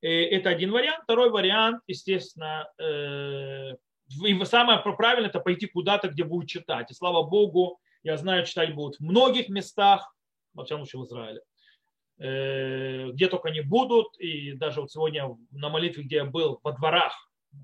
И 0.00 0.08
это 0.08 0.48
один 0.48 0.70
вариант. 0.70 1.04
Второй 1.04 1.28
вариант, 1.28 1.82
естественно, 1.86 2.66
э, 2.78 3.74
и 4.26 4.44
самое 4.46 4.78
правильное 4.78 5.28
это 5.28 5.40
пойти 5.40 5.66
куда-то, 5.66 6.08
где 6.08 6.24
будет 6.24 6.48
читать. 6.48 6.90
И 6.90 6.94
слава 6.94 7.22
Богу, 7.22 7.78
я 8.02 8.16
знаю, 8.16 8.46
читать 8.46 8.74
будут 8.74 8.96
в 8.96 9.00
многих 9.00 9.50
местах, 9.50 10.16
во 10.54 10.64
всяком 10.64 10.86
случае 10.86 11.02
в 11.02 11.04
Израиле, 11.04 11.40
э, 12.18 13.10
где 13.10 13.28
только 13.28 13.50
не 13.50 13.60
будут. 13.60 14.18
И 14.18 14.54
даже 14.54 14.80
вот 14.80 14.90
сегодня 14.90 15.36
на 15.50 15.68
молитве, 15.68 16.02
где 16.02 16.16
я 16.16 16.24
был, 16.24 16.60
во 16.62 16.72
дворах, 16.72 17.12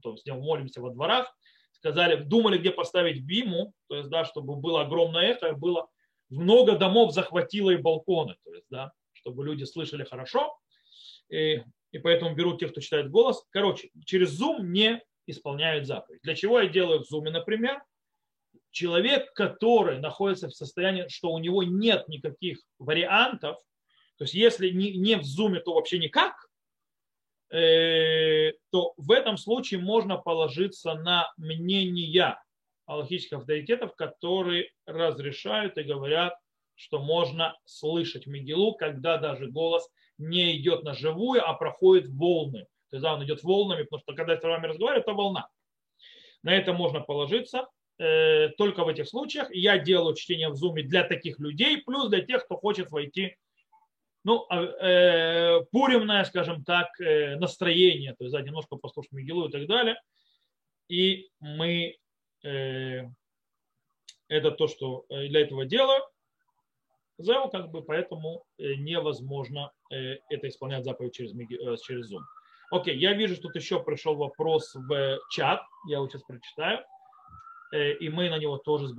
то 0.03 0.13
есть 0.13 0.25
где 0.25 0.35
мы 0.35 0.43
молимся 0.43 0.83
во 0.83 0.91
дворах, 0.91 1.35
сказали, 1.81 2.23
думали, 2.23 2.59
где 2.59 2.71
поставить 2.71 3.25
биму, 3.25 3.73
то 3.89 3.97
есть, 3.97 4.11
да, 4.11 4.25
чтобы 4.25 4.57
было 4.57 4.83
огромное 4.83 5.33
эхо, 5.33 5.55
было 5.55 5.89
много 6.29 6.77
домов 6.77 7.13
захватило 7.13 7.71
и 7.71 7.77
балконы, 7.77 8.37
то 8.45 8.55
есть, 8.55 8.67
да, 8.69 8.93
чтобы 9.15 9.45
люди 9.45 9.65
слышали 9.65 10.05
хорошо, 10.05 10.57
и, 11.31 11.63
и 11.93 11.99
поэтому 11.99 12.35
берут 12.35 12.61
тех, 12.61 12.73
кто 12.73 12.81
читает 12.81 13.11
голос. 13.11 13.45
Короче, 13.51 13.91
через 14.05 14.41
Zoom 14.41 14.61
не 14.61 15.03
исполняют 15.27 15.87
заповедь. 15.87 16.21
Для 16.23 16.35
чего 16.35 16.61
я 16.61 16.69
делаю 16.69 17.03
в 17.03 17.13
Zoom, 17.13 17.31
например? 17.31 17.83
Человек, 18.71 19.33
который 19.33 19.99
находится 19.99 20.49
в 20.49 20.55
состоянии, 20.55 21.09
что 21.09 21.33
у 21.33 21.39
него 21.39 21.63
нет 21.63 22.09
никаких 22.09 22.59
вариантов, 22.79 23.57
то 24.19 24.25
есть 24.25 24.35
если 24.35 24.69
не, 24.69 24.93
не 24.99 25.17
в 25.17 25.23
Zoom, 25.23 25.59
то 25.61 25.73
вообще 25.73 25.99
никак, 25.99 26.35
Э, 27.51 27.57
то 28.71 28.95
в 28.97 29.11
этом 29.11 29.37
случае 29.37 29.81
можно 29.81 30.17
положиться 30.17 30.95
на 30.95 31.33
мнения 31.37 32.41
аллахических 32.87 33.39
авторитетов, 33.39 33.95
которые 33.95 34.71
разрешают 34.87 35.79
и 35.79 35.83
говорят, 35.83 36.35
что 36.75 36.99
можно 36.99 37.57
слышать 37.65 38.27
Мигелу, 38.27 38.75
когда 38.75 39.19
даже 39.19 39.49
голос 39.49 39.89
не 40.19 40.57
идет 40.57 40.83
на 40.83 40.95
живую, 40.95 41.47
а 41.47 41.55
проходит 41.55 42.09
волны. 42.09 42.67
То 42.91 42.97
есть 42.97 43.03
да, 43.03 43.15
он 43.15 43.25
идет 43.25 43.43
волнами, 43.43 43.85
потому 43.85 44.01
что 44.01 44.15
когда 44.15 44.37
с 44.37 44.43
вами 44.43 44.67
разговариваю, 44.67 45.03
это 45.03 45.13
волна. 45.13 45.49
На 46.43 46.55
это 46.57 46.73
можно 46.73 47.01
положиться 47.01 47.69
э, 47.99 48.49
только 48.57 48.85
в 48.85 48.89
этих 48.89 49.09
случаях. 49.09 49.55
я 49.55 49.79
делаю 49.79 50.17
чтение 50.17 50.49
в 50.49 50.57
зуме 50.57 50.83
для 50.83 51.05
таких 51.05 51.39
людей, 51.39 51.83
плюс 51.83 52.09
для 52.09 52.23
тех, 52.23 52.45
кто 52.45 52.57
хочет 52.57 52.91
войти 52.91 53.37
ну, 54.25 54.47
а, 54.49 54.63
э, 54.63 55.65
пуримное, 55.71 56.25
скажем 56.25 56.65
так, 56.65 56.89
э, 57.01 57.37
настроение, 57.37 58.15
то 58.15 58.25
есть 58.25 58.35
да, 58.35 58.43
немножко 58.43 58.77
послушать 58.77 59.13
Мигелу 59.13 59.49
и 59.49 59.53
так 59.53 59.67
далее. 59.67 60.01
И 60.89 61.31
мы 61.41 61.97
э, 62.45 63.05
это 64.29 64.51
то, 64.53 64.69
что 64.69 65.05
э, 65.09 65.29
для 65.29 65.41
этого 65.41 65.67
делаю. 65.67 66.03
Зео, 67.19 67.49
как 67.49 67.71
бы, 67.71 67.83
поэтому 67.83 68.45
э, 68.59 68.75
невозможно 68.75 69.73
э, 69.91 70.19
это 70.31 70.49
исполнять 70.49 70.85
заповедь 70.85 71.15
через, 71.15 71.33
через 71.83 72.13
Zoom. 72.13 72.23
Окей, 72.71 72.97
я 72.99 73.15
вижу, 73.15 73.35
что 73.35 73.49
тут 73.49 73.57
еще 73.57 73.83
пришел 73.83 74.15
вопрос 74.15 74.75
в 74.75 75.19
чат, 75.31 75.61
я 75.89 75.97
его 75.97 76.09
сейчас 76.09 76.23
прочитаю, 76.23 76.85
и 77.73 78.09
мы 78.09 78.31
на 78.31 78.39
него 78.39 78.59
тоже 78.59 78.87
уже 78.87 78.95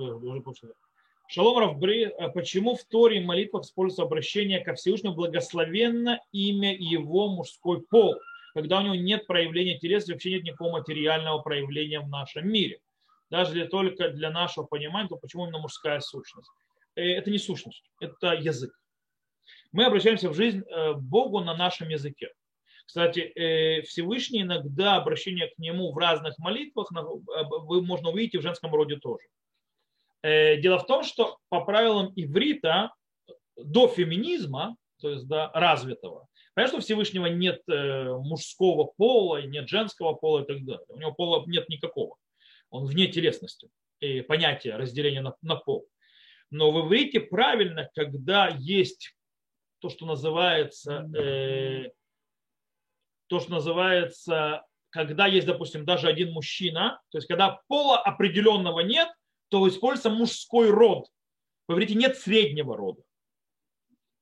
Шалом 1.34 1.60
Равбри, 1.60 2.04
а 2.04 2.28
почему 2.28 2.76
в 2.76 2.84
Торе 2.84 3.20
и 3.20 3.24
молитвах 3.24 3.63
используется 3.63 4.04
обращение 4.04 4.60
ко 4.60 4.74
Всевышнему 4.74 5.15
благословенно 5.15 6.20
имя 6.34 6.76
его 6.76 7.30
мужской 7.30 7.82
пол, 7.82 8.17
когда 8.54 8.80
у 8.80 8.84
него 8.84 8.96
нет 8.96 9.28
проявления 9.28 9.80
телеса, 9.80 10.12
вообще 10.12 10.32
нет 10.32 10.44
никакого 10.44 10.80
материального 10.80 11.39
проявления 11.39 12.02
в 12.02 12.10
нашем 12.10 12.50
мире. 12.50 12.82
Даже 13.30 13.54
для, 13.54 13.65
только 13.65 14.10
для 14.10 14.30
нашего 14.30 14.65
понимания, 14.65 15.08
то 15.08 15.15
почему 15.15 15.46
именно 15.46 15.60
мужская 15.60 16.02
сущность? 16.02 16.52
Э, 16.96 17.02
это 17.02 17.32
не 17.32 17.38
сущность, 17.38 17.89
это 18.02 18.34
язык. 18.34 18.78
Мы 19.72 19.86
обращаемся 19.86 20.30
в 20.30 20.34
жизнь 20.34 20.63
э, 20.67 20.96
Богу 20.96 21.39
на 21.39 21.56
нашем 21.56 21.88
языке. 21.88 22.34
Кстати, 22.86 23.20
э, 23.20 23.84
Всевышний 23.84 24.41
иногда 24.41 24.98
обращение 24.98 25.48
к 25.48 25.58
нему 25.60 25.94
в 25.94 25.98
разных 25.98 26.38
молитвах 26.39 26.91
вы 26.91 27.82
можно 27.84 28.10
увидеть 28.10 28.34
и 28.34 28.39
в 28.39 28.41
женском 28.41 28.76
роде 28.76 28.98
тоже. 28.98 29.24
Э, 30.23 30.57
дело 30.57 30.79
в 30.79 30.86
том, 30.86 31.04
что 31.04 31.37
по 31.50 31.62
правилам 31.62 32.12
иврита 32.15 32.93
до 33.56 33.87
феминизма, 33.87 34.75
то 35.00 35.10
есть 35.10 35.27
до 35.27 35.50
развитого, 35.54 36.27
понятно, 36.54 36.79
что 36.79 36.85
Всевышнего 36.85 37.25
нет 37.25 37.62
э, 37.67 38.13
мужского 38.17 38.85
пола, 38.85 39.41
нет 39.41 39.67
женского 39.67 40.13
пола 40.13 40.43
и 40.43 40.46
так 40.46 40.63
далее. 40.63 40.85
У 40.89 40.98
него 40.98 41.12
пола 41.13 41.43
нет 41.48 41.69
никакого. 41.69 42.17
Он 42.69 42.85
вне 42.85 43.08
телесности 43.08 43.69
и 44.00 44.21
понятия 44.21 44.75
разделения 44.75 45.21
на, 45.21 45.35
на 45.41 45.56
пол. 45.56 45.87
Но 46.52 46.71
в 46.71 46.85
иврите 46.85 47.19
правильно, 47.19 47.89
когда 47.96 48.48
есть 48.48 49.15
то, 49.79 49.89
что 49.89 50.06
называется, 50.06 51.10
э, 51.17 51.89
то, 53.27 53.39
что 53.39 53.52
называется, 53.52 54.63
когда 54.91 55.25
есть, 55.25 55.48
допустим, 55.48 55.85
даже 55.85 56.08
один 56.08 56.31
мужчина, 56.31 57.02
то 57.10 57.17
есть 57.17 57.27
когда 57.27 57.62
пола 57.67 57.98
определенного 58.00 58.81
нет, 58.81 59.08
то 59.52 59.67
используется 59.67 60.10
мужской 60.10 60.69
род. 60.69 61.08
Вы 61.67 61.75
говорите, 61.75 61.95
нет 61.95 62.17
среднего 62.17 62.77
рода. 62.77 63.02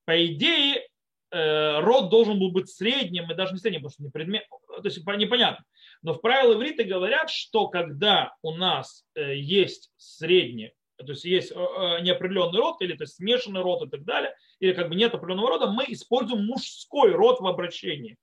По 0.06 0.26
идее, 0.26 0.88
э, 1.32 1.80
род 1.82 2.10
должен 2.10 2.40
был 2.40 2.52
быть 2.52 2.68
средним, 2.68 3.32
и 3.32 3.36
даже 3.36 3.54
не 3.54 3.60
средним, 3.60 3.82
потому 3.82 3.92
что 3.92 4.04
не 4.04 4.10
предмет, 4.10 4.48
то 4.50 4.82
есть 4.84 4.98
непонятно. 4.98 5.64
Но 6.02 6.14
в 6.14 6.22
правилах 6.22 6.58
иврита 6.58 6.84
говорят, 6.84 7.30
что 7.30 7.68
когда 7.68 8.34
у 8.42 8.56
нас 8.56 9.06
э, 9.14 9.36
есть 9.36 9.92
средний, 9.98 10.74
то 10.98 11.12
есть 11.12 11.26
есть 11.26 11.52
э, 11.52 11.56
неопределенный 12.02 12.60
род, 12.60 12.82
или 12.82 12.96
то 12.96 13.04
есть 13.04 13.18
смешанный 13.18 13.62
род 13.62 13.86
и 13.86 13.90
так 13.90 14.04
далее, 14.06 14.36
или 14.60 14.74
как 14.74 14.90
бы 14.90 14.96
нет 14.96 15.14
определенного 15.14 15.50
рода, 15.50 15.68
мы 15.68 15.86
используем 15.90 16.48
мужской 16.48 17.12
род 17.12 17.40
в 17.40 17.46
обращении. 17.46 18.18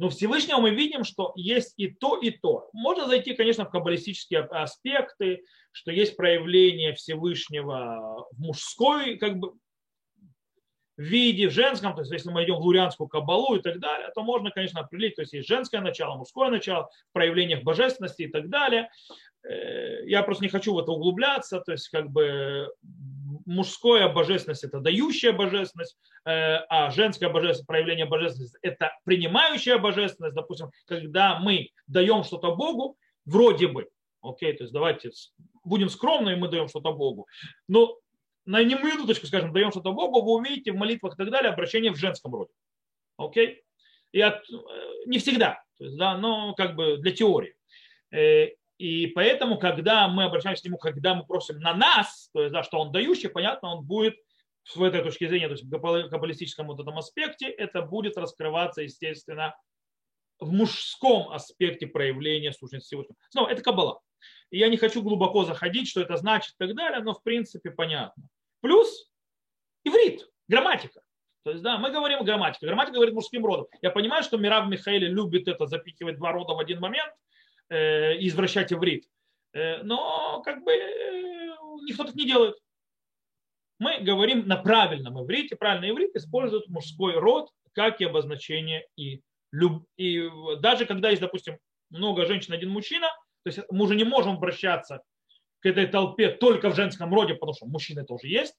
Но 0.00 0.08
Всевышнего 0.08 0.60
мы 0.60 0.70
видим, 0.70 1.04
что 1.04 1.34
есть 1.36 1.74
и 1.76 1.88
то, 1.88 2.16
и 2.16 2.30
то. 2.30 2.70
Можно 2.72 3.06
зайти, 3.06 3.34
конечно, 3.34 3.66
в 3.66 3.70
каббалистические 3.70 4.40
аспекты, 4.40 5.44
что 5.72 5.90
есть 5.90 6.16
проявление 6.16 6.94
Всевышнего 6.94 8.26
в 8.32 8.40
мужской 8.40 9.18
как 9.18 9.36
бы, 9.36 9.52
виде, 10.96 11.48
в 11.48 11.52
женском, 11.52 11.94
то 11.94 12.00
есть 12.00 12.10
если 12.12 12.30
мы 12.30 12.44
идем 12.44 12.54
в 12.54 12.62
лурианскую 12.62 13.08
кабалу 13.08 13.56
и 13.56 13.60
так 13.60 13.78
далее, 13.78 14.08
то 14.14 14.22
можно, 14.22 14.50
конечно, 14.50 14.80
определить, 14.80 15.16
то 15.16 15.20
есть 15.20 15.34
есть 15.34 15.46
женское 15.46 15.82
начало, 15.82 16.16
мужское 16.16 16.48
начало, 16.48 16.88
в 17.10 17.12
проявлениях 17.12 17.62
божественности 17.62 18.22
и 18.22 18.28
так 18.28 18.48
далее. 18.48 18.88
Э, 19.46 20.06
я 20.06 20.22
просто 20.22 20.44
не 20.44 20.48
хочу 20.48 20.72
в 20.72 20.78
это 20.78 20.92
углубляться, 20.92 21.60
то 21.60 21.72
есть 21.72 21.90
как 21.90 22.10
бы 22.10 22.72
мужская 23.50 24.08
божественность– 24.08 24.64
это 24.64 24.78
дающая 24.80 25.32
божественность, 25.32 25.98
э, 26.24 26.56
а 26.68 26.90
женское 26.90 27.28
божественность, 27.28 27.66
проявление 27.66 28.06
божественности– 28.06 28.56
это 28.62 28.96
принимающая 29.04 29.76
божественность. 29.76 30.36
Допустим, 30.36 30.70
когда 30.86 31.38
мы 31.40 31.70
даем 31.88 32.22
что-то 32.22 32.54
Богу, 32.54 32.96
вроде 33.24 33.66
бы, 33.66 33.88
окей, 34.22 34.52
то 34.52 34.62
есть 34.62 34.72
давайте 34.72 35.10
будем 35.64 35.88
скромны, 35.88 36.30
и 36.30 36.36
мы 36.36 36.48
даем 36.48 36.68
что-то 36.68 36.92
Богу. 36.92 37.26
Но 37.66 37.98
на 38.46 38.62
не 38.62 38.76
минуточку, 38.76 39.26
скажем, 39.26 39.52
даем 39.52 39.72
что-то 39.72 39.92
Богу, 39.92 40.22
вы 40.22 40.32
увидите 40.34 40.70
в 40.70 40.76
молитвах 40.76 41.14
и 41.14 41.16
так 41.16 41.30
далее 41.30 41.52
обращение 41.52 41.92
в 41.92 41.96
женском 41.96 42.32
роде. 42.32 42.52
Окей? 43.16 43.62
И 44.12 44.20
от, 44.20 44.48
э, 44.48 44.56
не 45.06 45.18
всегда, 45.18 45.60
то 45.76 45.84
есть, 45.84 45.96
да, 45.96 46.16
но 46.16 46.54
как 46.54 46.76
бы 46.76 46.98
для 46.98 47.10
теории. 47.10 47.56
И 48.80 49.08
поэтому, 49.08 49.58
когда 49.58 50.08
мы 50.08 50.24
обращаемся 50.24 50.62
к 50.62 50.64
нему, 50.64 50.78
когда 50.78 51.14
мы 51.14 51.26
просим 51.26 51.60
на 51.60 51.74
нас, 51.74 52.30
то 52.32 52.40
есть, 52.40 52.50
да, 52.50 52.62
что 52.62 52.78
он 52.78 52.92
дающий, 52.92 53.28
понятно, 53.28 53.76
он 53.76 53.84
будет 53.84 54.16
с 54.64 54.74
этой 54.74 55.02
точки 55.02 55.28
зрения, 55.28 55.48
то 55.48 55.52
есть 55.52 55.64
в 55.64 56.08
каббалистическом 56.08 56.66
вот 56.66 56.80
этом 56.80 56.96
аспекте, 56.96 57.50
это 57.50 57.82
будет 57.82 58.16
раскрываться, 58.16 58.80
естественно, 58.80 59.54
в 60.38 60.50
мужском 60.50 61.30
аспекте 61.30 61.86
проявления 61.86 62.54
сущности 62.54 62.86
Всевышнего. 62.86 63.18
Снова, 63.28 63.50
это 63.50 63.60
каббала. 63.60 64.00
Я 64.50 64.68
не 64.68 64.78
хочу 64.78 65.02
глубоко 65.02 65.44
заходить, 65.44 65.86
что 65.86 66.00
это 66.00 66.16
значит 66.16 66.54
и 66.54 66.66
так 66.66 66.74
далее, 66.74 67.00
но 67.00 67.12
в 67.12 67.22
принципе 67.22 67.70
понятно. 67.70 68.24
Плюс 68.62 69.10
иврит, 69.84 70.26
грамматика. 70.48 71.02
То 71.44 71.50
есть, 71.50 71.62
да, 71.62 71.76
мы 71.76 71.90
говорим 71.90 72.24
грамматика. 72.24 72.64
Грамматика 72.64 72.94
говорит 72.94 73.14
мужским 73.14 73.44
родом. 73.44 73.66
Я 73.82 73.90
понимаю, 73.90 74.22
что 74.22 74.38
Мирав 74.38 74.68
Михаили 74.68 75.04
любит 75.04 75.48
это 75.48 75.66
запихивать 75.66 76.16
два 76.16 76.32
рода 76.32 76.54
в 76.54 76.58
один 76.58 76.80
момент 76.80 77.12
извращать 77.74 78.72
иврит. 78.72 79.04
Э, 79.52 79.82
но 79.82 80.42
как 80.42 80.62
бы 80.64 80.72
э, 80.72 81.56
никто 81.86 82.04
так 82.04 82.14
не 82.14 82.26
делает. 82.26 82.56
Мы 83.78 83.98
говорим 84.00 84.46
на 84.46 84.56
правильном 84.56 85.22
иврите. 85.22 85.56
Правильный 85.56 85.90
иврит 85.90 86.14
использует 86.14 86.68
мужской 86.68 87.14
род 87.14 87.50
как 87.72 88.00
и 88.00 88.04
обозначение 88.04 88.86
и, 88.96 89.22
люб... 89.52 89.84
и 89.96 90.28
даже 90.58 90.86
когда 90.86 91.10
есть, 91.10 91.22
допустим, 91.22 91.58
много 91.88 92.26
женщин, 92.26 92.52
один 92.52 92.70
мужчина, 92.70 93.06
то 93.44 93.48
есть 93.48 93.60
мы 93.70 93.84
уже 93.84 93.94
не 93.94 94.04
можем 94.04 94.32
обращаться 94.32 95.02
к 95.60 95.66
этой 95.66 95.86
толпе 95.86 96.30
только 96.30 96.70
в 96.70 96.76
женском 96.76 97.14
роде, 97.14 97.34
потому 97.34 97.54
что 97.54 97.66
мужчины 97.66 98.04
тоже 98.04 98.26
есть, 98.26 98.54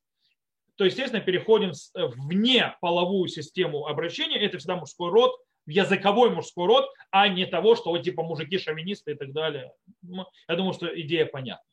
то, 0.75 0.85
естественно, 0.85 1.21
переходим 1.21 1.71
э, 1.71 2.07
вне 2.07 2.75
половую 2.79 3.27
систему 3.27 3.85
обращения. 3.87 4.39
Это 4.39 4.57
всегда 4.57 4.77
мужской 4.77 5.11
род, 5.11 5.37
языковой 5.71 6.29
мужской 6.29 6.67
род, 6.67 6.89
а 7.09 7.27
не 7.27 7.45
того, 7.45 7.75
что 7.75 7.89
вот 7.89 8.03
типа 8.03 8.23
мужики 8.23 8.57
шовинисты 8.57 9.11
и 9.11 9.15
так 9.15 9.31
далее. 9.31 9.73
Ну, 10.01 10.25
я 10.47 10.55
думаю, 10.55 10.73
что 10.73 10.87
идея 11.01 11.25
понятна. 11.25 11.65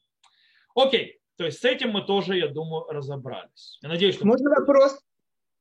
Окей, 0.75 1.19
то 1.37 1.45
есть 1.45 1.61
с 1.61 1.65
этим 1.65 1.91
мы 1.91 2.03
тоже, 2.03 2.37
я 2.37 2.49
думаю, 2.49 2.85
разобрались. 2.89 3.79
Я 3.83 3.89
надеюсь, 3.89 4.17
что... 4.17 4.27
Можно 4.27 4.51
вопрос? 4.51 4.99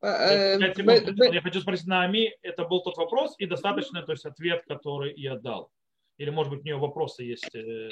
Э, 0.02 0.58
э, 0.58 0.74
я 1.32 1.42
хочу 1.42 1.62
спросить 1.62 1.88
на 1.88 2.04
Ами, 2.04 2.36
это 2.42 2.66
был 2.66 2.82
тот 2.82 2.98
вопрос 2.98 3.36
и 3.40 3.46
достаточно, 3.46 4.04
то 4.04 4.12
есть 4.12 4.26
ответ, 4.26 4.64
который 4.68 5.14
я 5.16 5.38
дал. 5.38 5.72
Или, 6.18 6.30
может 6.30 6.52
быть, 6.52 6.62
у 6.62 6.64
нее 6.64 6.78
вопросы 6.78 7.24
есть 7.24 7.54
э, 7.56 7.90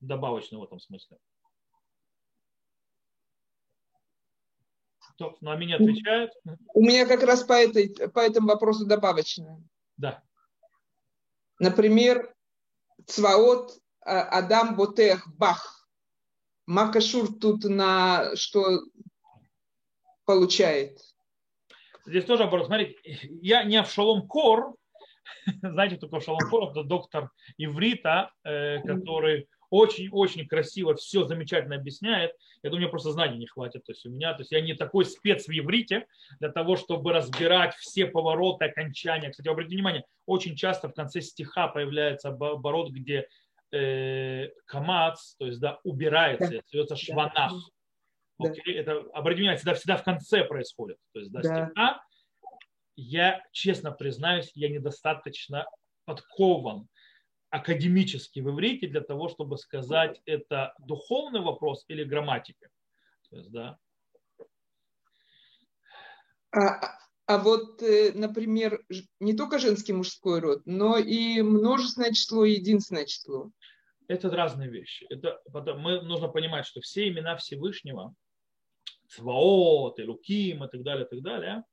добавочные 0.00 0.60
в 0.60 0.64
этом 0.64 0.78
смысле? 0.80 1.18
Кто 5.14 5.36
на 5.40 5.54
меня 5.56 5.76
отвечает? 5.76 6.32
У 6.72 6.82
меня 6.82 7.06
как 7.06 7.22
раз 7.22 7.42
по, 7.42 7.52
этой, 7.52 7.94
по 8.10 8.20
этому 8.20 8.48
вопросу 8.48 8.86
добавочное. 8.86 9.62
Да. 10.00 10.22
Например, 11.58 12.34
Цваот 13.06 13.78
а, 14.00 14.22
Адам 14.38 14.76
Ботех 14.76 15.28
Бах. 15.36 15.86
Макашур 16.66 17.28
тут 17.38 17.64
на 17.64 18.34
что 18.34 18.80
получает? 20.24 20.98
Здесь 22.06 22.24
тоже 22.24 22.44
вопрос. 22.44 22.66
Смотрите, 22.66 22.96
я 23.42 23.62
не 23.64 23.82
в 23.82 23.90
Шалом 23.90 24.26
Кор, 24.26 24.74
знаете, 25.62 25.96
только 25.96 26.20
Шалом 26.20 26.70
это 26.70 26.82
доктор 26.82 27.30
иврита, 27.58 28.32
э, 28.42 28.80
который 28.82 29.48
очень-очень 29.70 30.46
красиво 30.46 30.94
все 30.94 31.24
замечательно 31.24 31.76
объясняет. 31.76 32.32
Я 32.62 32.70
думаю, 32.70 32.82
мне 32.82 32.90
просто 32.90 33.12
знаний 33.12 33.38
не 33.38 33.46
хватит. 33.46 33.84
То 33.84 33.92
есть 33.92 34.04
у 34.04 34.10
меня, 34.10 34.34
то 34.34 34.42
есть 34.42 34.52
я 34.52 34.60
не 34.60 34.74
такой 34.74 35.04
спец 35.04 35.46
в 35.46 35.50
иврите 35.50 36.06
для 36.40 36.50
того, 36.50 36.76
чтобы 36.76 37.12
разбирать 37.12 37.74
все 37.76 38.06
повороты, 38.06 38.66
окончания. 38.66 39.30
Кстати, 39.30 39.48
обратите 39.48 39.76
внимание, 39.76 40.04
очень 40.26 40.56
часто 40.56 40.88
в 40.88 40.94
конце 40.94 41.20
стиха 41.20 41.68
появляется 41.68 42.28
оборот, 42.28 42.90
где 42.90 43.28
э, 43.72 44.48
камац, 44.66 45.36
то 45.38 45.46
есть 45.46 45.60
да, 45.60 45.78
убирается, 45.84 46.50
да. 46.50 46.58
остается 46.58 46.96
шванах. 46.96 47.52
Да. 48.38 48.50
Окей? 48.50 48.74
Это, 48.74 49.04
обратите 49.12 49.42
внимание, 49.42 49.58
всегда, 49.58 49.74
всегда 49.74 49.96
в 49.96 50.04
конце 50.04 50.44
происходит. 50.44 50.98
То 51.12 51.20
есть 51.20 51.30
да, 51.30 51.40
да. 51.42 51.66
стиха 51.66 52.00
я 52.96 53.42
честно 53.52 53.92
признаюсь, 53.92 54.50
я 54.54 54.68
недостаточно 54.68 55.66
подкован 56.04 56.88
академически 57.50 58.40
в 58.40 58.50
иврите 58.50 58.86
для 58.86 59.00
того, 59.00 59.28
чтобы 59.28 59.58
сказать, 59.58 60.20
это 60.24 60.74
духовный 60.78 61.40
вопрос 61.40 61.84
или 61.88 62.04
грамматика. 62.04 62.70
То 63.28 63.36
есть, 63.36 63.50
да. 63.50 63.78
А, 66.52 66.98
а 67.26 67.38
вот, 67.38 67.82
э, 67.82 68.12
например, 68.14 68.84
не 69.20 69.34
только 69.34 69.58
женский 69.58 69.92
мужской 69.92 70.40
род, 70.40 70.62
но 70.64 70.96
и 70.98 71.42
множественное 71.42 72.12
число 72.12 72.44
и 72.44 72.54
единственное 72.54 73.04
число. 73.04 73.50
Это 74.08 74.30
разные 74.30 74.68
вещи. 74.68 75.06
Это, 75.10 75.40
мы 75.76 76.02
нужно 76.02 76.28
понимать, 76.28 76.66
что 76.66 76.80
все 76.80 77.08
имена 77.08 77.36
Всевышнего, 77.36 78.14
Цваот, 79.08 80.00
Элуким 80.00 80.64
и 80.64 80.68
так 80.68 80.82
далее, 80.82 81.06
и 81.06 81.08
так 81.08 81.22
далее, 81.22 81.64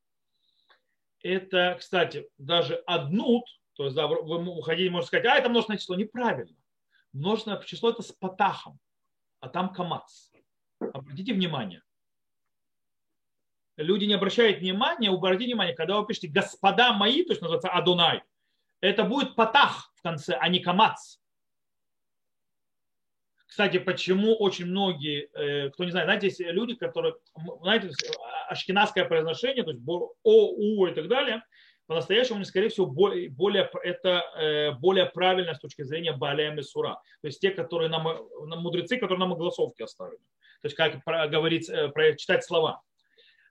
это, 1.24 1.76
кстати, 1.80 2.30
даже 2.38 2.76
однут, 2.86 3.46
то 3.78 3.84
есть 3.84 3.96
да, 3.96 4.08
вы 4.08 4.44
уходите, 4.50 4.90
можете 4.90 5.08
сказать, 5.08 5.26
а 5.28 5.38
это 5.38 5.50
множественное 5.50 5.78
число. 5.78 5.96
Неправильно. 5.96 6.58
Множественное 7.14 7.62
число 7.62 7.92
это 7.92 8.02
с 8.02 8.12
патахом, 8.12 8.80
а 9.40 9.50
там 9.50 9.72
камац. 9.72 10.32
Обратите 10.80 11.34
внимание. 11.34 11.84
Люди 13.78 14.06
не 14.06 14.16
обращают 14.16 14.60
внимания, 14.60 15.10
обратите 15.10 15.46
внимание, 15.46 15.76
когда 15.76 16.00
вы 16.00 16.08
пишете 16.08 16.28
«господа 16.28 16.94
мои», 16.94 17.24
то 17.24 17.32
есть 17.32 17.42
называется 17.42 17.70
«адонай», 17.70 18.24
это 18.82 19.04
будет 19.04 19.36
патах 19.36 19.92
в 19.96 20.02
конце, 20.02 20.34
а 20.34 20.50
не 20.50 20.60
камац. 20.60 21.18
Кстати, 23.46 23.78
почему 23.78 24.36
очень 24.36 24.66
многие, 24.66 25.30
э, 25.34 25.70
кто 25.70 25.84
не 25.84 25.92
знает, 25.92 26.08
знаете, 26.08 26.28
есть 26.28 26.40
люди, 26.40 26.76
которые, 26.76 27.16
знаете, 27.62 27.92
ашкенадское 28.50 29.06
произношение, 29.06 29.64
то 29.64 29.72
есть 29.72 29.84
О, 29.88 30.12
У 30.24 30.88
и 30.88 30.94
так 30.94 31.08
далее, 31.08 31.44
по-настоящему, 31.88 32.44
скорее 32.44 32.70
всего, 32.70 32.86
более, 32.86 33.70
это 33.84 34.24
э, 34.36 34.72
более 34.74 35.06
правильно 35.06 35.56
с 35.56 35.60
точки 35.60 35.84
зрения 35.84 36.12
Балия 36.12 36.52
Месура. 36.52 37.02
То 37.22 37.28
есть 37.28 37.40
те, 37.40 37.52
которые 37.52 37.90
нам, 37.90 38.06
мудрецы, 38.62 38.98
которые 38.98 39.20
нам 39.20 39.34
голосовки 39.36 39.82
оставили. 39.82 40.20
То 40.62 40.66
есть 40.66 40.76
как 40.76 41.02
говорить, 41.32 41.70
э, 41.70 42.16
читать 42.18 42.44
слова. 42.44 42.82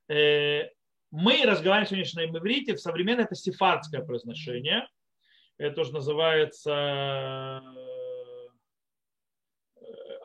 Мы 0.09 1.45
разговариваем 1.45 2.05
сегодня 2.05 2.33
на 2.33 2.39
иврите, 2.39 2.75
в 2.75 2.81
современном 2.81 3.25
это 3.25 3.35
сефардское 3.35 4.03
произношение. 4.03 4.87
Это 5.59 5.75
тоже 5.75 5.93
называется 5.95 7.63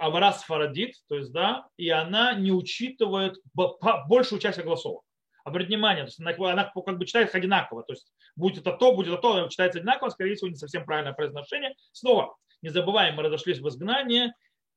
аварас 0.02 0.44
фарадит, 0.44 0.96
то 1.08 1.16
есть, 1.16 1.32
да, 1.32 1.68
и 1.78 1.90
она 1.90 2.34
не 2.34 2.52
учитывает 2.52 3.38
большую 3.54 4.40
часть 4.40 4.60
голосов. 4.60 5.04
Обратите 5.44 5.76
внимание, 5.76 6.04
то 6.04 6.10
есть 6.10 6.20
она, 6.20 6.72
как 6.74 6.98
бы 6.98 7.06
читает 7.06 7.34
одинаково, 7.34 7.84
то 7.84 7.94
есть 7.94 8.12
будет 8.36 8.60
это 8.60 8.74
то, 8.74 8.94
будет 8.94 9.08
это 9.08 9.22
то, 9.22 9.48
читается 9.48 9.80
одинаково, 9.80 10.10
скорее 10.10 10.36
всего, 10.36 10.50
не 10.50 10.56
совсем 10.56 10.86
правильное 10.86 11.14
произношение. 11.14 11.76
Снова, 11.92 12.36
не 12.62 12.70
забываем, 12.70 13.16
мы 13.16 13.24
разошлись 13.24 13.60
в 13.60 13.68
изгнание, 13.68 14.34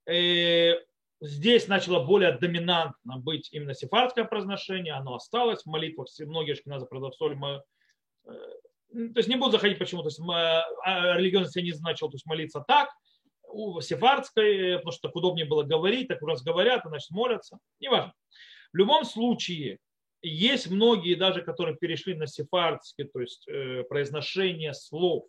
э, 0.07 0.75
здесь 1.21 1.69
начало 1.69 2.05
более 2.05 2.33
доминантно 2.33 3.19
быть 3.19 3.53
именно 3.53 3.75
сефардское 3.75 4.25
произношение, 4.25 4.95
оно 4.95 5.15
осталось 5.15 5.63
в 5.63 5.67
молитвах, 5.67 6.09
многие 6.21 6.55
шкиназы 6.55 6.87
продавцоли 6.87 7.37
то 8.95 9.19
есть 9.19 9.29
не 9.29 9.37
буду 9.37 9.53
заходить 9.53 9.79
почему, 9.79 10.03
то 10.03 10.09
есть 10.09 10.21
а 10.85 11.17
религиозность 11.17 11.57
я 11.57 11.63
не 11.63 11.73
значил, 11.73 12.09
то 12.09 12.15
есть 12.15 12.27
молиться 12.27 12.65
так, 12.67 12.91
у 13.49 13.81
сефардской, 13.81 14.77
потому 14.77 14.93
что 14.93 15.09
так 15.09 15.17
удобнее 15.17 15.47
было 15.47 15.63
говорить, 15.63 16.09
так 16.09 16.23
раз 16.23 16.43
говорят, 16.43 16.83
значит 16.85 17.11
молятся, 17.11 17.59
неважно. 17.81 18.13
В 18.73 18.77
любом 18.77 19.05
случае, 19.05 19.79
есть 20.25 20.71
многие 20.71 21.15
даже, 21.15 21.43
которые 21.43 21.77
перешли 21.77 22.15
на 22.15 22.27
сефардский, 22.27 23.05
то 23.05 23.21
есть 23.21 23.47
э, 23.47 23.85
произношение 23.85 24.73
слов 24.73 25.27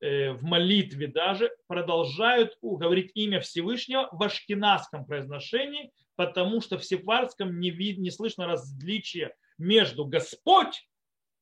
э, 0.00 0.32
в 0.32 0.42
молитве 0.42 1.08
даже, 1.08 1.50
продолжают 1.66 2.56
говорить 2.62 3.10
имя 3.14 3.40
Всевышнего 3.40 4.08
в 4.12 4.22
ашкенадском 4.22 5.04
произношении, 5.04 5.92
потому 6.16 6.60
что 6.60 6.78
в 6.78 6.84
сефардском 6.84 7.58
не, 7.58 7.70
вид, 7.70 7.98
не 7.98 8.10
слышно 8.10 8.46
различия 8.46 9.34
между 9.58 10.04
Господь, 10.04 10.88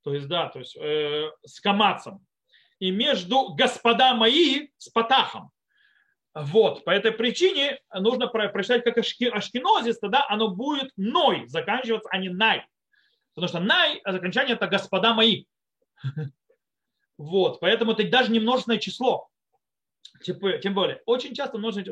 то 0.03 0.14
есть, 0.14 0.28
да, 0.28 0.49
то 0.49 0.61
есть 0.61 0.76
э, 0.76 1.31
с 1.45 1.61
камацем, 1.61 2.24
и 2.78 2.91
между 2.91 3.53
господа 3.55 4.14
мои 4.14 4.68
с 4.78 4.89
патахом. 4.89 5.51
Вот, 6.35 6.85
по 6.85 6.91
этой 6.91 7.12
причине 7.12 7.81
нужно 7.93 8.28
прочитать 8.28 8.85
как 8.85 8.99
ашкенозис, 8.99 9.99
тогда 9.99 10.26
оно 10.28 10.49
будет 10.49 10.93
ной 10.97 11.49
заканчиваться, 11.49 12.09
а 12.12 12.18
не 12.18 12.28
най. 12.28 12.66
Потому 13.35 13.49
что 13.49 13.61
най, 13.61 13.99
окончание 13.99 14.55
это 14.55 14.66
господа 14.66 15.14
мои. 15.14 15.45
Вот, 17.18 17.61
поэтому 17.61 17.93
это 17.93 18.09
даже 18.09 18.33
не 18.33 18.41
множественное 18.41 18.78
число. 18.78 19.28
Тем 20.22 20.72
более, 20.72 21.03
очень 21.05 21.35
часто 21.35 21.59
нужно, 21.59 21.85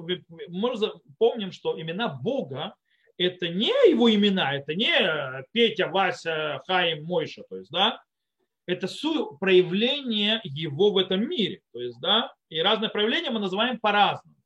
мы 0.48 0.72
помним, 1.18 1.52
что 1.52 1.78
имена 1.78 2.08
Бога 2.08 2.74
это 3.18 3.48
не 3.48 3.90
его 3.90 4.12
имена, 4.14 4.54
это 4.54 4.74
не 4.74 5.44
Петя, 5.52 5.88
Вася, 5.88 6.62
Хаим, 6.66 7.04
Мойша, 7.04 7.42
то 7.48 7.56
есть, 7.56 7.70
да, 7.70 8.00
это 8.68 8.86
проявление 9.40 10.40
его 10.44 10.90
в 10.90 10.98
этом 10.98 11.26
мире. 11.26 11.62
То 11.72 11.80
есть, 11.80 11.98
да, 12.00 12.34
и 12.50 12.60
разные 12.60 12.90
проявления 12.90 13.30
мы 13.30 13.40
называем 13.40 13.80
по-разному. 13.80 14.36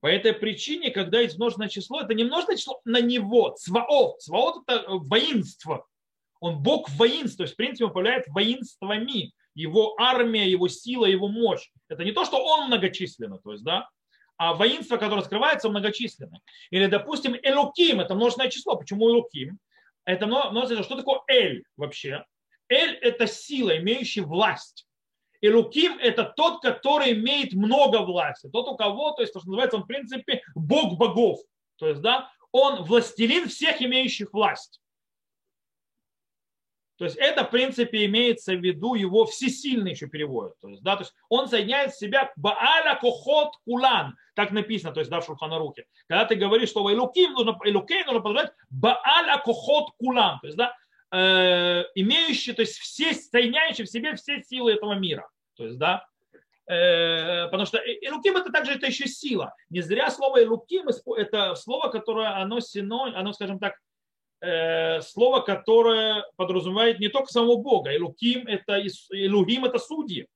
По 0.00 0.06
этой 0.06 0.34
причине, 0.34 0.90
когда 0.90 1.20
есть 1.20 1.38
множественное 1.38 1.70
число, 1.70 2.02
это 2.02 2.12
не 2.12 2.24
множественное 2.24 2.58
число 2.58 2.80
на 2.84 3.00
него, 3.00 3.56
цваот. 3.58 4.20
Цваот– 4.20 4.62
это 4.66 4.84
воинство. 4.90 5.86
Он 6.40 6.62
бог 6.62 6.90
воинства, 6.90 7.38
то 7.38 7.42
есть, 7.44 7.54
в 7.54 7.56
принципе, 7.56 7.86
управляет 7.86 8.28
воинствами. 8.28 9.32
Его 9.54 9.96
армия, 9.98 10.48
его 10.48 10.68
сила, 10.68 11.06
его 11.06 11.26
мощь. 11.26 11.70
Это 11.88 12.04
не 12.04 12.12
то, 12.12 12.26
что 12.26 12.36
он 12.36 12.66
многочисленный, 12.66 13.38
то 13.42 13.52
есть, 13.52 13.64
да, 13.64 13.88
а 14.36 14.54
воинство, 14.54 14.98
которое 14.98 15.22
скрывается, 15.22 15.70
многочисленное. 15.70 16.40
Или, 16.70 16.86
допустим, 16.86 17.34
Элуким– 17.42 18.00
это 18.02 18.14
множественное 18.14 18.50
число. 18.50 18.76
Почему 18.76 19.08
Элуким? 19.08 19.58
Это 20.04 20.26
множественное, 20.26 20.84
что 20.84 20.96
такое 20.96 21.22
Эль 21.28 21.64
вообще? 21.76 22.24
Эль– 22.68 22.94
это 23.02 23.26
сила, 23.26 23.78
имеющая 23.78 24.22
власть. 24.22 24.86
И 25.40 25.48
Луким– 25.48 25.98
это 26.00 26.24
тот, 26.24 26.60
который 26.62 27.12
имеет 27.12 27.52
много 27.52 28.02
власти. 28.02 28.48
Тот, 28.52 28.68
у 28.68 28.76
кого, 28.76 29.12
то 29.12 29.22
есть, 29.22 29.32
то, 29.32 29.40
что 29.40 29.48
называется, 29.48 29.76
он, 29.76 29.84
в 29.84 29.86
принципе, 29.86 30.42
бог 30.54 30.98
богов. 30.98 31.38
То 31.76 31.88
есть, 31.88 32.00
да, 32.00 32.30
он 32.50 32.82
властелин 32.82 33.48
всех 33.48 33.80
имеющих 33.80 34.32
власть. 34.32 34.80
То 36.98 37.04
есть 37.04 37.16
это, 37.16 37.44
в 37.44 37.50
принципе, 37.50 38.06
имеется 38.06 38.54
в 38.54 38.60
виду 38.60 38.94
его 38.94 39.24
всесильный 39.24 39.92
еще 39.92 40.08
переводят. 40.08 40.58
То 40.58 40.68
есть, 40.68 40.82
да, 40.82 40.96
то 40.96 41.02
есть 41.02 41.14
он 41.28 41.48
соединяет 41.48 41.92
в 41.92 41.98
себя 41.98 42.32
Бааля 42.34 42.98
Кохот 43.00 43.54
Кулан, 43.64 44.16
так 44.34 44.50
написано, 44.50 44.92
то 44.92 44.98
есть 44.98 45.08
да, 45.08 45.20
в 45.20 45.24
Шурханарухе. 45.24 45.86
Когда 46.08 46.24
ты 46.24 46.34
говоришь, 46.34 46.70
что 46.70 46.92
Элуким 46.92 47.34
нужно, 47.34 47.56
Элукей 47.64 48.02
нужно 48.02 48.20
подражать 48.20 48.52
Бааля 48.68 49.40
Кохот 49.44 49.92
Кулан. 49.96 50.40
То 50.40 50.48
есть, 50.48 50.58
да, 50.58 50.74
э, 51.12 51.84
имеющие, 51.94 52.54
то 52.54 52.62
есть 52.62 52.78
все, 52.78 53.12
соединяющие 53.12 53.86
в 53.86 53.90
себе 53.90 54.14
все 54.16 54.42
силы 54.42 54.72
этого 54.72 54.94
мира. 54.94 55.28
То 55.56 55.64
есть, 55.64 55.78
да, 55.78 56.06
э, 56.66 57.44
потому 57.46 57.66
что 57.66 57.78
Элуким 57.78 58.36
это 58.36 58.50
также 58.50 58.72
это 58.72 58.86
еще 58.86 59.06
сила. 59.06 59.54
Не 59.70 59.80
зря 59.80 60.10
слово 60.10 60.42
Элуким 60.42 60.88
это 60.88 61.54
слово, 61.54 61.88
которое 61.88 62.36
оно 62.36 62.60
сино, 62.60 63.12
оно, 63.14 63.32
скажем 63.32 63.58
так, 63.58 63.74
э, 64.40 65.00
слово, 65.00 65.40
которое 65.40 66.24
подразумевает 66.36 67.00
не 67.00 67.08
только 67.08 67.32
самого 67.32 67.56
Бога. 67.56 67.94
Элуким 67.94 68.46
это, 68.46 68.80
Элухим 69.10 69.64
это 69.64 69.78
судьи. 69.78 70.26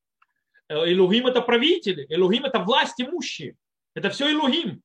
Элухим 0.68 1.27
это 1.27 1.43
правители. 1.43 2.07
Элухим 2.09 2.45
это 2.45 2.61
власть 2.61 3.01
имущие. 3.01 3.57
Это 3.95 4.11
все 4.11 4.31
Элухим. 4.31 4.83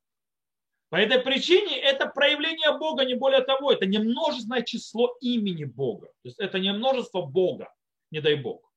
По 0.89 0.95
этой 0.95 1.19
причине 1.19 1.77
это 1.77 2.07
проявление 2.07 2.77
Бога, 2.77 3.03
не 3.03 3.15
более 3.15 3.41
того. 3.41 3.71
Это 3.71 3.85
не 3.85 3.97
множественное 3.97 4.61
число 4.61 5.17
имени 5.19 5.65
Бога. 5.65 6.07
То 6.07 6.29
есть 6.29 6.39
это 6.39 6.59
не 6.59 6.71
множество 6.71 7.21
Бога, 7.21 7.73
не 8.09 8.21
дай 8.21 8.35
Бог. 8.35 8.71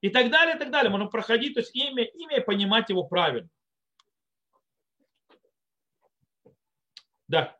И 0.00 0.10
так 0.10 0.30
далее, 0.30 0.56
и 0.56 0.58
так 0.58 0.70
далее. 0.70 0.90
Можно 0.90 1.06
проходить, 1.06 1.54
то 1.54 1.60
есть 1.60 1.74
имя, 1.74 2.04
имя 2.04 2.38
и 2.38 2.44
понимать 2.44 2.88
его 2.90 3.04
правильно. 3.04 3.48
Да. 7.28 7.56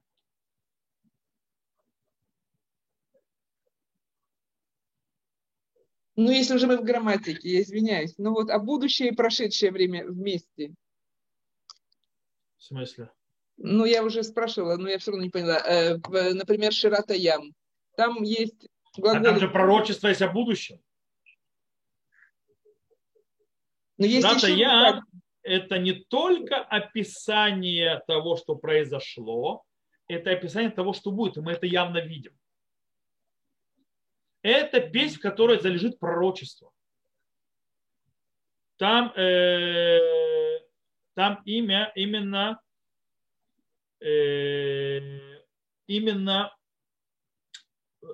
Ну, 6.16 6.30
если 6.30 6.54
уже 6.54 6.66
мы 6.66 6.78
в 6.78 6.82
грамматике, 6.82 7.48
я 7.48 7.60
извиняюсь. 7.60 8.14
Ну 8.16 8.32
вот, 8.32 8.50
а 8.50 8.58
будущее 8.58 9.10
и 9.10 9.14
прошедшее 9.14 9.70
время 9.70 10.06
вместе? 10.06 10.74
В 12.56 12.64
смысле? 12.64 13.10
Ну, 13.56 13.84
я 13.84 14.04
уже 14.04 14.22
спрашивала, 14.22 14.76
но 14.76 14.88
я 14.88 14.98
все 14.98 15.10
равно 15.10 15.24
не 15.24 15.30
поняла. 15.30 15.58
Э, 15.58 15.96
например, 16.34 16.72
Ширата 16.72 17.14
Ям. 17.14 17.54
Там 17.96 18.22
есть 18.22 18.68
глагол... 18.96 19.20
А 19.22 19.24
там 19.24 19.40
же 19.40 19.48
пророчество 19.48 20.08
есть 20.08 20.22
о 20.22 20.28
будущем. 20.28 20.80
Но 23.96 24.06
есть 24.06 24.26
Ширата 24.26 24.48
еще... 24.48 24.58
Ям– 24.58 25.04
это 25.42 25.78
не 25.78 25.92
только 25.92 26.56
описание 26.56 28.02
того, 28.06 28.36
что 28.36 28.56
произошло, 28.56 29.64
это 30.08 30.32
описание 30.32 30.70
того, 30.70 30.92
что 30.92 31.10
будет, 31.10 31.36
и 31.38 31.40
мы 31.40 31.52
это 31.52 31.66
явно 31.66 31.98
видим. 31.98 32.36
Это 34.42 34.80
песнь, 34.80 35.16
в 35.16 35.20
которой 35.20 35.60
залежит 35.60 35.98
пророчество. 35.98 36.70
Там, 38.76 39.12
э, 39.16 40.60
там 41.14 41.40
имя 41.46 41.90
именно 41.94 42.60
именно 45.86 46.52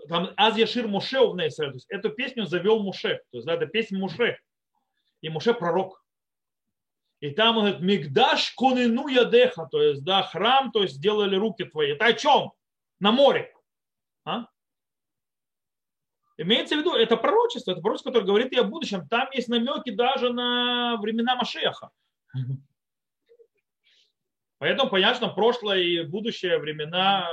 там 0.09 0.31
Аз 0.37 0.57
Яшир 0.57 0.89
Муше 0.89 1.21
в 1.21 1.37
Израиль, 1.37 1.73
то 1.73 1.77
есть 1.77 1.91
эту 1.91 2.11
песню 2.11 2.47
завел 2.47 2.83
Муше, 2.83 3.23
то 3.31 3.39
есть 3.39 3.47
да, 3.47 3.55
это 3.55 3.67
песня 3.67 3.99
Муше, 3.99 4.39
и 5.21 5.29
Муше 5.29 5.55
пророк. 5.55 6.03
И 7.21 7.31
там 7.31 7.57
он 7.57 7.65
говорит, 7.65 7.83
Мигдаш 7.83 8.53
конину 8.57 9.07
ядеха, 9.07 9.69
то 9.71 9.81
есть 9.81 10.03
да, 10.03 10.23
храм, 10.23 10.73
то 10.73 10.83
есть 10.83 10.95
сделали 10.95 11.37
руки 11.37 11.65
твои. 11.65 11.93
Это 11.93 12.07
о 12.07 12.13
чем? 12.15 12.53
На 12.99 13.13
море. 13.13 13.55
А? 14.25 14.47
Имеется 16.37 16.75
в 16.75 16.79
виду, 16.79 16.95
это 16.95 17.17
пророчество, 17.17 17.73
это 17.73 17.81
пророчество, 17.81 18.11
которое 18.11 18.27
говорит 18.27 18.53
и 18.53 18.59
о 18.59 18.65
будущем. 18.65 19.07
Там 19.07 19.29
есть 19.33 19.49
намеки 19.49 19.91
даже 19.91 20.33
на 20.33 20.97
времена 20.97 21.37
Машеха. 21.37 21.91
Поэтому 24.63 24.91
понятно, 24.91 25.27
прошлое 25.27 25.81
и 25.81 26.07
будущее 26.07 26.57
времена 26.57 27.29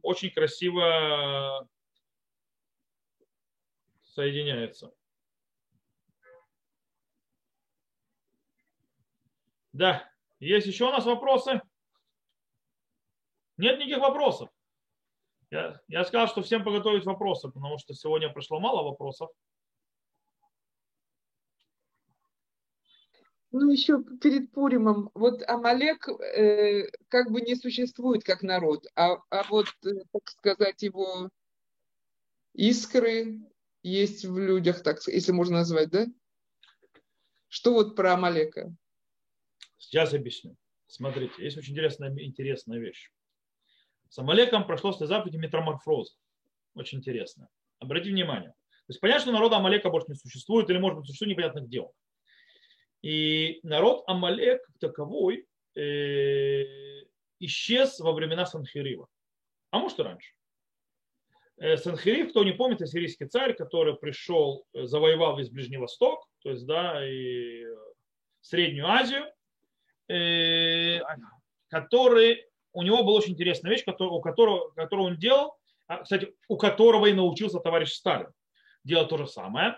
очень 0.00 0.30
красиво 0.30 1.68
соединяются. 4.02 4.90
Да, 9.74 10.10
есть 10.38 10.68
еще 10.68 10.88
у 10.88 10.90
нас 10.90 11.04
вопросы? 11.04 11.60
Нет 13.58 13.78
никаких 13.78 13.98
вопросов. 13.98 14.48
Я, 15.50 15.82
я 15.86 16.02
сказал, 16.06 16.28
что 16.28 16.40
всем 16.40 16.64
подготовить 16.64 17.04
вопросы, 17.04 17.50
потому 17.50 17.76
что 17.76 17.92
сегодня 17.92 18.32
пришло 18.32 18.58
мало 18.58 18.84
вопросов. 18.84 19.28
Ну, 23.52 23.70
еще 23.70 24.02
перед 24.20 24.52
Пуримом, 24.52 25.10
вот 25.14 25.42
Амалек 25.48 26.08
э, 26.08 26.88
как 27.08 27.32
бы 27.32 27.40
не 27.40 27.56
существует 27.56 28.22
как 28.22 28.42
народ, 28.42 28.86
а, 28.94 29.16
а 29.28 29.42
вот, 29.48 29.66
э, 29.84 29.90
так 30.12 30.30
сказать, 30.30 30.82
его 30.82 31.30
искры 32.54 33.40
есть 33.82 34.24
в 34.24 34.38
людях, 34.38 34.82
так, 34.84 35.00
если 35.08 35.32
можно 35.32 35.58
назвать, 35.58 35.90
да? 35.90 36.06
Что 37.48 37.72
вот 37.72 37.96
про 37.96 38.14
Амалека? 38.14 38.72
Сейчас 39.78 40.14
объясню. 40.14 40.56
Смотрите, 40.86 41.32
есть 41.38 41.56
очень 41.56 41.72
интересная, 41.72 42.14
интересная 42.22 42.78
вещь. 42.78 43.10
С 44.08 44.18
Амалеком 44.18 44.66
прошло 44.66 44.92
с 44.92 44.98
заповеди 44.98 45.36
метаморфоза. 45.36 46.14
Очень 46.74 46.98
интересно. 46.98 47.48
Обратите 47.80 48.12
внимание. 48.12 48.50
То 48.50 48.92
есть 48.92 49.00
понятно, 49.00 49.22
что 49.22 49.32
народа 49.32 49.56
Амалека 49.56 49.90
больше 49.90 50.06
не 50.08 50.14
существует, 50.14 50.70
или 50.70 50.78
может 50.78 50.98
быть 50.98 51.06
существует 51.06 51.30
непонятных 51.32 51.68
дел. 51.68 51.92
И 53.02 53.60
народ 53.62 54.04
Амалек 54.06 54.62
таковой 54.78 55.46
э, 55.74 56.64
исчез 57.38 57.98
во 58.00 58.12
времена 58.12 58.46
Санхирива. 58.46 59.08
А 59.70 59.78
может 59.78 59.98
и 59.98 60.02
раньше. 60.02 60.34
Э, 61.56 61.76
Санхериф, 61.76 62.30
кто 62.30 62.44
не 62.44 62.52
помнит, 62.52 62.80
это 62.80 62.90
сирийский 62.90 63.26
царь, 63.26 63.54
который 63.54 63.94
пришел, 63.94 64.66
э, 64.72 64.84
завоевал 64.84 65.36
весь 65.36 65.50
Ближний 65.50 65.78
Восток, 65.78 66.28
то 66.42 66.50
есть, 66.50 66.66
да, 66.66 67.06
и 67.06 67.64
Среднюю 68.40 68.86
Азию, 68.88 69.26
который, 71.68 72.46
у 72.72 72.82
него 72.82 73.04
была 73.04 73.18
очень 73.18 73.34
интересная 73.34 73.70
вещь, 73.70 73.84
которую, 73.84 74.14
у 74.14 74.20
которого, 74.22 74.70
которую 74.70 75.08
он 75.08 75.18
делал, 75.18 75.56
а, 75.86 76.02
кстати, 76.02 76.34
у 76.48 76.56
которого 76.56 77.06
и 77.06 77.12
научился 77.12 77.58
товарищ 77.60 77.92
Сталин 77.92 78.32
делать 78.84 79.08
то 79.08 79.18
же 79.18 79.26
самое. 79.26 79.76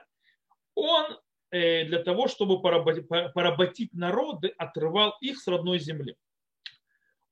Он 0.75 1.19
для 1.53 2.03
того, 2.03 2.29
чтобы 2.29 2.61
поработить, 2.61 3.07
поработить 3.09 3.93
народы, 3.93 4.55
отрывал 4.57 5.15
их 5.21 5.39
с 5.39 5.47
родной 5.47 5.79
земли 5.79 6.17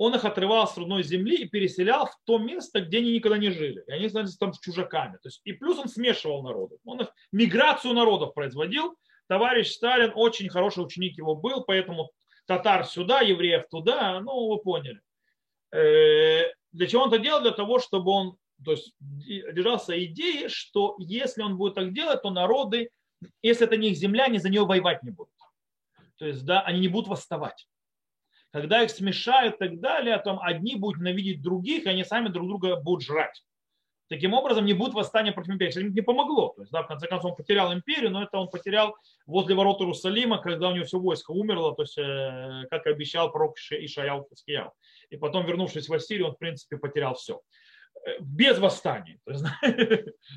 он 0.01 0.15
их 0.15 0.25
отрывал 0.25 0.67
с 0.67 0.79
родной 0.79 1.03
земли 1.03 1.37
и 1.37 1.47
переселял 1.47 2.07
в 2.07 2.19
то 2.25 2.39
место, 2.39 2.81
где 2.81 2.99
они 2.99 3.13
никогда 3.13 3.37
не 3.37 3.51
жили. 3.51 3.85
И 3.87 3.93
они 3.93 4.09
становились 4.09 4.39
там 4.39 4.53
чужаками. 4.59 5.19
То 5.19 5.29
есть, 5.29 5.43
и 5.45 5.53
плюс 5.53 5.79
он 5.79 5.89
смешивал 5.89 6.43
народы. 6.43 6.79
Он 6.87 7.03
их, 7.03 7.09
миграцию 7.33 7.93
народов 7.93 8.33
производил. 8.33 8.97
Товарищ 9.29 9.73
Сталин 9.73 10.13
очень 10.15 10.49
хороший 10.49 10.83
ученик 10.83 11.19
его 11.19 11.37
был, 11.37 11.65
поэтому 11.65 12.11
татар 12.47 12.87
сюда, 12.87 13.21
евреев 13.21 13.69
туда, 13.69 14.21
ну, 14.21 14.49
вы 14.49 14.63
поняли. 14.63 15.03
Э, 15.71 16.51
для 16.73 16.87
чего 16.87 17.03
он 17.03 17.13
это 17.13 17.23
делал? 17.23 17.43
Для 17.43 17.51
того, 17.51 17.79
чтобы 17.79 18.11
он 18.11 18.37
то 18.65 18.71
есть, 18.71 18.95
держался 18.99 20.03
идеи, 20.03 20.49
что 20.49 20.97
если 20.99 21.43
он 21.43 21.59
будет 21.59 21.75
так 21.75 21.93
делать, 21.93 22.23
то 22.23 22.31
народы, 22.31 22.89
если 23.43 23.67
это 23.67 23.77
не 23.77 23.91
их 23.91 23.97
земля, 23.97 24.25
они 24.25 24.39
за 24.39 24.49
нее 24.49 24.65
воевать 24.65 25.03
не 25.03 25.11
будут. 25.11 25.35
То 26.17 26.27
есть, 26.27 26.45
да, 26.45 26.61
они 26.63 26.81
не 26.81 26.89
будут 26.89 27.09
восставать 27.09 27.67
когда 28.53 28.83
их 28.83 28.91
смешают 28.91 29.57
и 29.57 29.59
так 29.59 29.81
далее, 29.81 30.19
там 30.19 30.41
одни 30.41 30.77
будут 30.77 31.01
ненавидеть 31.01 31.43
других, 31.43 31.87
и 31.87 31.89
они 31.89 32.05
сами 32.05 32.29
друг 32.29 32.49
друга 32.49 32.77
будут 32.77 33.05
жрать. 33.05 33.45
Таким 34.09 34.35
образом, 34.35 34.65
не 34.65 34.73
будет 34.73 34.93
восстания 34.93 35.31
против 35.31 35.51
империи. 35.51 35.71
Это 35.71 35.83
не 35.83 36.01
помогло. 36.01 36.49
То 36.57 36.63
есть, 36.63 36.73
да, 36.73 36.83
в 36.83 36.89
конце 36.89 37.07
концов, 37.07 37.31
он 37.31 37.37
потерял 37.37 37.73
империю, 37.73 38.11
но 38.11 38.25
это 38.25 38.39
он 38.39 38.49
потерял 38.49 38.97
возле 39.25 39.55
ворот 39.55 39.81
Иерусалима, 39.81 40.39
когда 40.39 40.69
у 40.69 40.75
него 40.75 40.85
все 40.85 40.99
войско 40.99 41.31
умерло, 41.31 41.77
то 41.77 41.83
есть, 41.83 41.97
э, 41.97 42.65
как 42.71 42.89
обещал 42.89 43.31
пророк 43.31 43.57
Ишаял 43.57 44.27
Хискиял. 44.29 44.73
И 45.11 45.17
потом, 45.17 45.47
вернувшись 45.47 45.89
в 45.89 45.95
Ассирию, 45.95 46.27
он, 46.27 46.35
в 46.35 46.39
принципе, 46.39 46.77
потерял 46.77 47.15
все. 47.15 47.41
Э, 48.05 48.17
без 48.19 48.59
восстания. 48.59 49.21
То 49.27 49.33
есть, 49.33 49.45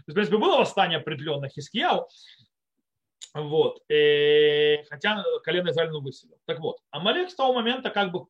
в 0.07 0.13
принципе, 0.13 0.38
было 0.38 0.59
восстание 0.59 0.99
определенных 0.99 1.51
Хискиял, 1.53 2.07
вот. 3.34 3.81
И, 3.89 3.93
э, 3.93 4.84
хотя 4.89 5.23
колено 5.43 5.69
Израиля 5.71 5.93
выселил. 5.93 6.38
Так 6.45 6.59
вот, 6.59 6.77
Амалек 6.91 7.29
с 7.29 7.36
того 7.36 7.53
момента 7.53 7.89
как 7.89 8.11
бы 8.11 8.25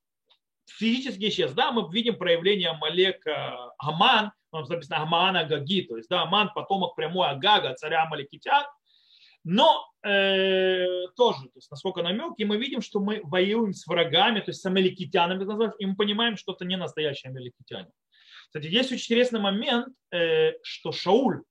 физически 0.65 1.29
исчез. 1.29 1.53
Да, 1.53 1.71
мы 1.71 1.91
видим 1.91 2.17
проявление 2.17 2.69
Амалека 2.69 3.73
Аман, 3.77 4.31
там 4.51 4.63
написано 4.63 5.01
Аман 5.01 5.35
Агаги, 5.35 5.81
то 5.81 5.97
есть 5.97 6.09
да, 6.09 6.21
Аман 6.21 6.51
потомок 6.53 6.95
прямой 6.95 7.27
Агага, 7.27 7.73
царя 7.73 8.03
Амаликитян, 8.03 8.65
но 9.43 9.85
э, 10.05 10.85
тоже, 11.17 11.41
то 11.41 11.55
есть 11.55 11.69
насколько 11.69 12.01
намек, 12.01 12.33
и 12.37 12.45
мы 12.45 12.57
видим, 12.57 12.81
что 12.81 13.01
мы 13.01 13.19
воюем 13.23 13.73
с 13.73 13.85
врагами, 13.87 14.39
то 14.39 14.51
есть 14.51 14.61
с 14.61 14.65
амаликитянами, 14.65 15.73
и 15.79 15.85
мы 15.85 15.95
понимаем, 15.95 16.37
что 16.37 16.53
это 16.53 16.63
не 16.63 16.77
настоящие 16.77 17.31
амаликитяне. 17.31 17.89
Кстати, 18.45 18.67
есть 18.67 18.91
очень 18.91 19.03
интересный 19.03 19.41
момент, 19.41 19.87
э, 20.11 20.53
что 20.63 20.93
Шауль, 20.93 21.43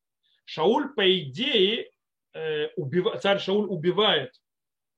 Шауль, 0.46 0.94
по 0.94 1.20
идее, 1.20 1.90
Э, 2.34 2.68
царь 3.20 3.38
Шауль 3.38 3.66
убивает 3.68 4.40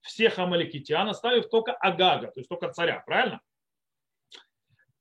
всех 0.02 0.38
амаликитян, 0.38 1.08
оставив 1.08 1.48
только 1.48 1.72
Агага, 1.72 2.28
то 2.28 2.40
есть 2.40 2.48
только 2.48 2.72
царя, 2.72 3.02
правильно? 3.06 3.40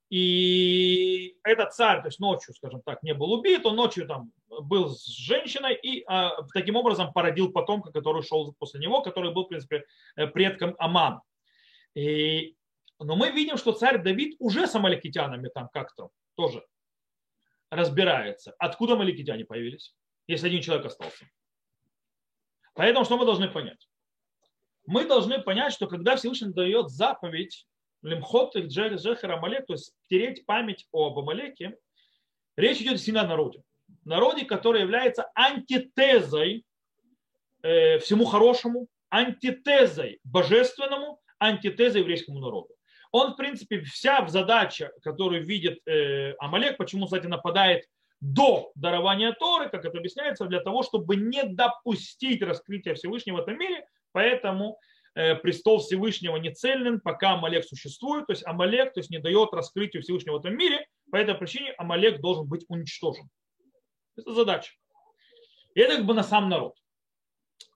И 0.10 1.38
этот 1.44 1.74
царь, 1.74 2.02
то 2.02 2.08
есть 2.08 2.20
ночью, 2.20 2.54
скажем 2.54 2.82
так, 2.84 3.02
не 3.02 3.14
был 3.14 3.34
убит, 3.34 3.66
он 3.66 3.76
ночью 3.76 4.08
там 4.08 4.32
был 4.48 4.90
с 4.90 5.08
женщиной 5.08 5.74
и 5.74 6.04
а, 6.06 6.44
таким 6.54 6.76
образом 6.76 7.12
породил 7.12 7.52
потомка, 7.52 7.92
который 7.92 8.22
шел 8.22 8.54
после 8.60 8.80
него, 8.80 9.02
который 9.02 9.34
был, 9.34 9.46
в 9.46 9.48
принципе, 9.48 9.86
э, 10.16 10.28
предком 10.28 10.76
Аман. 10.78 11.22
И, 11.96 12.56
но 13.00 13.16
мы 13.16 13.32
видим, 13.32 13.58
что 13.58 13.72
царь 13.72 14.04
Давид 14.04 14.36
уже 14.40 14.68
с 14.68 14.76
амаликитянами 14.76 15.50
там 15.50 15.68
как-то 15.74 16.10
тоже 16.36 16.64
разбирается. 17.72 18.54
Откуда 18.60 18.94
амаликитяне 18.94 19.46
появились, 19.46 19.96
если 20.28 20.48
один 20.48 20.62
человек 20.62 20.86
остался? 20.86 21.26
Поэтому 22.74 23.06
что 23.06 23.18
мы 23.18 23.26
должны 23.26 23.50
понять? 23.50 23.88
Мы 24.86 25.06
должны 25.06 25.42
понять, 25.42 25.74
что 25.74 25.88
когда 25.88 26.16
Всевышний 26.16 26.52
дает 26.52 26.90
заповедь 26.90 27.66
Лемхот 28.02 28.56
и 28.56 28.62
Джехер 28.62 29.32
Амалек, 29.32 29.66
то 29.66 29.74
есть 29.74 29.94
стереть 30.06 30.46
память 30.46 30.88
об 30.92 31.18
Амалеке, 31.18 31.78
речь 32.58 32.82
идет 32.82 33.00
сильно 33.00 33.22
о 33.22 33.28
народе. 33.28 33.64
Народе, 34.04 34.44
который 34.44 34.82
является 34.82 35.32
антитезой 35.36 36.66
э, 37.62 38.00
всему 38.00 38.26
хорошему, 38.26 38.88
антитезой 39.10 40.20
божественному, 40.24 41.22
антитезой 41.40 42.02
еврейскому 42.02 42.40
народу. 42.40 42.76
Он, 43.12 43.34
в 43.34 43.36
принципе, 43.36 43.82
вся 43.82 44.28
задача, 44.28 44.92
которую 45.02 45.46
видит 45.46 45.80
э, 45.88 46.34
Амалек, 46.40 46.78
почему, 46.78 47.06
кстати, 47.06 47.28
нападает 47.28 47.86
до 48.24 48.72
дарования 48.76 49.34
Торы, 49.34 49.70
как 49.70 49.84
это 49.84 49.98
объясняется, 49.98 50.46
для 50.46 50.62
того, 50.62 50.82
чтобы 50.84 51.18
не 51.18 51.44
допустить 51.44 52.42
раскрытия 52.42 52.96
Всевышнего 52.96 53.38
в 53.38 53.40
этом 53.42 53.58
мире, 53.58 53.86
поэтому 54.14 54.80
э, 55.14 55.36
престол 55.36 55.80
Всевышнего 55.80 56.38
не 56.38 56.54
цельный, 56.54 57.02
пока 57.02 57.34
Амалек 57.34 57.66
существует, 57.66 58.26
то 58.28 58.32
есть 58.32 58.48
Амалек 58.48 58.94
то 58.94 59.02
есть 59.02 59.10
не 59.10 59.20
дает 59.20 59.50
раскрытию 59.52 60.02
Всевышнего 60.04 60.38
в 60.38 60.40
этом 60.40 60.56
мире, 60.56 60.88
по 61.12 61.18
этой 61.18 61.36
причине 61.36 61.74
Амалек 61.74 62.22
должен 62.22 62.48
быть 62.48 62.64
уничтожен. 62.70 63.28
Это 64.16 64.34
задача. 64.34 64.72
И 65.76 65.82
это 65.82 65.98
как 65.98 66.06
бы 66.06 66.14
на 66.14 66.24
сам 66.24 66.48
народ. 66.48 66.76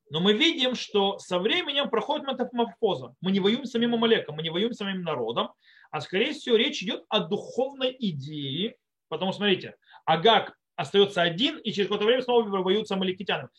Но 0.10 0.22
мы 0.22 0.32
видим, 0.32 0.76
что 0.76 1.20
со 1.20 1.39
временем 1.39 1.89
проходит 1.89 2.26
метаморфоза. 2.26 3.16
Мы 3.20 3.34
не 3.34 3.41
воюем 3.41 3.66
с 3.66 3.72
самим 3.72 3.95
Амалеком, 3.95 4.36
мы 4.36 4.43
не 4.43 4.50
воюем 4.50 4.72
с 4.72 4.78
самим 4.78 5.02
народом, 5.02 5.52
а 5.91 6.00
скорее 6.00 6.32
всего 6.32 6.56
речь 6.56 6.82
идет 6.82 7.04
о 7.10 7.20
духовной 7.20 7.93
идее. 8.00 8.78
Потому, 9.10 9.34
смотрите, 9.34 9.76
Агак 10.08 10.58
остается 10.78 11.22
один, 11.22 11.58
и 11.58 11.72
через 11.74 11.88
какое-то 11.88 12.05
время 12.05 12.22
снова 12.22 12.47
воюют 12.47 12.88
с. 12.88 12.95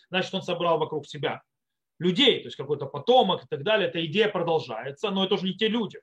Значит, 0.09 0.34
он 0.34 0.42
собрал 0.42 0.78
вокруг 0.78 1.07
себя 1.07 1.42
людей, 1.99 2.40
то 2.40 2.46
есть 2.46 2.57
какой-то 2.57 2.86
потомок 2.86 3.44
и 3.44 3.46
так 3.49 3.62
далее. 3.62 3.88
Эта 3.88 4.05
идея 4.07 4.28
продолжается, 4.28 5.11
но 5.11 5.24
это 5.24 5.34
уже 5.34 5.44
не 5.44 5.55
те 5.55 5.68
люди. 5.68 5.99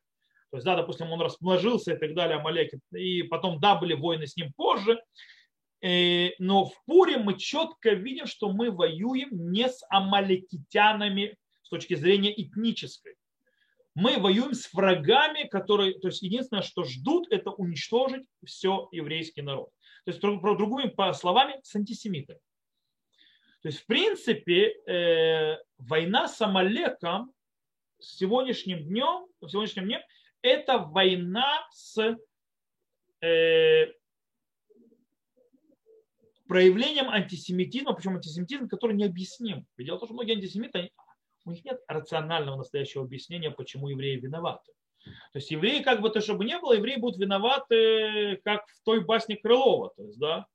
То 0.51 0.57
есть, 0.57 0.65
да, 0.65 0.75
допустим, 0.75 1.11
он 1.11 1.19
расмножился 1.19 1.93
и 1.93 1.97
так 1.97 2.13
далее, 2.13 2.37
Амалек, 2.37 2.71
и 2.93 3.23
потом, 3.23 3.59
да, 3.59 3.75
были 3.75 3.95
войны 3.95 4.27
с 4.27 4.37
ним 4.37 4.53
позже, 4.55 5.01
э, 5.81 6.29
но 6.37 6.65
в 6.65 6.73
Пуре 6.85 7.17
мы 7.17 7.39
четко 7.39 7.93
видим, 7.93 8.27
что 8.27 8.51
мы 8.51 8.69
воюем 8.69 9.29
не 9.51 9.67
с 9.67 9.83
амаликитянами 9.89 11.35
с 11.63 11.69
точки 11.69 11.95
зрения 11.95 12.31
этнической. 12.39 13.15
Мы 13.95 14.19
воюем 14.19 14.53
с 14.53 14.71
врагами, 14.73 15.47
которые, 15.47 15.97
то 15.99 16.09
есть 16.09 16.21
единственное, 16.21 16.61
что 16.61 16.83
ждут, 16.83 17.31
это 17.31 17.49
уничтожить 17.49 18.27
все 18.45 18.87
еврейский 18.91 19.41
народ. 19.41 19.69
То 20.05 20.11
есть, 20.11 20.21
про 20.21 20.55
другими 20.55 21.13
словами, 21.13 21.59
с 21.63 21.75
антисемитами. 21.75 22.39
То 23.61 23.69
есть, 23.69 23.79
в 23.79 23.85
принципе, 23.87 24.75
э, 24.87 25.57
война 25.79 26.27
с 26.27 26.39
Амалеком 26.41 27.33
сегодняшним 27.99 28.83
днем, 28.83 29.25
сегодняшним 29.47 29.85
днем, 29.85 30.01
это 30.43 30.77
война 30.77 31.67
с 31.71 31.97
э, 33.21 33.85
проявлением 36.47 37.09
антисемитизма, 37.09 37.93
причем 37.93 38.15
антисемитизм, 38.15 38.67
который 38.67 38.95
необъясним. 38.95 39.65
Дело 39.79 39.97
в 39.97 39.99
том, 40.01 40.09
что 40.09 40.13
многие 40.13 40.35
антисемиты, 40.35 40.91
у 41.45 41.51
них 41.51 41.65
нет 41.65 41.81
рационального 41.87 42.57
настоящего 42.57 43.03
объяснения, 43.03 43.49
почему 43.49 43.89
евреи 43.89 44.17
виноваты. 44.17 44.71
То 45.05 45.39
есть 45.39 45.51
евреи, 45.51 45.81
как 45.81 46.01
бы 46.01 46.09
то, 46.09 46.21
чтобы 46.21 46.45
не 46.45 46.57
было, 46.59 46.73
евреи 46.73 46.97
будут 46.97 47.19
виноваты, 47.19 48.41
как 48.43 48.67
в 48.67 48.83
той 48.83 49.03
басне 49.03 49.37
Крылова. 49.37 49.93
То 49.95 50.03
есть, 50.03 50.19
да, 50.19 50.47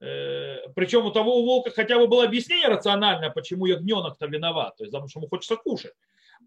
э, 0.00 0.68
причем 0.74 1.06
у 1.06 1.10
того 1.10 1.38
у 1.38 1.44
волка 1.44 1.70
хотя 1.70 1.98
бы 1.98 2.06
было 2.06 2.24
объяснение 2.24 2.68
рациональное, 2.68 3.30
почему 3.30 3.66
ягненок-то 3.66 4.26
виноват, 4.26 4.76
то 4.76 4.84
есть, 4.84 4.92
потому 4.92 5.08
что 5.08 5.20
ему 5.20 5.28
хочется 5.28 5.56
кушать. 5.56 5.94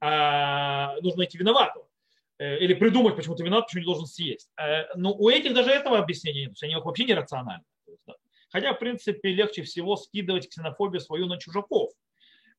А 0.01 0.95
нужно 1.01 1.19
найти 1.19 1.37
виноватого. 1.37 1.87
Э, 2.39 2.57
или 2.59 2.73
придумать, 2.73 3.15
почему 3.15 3.35
ты 3.35 3.43
виноват, 3.43 3.67
почему 3.67 3.81
не 3.81 3.85
должен 3.85 4.05
съесть. 4.05 4.49
Э, 4.57 4.93
но 4.95 5.13
у 5.13 5.29
этих 5.29 5.53
даже 5.53 5.71
этого 5.71 5.97
объяснения 5.97 6.41
нет, 6.41 6.49
то 6.49 6.53
есть 6.53 6.63
они 6.63 6.75
вообще 6.75 7.05
нерациональны. 7.05 7.65
Есть, 7.87 8.01
да. 8.05 8.15
Хотя, 8.49 8.73
в 8.73 8.79
принципе, 8.79 9.33
легче 9.33 9.63
всего 9.63 9.95
скидывать 9.95 10.49
ксенофобию 10.49 10.99
свою 10.99 11.27
на 11.27 11.37
чужаков. 11.37 11.91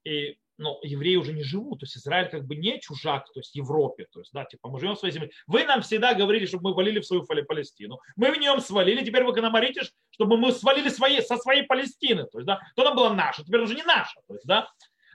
И 0.04 0.38
но 0.56 0.78
евреи 0.82 1.16
уже 1.16 1.32
не 1.32 1.42
живут, 1.42 1.80
то 1.80 1.84
есть 1.84 1.96
Израиль 1.96 2.28
как 2.28 2.46
бы 2.46 2.56
не 2.56 2.80
чужак, 2.80 3.26
то 3.32 3.40
есть 3.40 3.54
Европе, 3.54 4.06
то 4.12 4.20
есть, 4.20 4.32
да, 4.32 4.44
типа 4.44 4.68
мы 4.68 4.78
живем 4.78 4.94
в 4.94 4.98
своей 4.98 5.12
земле. 5.12 5.30
Вы 5.46 5.64
нам 5.64 5.82
всегда 5.82 6.14
говорили, 6.14 6.46
чтобы 6.46 6.70
мы 6.70 6.76
валили 6.76 7.00
в 7.00 7.06
свою 7.06 7.24
Палестину. 7.24 7.98
Мы 8.16 8.32
в 8.32 8.38
нем 8.38 8.60
свалили, 8.60 9.04
теперь 9.04 9.24
вы 9.24 9.32
к 9.32 9.40
нам 9.40 9.52
говорите, 9.52 9.82
чтобы 10.10 10.36
мы 10.36 10.52
свалили 10.52 10.88
свои, 10.88 11.20
со 11.20 11.36
своей 11.38 11.64
Палестины, 11.64 12.26
то 12.26 12.38
есть, 12.38 12.46
да, 12.46 12.60
то 12.76 12.82
она 12.82 12.94
была 12.94 13.12
наша, 13.12 13.44
теперь 13.44 13.60
уже 13.60 13.74
не 13.74 13.82
наша, 13.82 14.20
то 14.26 14.34
есть, 14.34 14.46
да, 14.46 14.68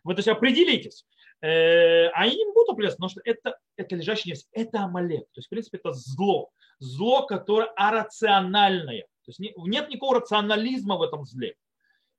вы 0.04 0.14
то 0.14 0.20
есть 0.20 0.28
определитесь. 0.28 1.06
Э, 1.42 2.08
а 2.08 2.24
они 2.24 2.36
не 2.36 2.54
будут 2.54 2.70
определяться, 2.70 2.98
потому 2.98 3.10
что 3.10 3.22
это, 3.24 3.58
это 3.78 3.96
лежащий 3.96 4.34
это 4.52 4.80
Амалек, 4.80 5.24
то 5.26 5.38
есть, 5.38 5.48
в 5.48 5.50
принципе, 5.50 5.78
это 5.78 5.94
зло, 5.94 6.50
зло, 6.80 7.26
которое 7.26 7.70
арациональное, 7.76 9.04
То 9.26 9.32
есть 9.32 9.40
нет 9.40 9.90
никакого 9.90 10.16
рационализма 10.16 10.98
в 10.98 11.02
этом 11.02 11.26
зле. 11.26 11.56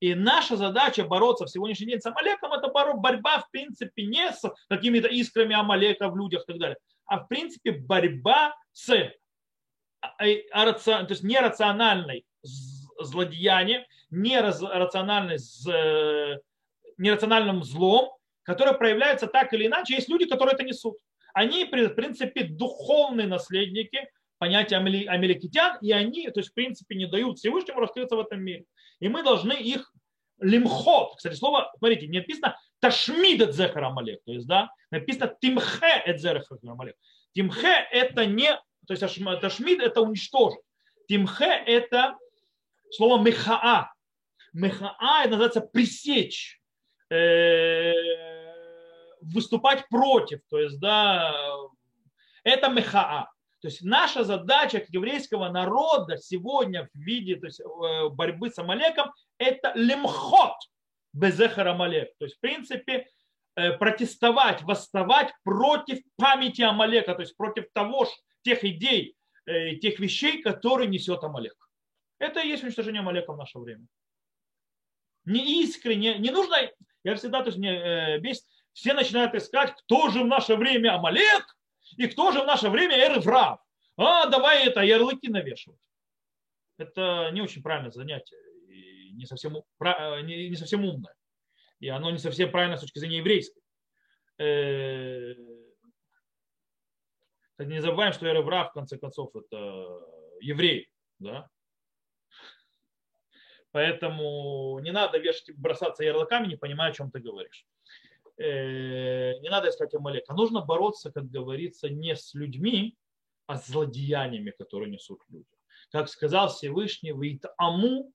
И 0.00 0.14
наша 0.14 0.56
задача 0.56 1.04
бороться 1.04 1.44
в 1.44 1.50
сегодняшний 1.50 1.88
день 1.88 2.00
с 2.00 2.06
Амалеком, 2.06 2.52
это 2.54 2.68
борьба, 2.68 3.40
в 3.40 3.50
принципе, 3.50 4.06
не 4.06 4.32
с 4.32 4.42
какими-то 4.68 5.08
искрами 5.08 5.54
Амалека 5.54 6.08
в 6.08 6.16
людях 6.16 6.44
и 6.44 6.46
так 6.46 6.58
далее, 6.58 6.76
а 7.04 7.18
в 7.18 7.28
принципе 7.28 7.72
борьба 7.72 8.54
с 8.72 8.90
а, 10.00 10.72
то 10.72 11.06
есть 11.10 11.22
нерациональной 11.22 12.24
злодеянием, 12.98 13.82
нерациональной, 14.10 15.36
нерациональным 16.96 17.62
злом, 17.64 18.10
которое 18.42 18.72
проявляется 18.72 19.26
так 19.26 19.52
или 19.52 19.66
иначе. 19.66 19.94
Есть 19.94 20.08
люди, 20.08 20.26
которые 20.26 20.54
это 20.54 20.64
несут. 20.64 20.96
Они, 21.34 21.64
в 21.64 21.94
принципе, 21.94 22.44
духовные 22.44 23.26
наследники 23.26 24.08
понятия 24.40 24.76
амеликитян, 24.76 25.78
и 25.82 25.92
они, 25.92 26.28
то 26.30 26.40
есть, 26.40 26.50
в 26.50 26.54
принципе, 26.54 26.96
не 26.96 27.06
дают 27.06 27.38
Всевышнему 27.38 27.78
раскрыться 27.78 28.16
в 28.16 28.20
этом 28.20 28.42
мире. 28.42 28.64
И 28.98 29.08
мы 29.08 29.22
должны 29.22 29.52
их 29.52 29.92
лимхот. 30.40 31.16
Кстати, 31.16 31.34
слово, 31.34 31.70
смотрите, 31.76 32.06
не 32.06 32.18
написано 32.18 32.56
ташмид 32.80 33.42
эт 33.42 33.54
зехар 33.54 33.84
амалек, 33.84 34.20
то 34.24 34.32
есть, 34.32 34.46
да, 34.46 34.70
написано 34.90 35.36
тимхе 35.40 36.02
эт 36.06 36.20
зехар 36.20 36.58
амалек. 36.64 36.96
Тимхе 37.34 37.86
это 37.92 38.24
не, 38.24 38.50
то 38.86 38.94
есть 38.94 39.02
ташмид 39.02 39.80
это 39.80 40.00
уничтожить. 40.00 40.60
Тимхе 41.06 41.62
это 41.66 42.16
слово 42.90 43.22
мехаа. 43.22 43.92
Мехаа 44.54 45.20
это 45.24 45.30
называется 45.32 45.60
пресечь, 45.60 46.60
э, 47.10 47.92
выступать 49.20 49.86
против, 49.88 50.40
то 50.48 50.58
есть, 50.58 50.80
да, 50.80 51.34
это 52.42 52.68
мехаа. 52.68 53.28
То 53.60 53.68
есть 53.68 53.82
наша 53.82 54.24
задача 54.24 54.84
еврейского 54.88 55.50
народа 55.50 56.16
сегодня 56.16 56.88
в 56.92 56.98
виде 56.98 57.36
то 57.36 57.46
есть, 57.46 57.60
э, 57.60 58.08
борьбы 58.08 58.50
с 58.50 58.58
Амалеком 58.58 59.12
это 59.38 59.72
лимхот 59.74 60.56
безехар 61.12 61.68
Амалек. 61.68 62.16
То 62.18 62.24
есть 62.24 62.36
в 62.36 62.40
принципе 62.40 63.06
э, 63.56 63.72
протестовать, 63.72 64.62
восставать 64.62 65.32
против 65.44 65.98
памяти 66.16 66.62
Амалека, 66.62 67.14
то 67.14 67.20
есть 67.20 67.36
против 67.36 67.66
того, 67.72 68.08
тех 68.42 68.64
идей, 68.64 69.14
э, 69.44 69.76
тех 69.76 69.98
вещей, 69.98 70.40
которые 70.40 70.88
несет 70.88 71.22
Амалек. 71.22 71.56
Это 72.18 72.40
и 72.40 72.48
есть 72.48 72.62
уничтожение 72.62 73.00
Амалека 73.00 73.32
в 73.32 73.36
наше 73.36 73.58
время. 73.58 73.86
Не 75.26 75.62
искренне, 75.62 76.16
не 76.18 76.30
нужно, 76.30 76.56
я 77.04 77.14
всегда, 77.14 77.40
то 77.40 77.46
есть 77.46 77.58
мне 77.58 78.18
бесит, 78.18 78.44
все 78.72 78.94
начинают 78.94 79.34
искать, 79.34 79.74
кто 79.76 80.08
же 80.08 80.22
в 80.22 80.26
наше 80.26 80.56
время 80.56 80.94
Амалек, 80.94 81.44
и 81.96 82.06
кто 82.06 82.32
же 82.32 82.42
в 82.42 82.46
наше 82.46 82.68
время 82.68 82.96
Эрврав? 82.96 83.60
А, 83.96 84.26
давай 84.26 84.66
это, 84.66 84.80
ярлыки 84.80 85.28
навешивать. 85.28 85.78
Это 86.78 87.30
не 87.32 87.42
очень 87.42 87.62
правильное 87.62 87.90
занятие, 87.90 88.38
и 88.68 89.12
не 89.12 89.26
совсем, 89.26 89.52
не, 89.52 90.48
не 90.48 90.56
совсем 90.56 90.84
умное. 90.84 91.14
И 91.80 91.88
оно 91.88 92.10
не 92.10 92.18
совсем 92.18 92.50
правильно 92.50 92.76
с 92.76 92.80
точки 92.80 92.98
зрения 92.98 93.18
еврейской. 93.18 93.62
Э, 94.38 95.34
не 97.58 97.80
забываем, 97.80 98.12
что 98.12 98.26
Эрврав, 98.26 98.70
в 98.70 98.72
конце 98.72 98.98
концов, 98.98 99.34
это 99.36 100.00
еврей. 100.40 100.90
Да? 101.18 101.48
Поэтому 103.72 104.78
не 104.80 104.90
надо 104.90 105.18
вешать, 105.18 105.56
бросаться 105.56 106.02
ярлыками, 106.02 106.48
не 106.48 106.56
понимая, 106.56 106.90
о 106.90 106.94
чем 106.94 107.10
ты 107.10 107.20
говоришь. 107.20 107.66
Э, 108.40 109.38
не 109.40 109.50
надо 109.50 109.68
искать 109.68 109.94
Амалека. 109.94 110.32
Нужно 110.32 110.62
бороться, 110.62 111.12
как 111.12 111.30
говорится, 111.30 111.90
не 111.90 112.16
с 112.16 112.32
людьми, 112.32 112.96
а 113.46 113.58
с 113.58 113.66
злодеяниями, 113.66 114.50
которые 114.50 114.90
несут 114.90 115.20
люди. 115.28 115.44
Как 115.92 116.08
сказал 116.08 116.48
Всевышний, 116.48 117.12
выйт 117.12 117.44
аму, 117.58 118.12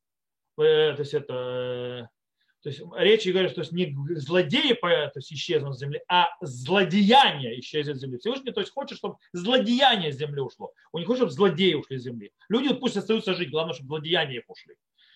э, 0.57 0.93
то 0.93 0.99
есть 0.99 1.13
это 1.13 1.34
э, 1.34 2.07
то 2.63 2.69
есть 2.69 2.82
речь 2.97 3.28
говорит, 3.28 3.51
что 3.51 3.61
не 3.76 3.95
злодеи 4.15 4.73
то 4.73 5.11
есть, 5.13 5.32
исчезнут 5.32 5.76
с 5.76 5.80
земли, 5.80 6.01
а 6.07 6.30
злодеяние 6.41 7.59
исчезнет 7.59 7.97
с 7.97 7.99
земли. 7.99 8.17
Всевышний 8.17 8.51
то 8.51 8.61
есть 8.61 8.73
хочет, 8.73 8.97
чтобы 8.97 9.17
злодеяние 9.34 10.11
с 10.11 10.17
земли 10.17 10.41
ушло. 10.41 10.73
Он 10.91 11.01
не 11.01 11.05
хочет, 11.05 11.19
чтобы 11.19 11.34
злодеи 11.34 11.76
ушли 11.76 11.99
с 11.99 12.03
земли. 12.03 12.32
Люди 12.49 12.73
пусть 12.73 12.97
остаются 12.97 13.36
жить, 13.36 13.51
главное, 13.51 13.76
чтобы 13.76 13.89
злодеяния 13.89 14.39
их 14.39 14.49
ушли. 14.49 14.76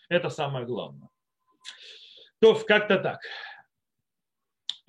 Это 0.09 0.29
самое 0.29 0.67
главное. 0.67 1.09
То 2.39 2.53
как-то 2.53 2.99
так. 2.99 3.21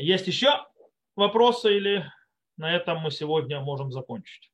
Есть 0.01 0.27
еще 0.27 0.67
вопросы 1.15 1.77
или 1.77 2.11
на 2.57 2.75
этом 2.75 3.01
мы 3.01 3.11
сегодня 3.11 3.61
можем 3.61 3.93
закончить? 3.93 4.51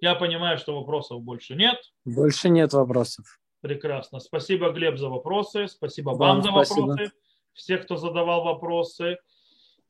Я 0.00 0.14
понимаю, 0.14 0.58
что 0.58 0.78
вопросов 0.78 1.22
больше 1.22 1.54
нет. 1.56 1.76
Больше 2.04 2.50
нет 2.50 2.72
вопросов. 2.72 3.40
Прекрасно. 3.62 4.20
Спасибо, 4.20 4.70
Глеб, 4.70 4.98
за 4.98 5.08
вопросы. 5.08 5.66
Спасибо 5.66 6.10
вам, 6.10 6.18
вам 6.18 6.42
за 6.42 6.50
спасибо. 6.50 6.86
вопросы. 6.86 7.12
Всех, 7.52 7.84
кто 7.84 7.96
задавал 7.96 8.44
вопросы. 8.44 9.18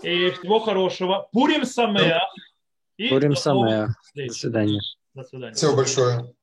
И 0.03 0.31
всего 0.31 0.61
хорошего. 0.61 1.29
Пурим 1.33 1.65
Самеа. 1.65 2.23
Пурим 3.11 3.35
Самеа. 3.35 3.89
До 4.15 4.33
свидания. 4.33 4.81
До 5.13 5.25
свидания. 5.25 5.55
Всего 5.55 5.77
большое. 5.77 6.35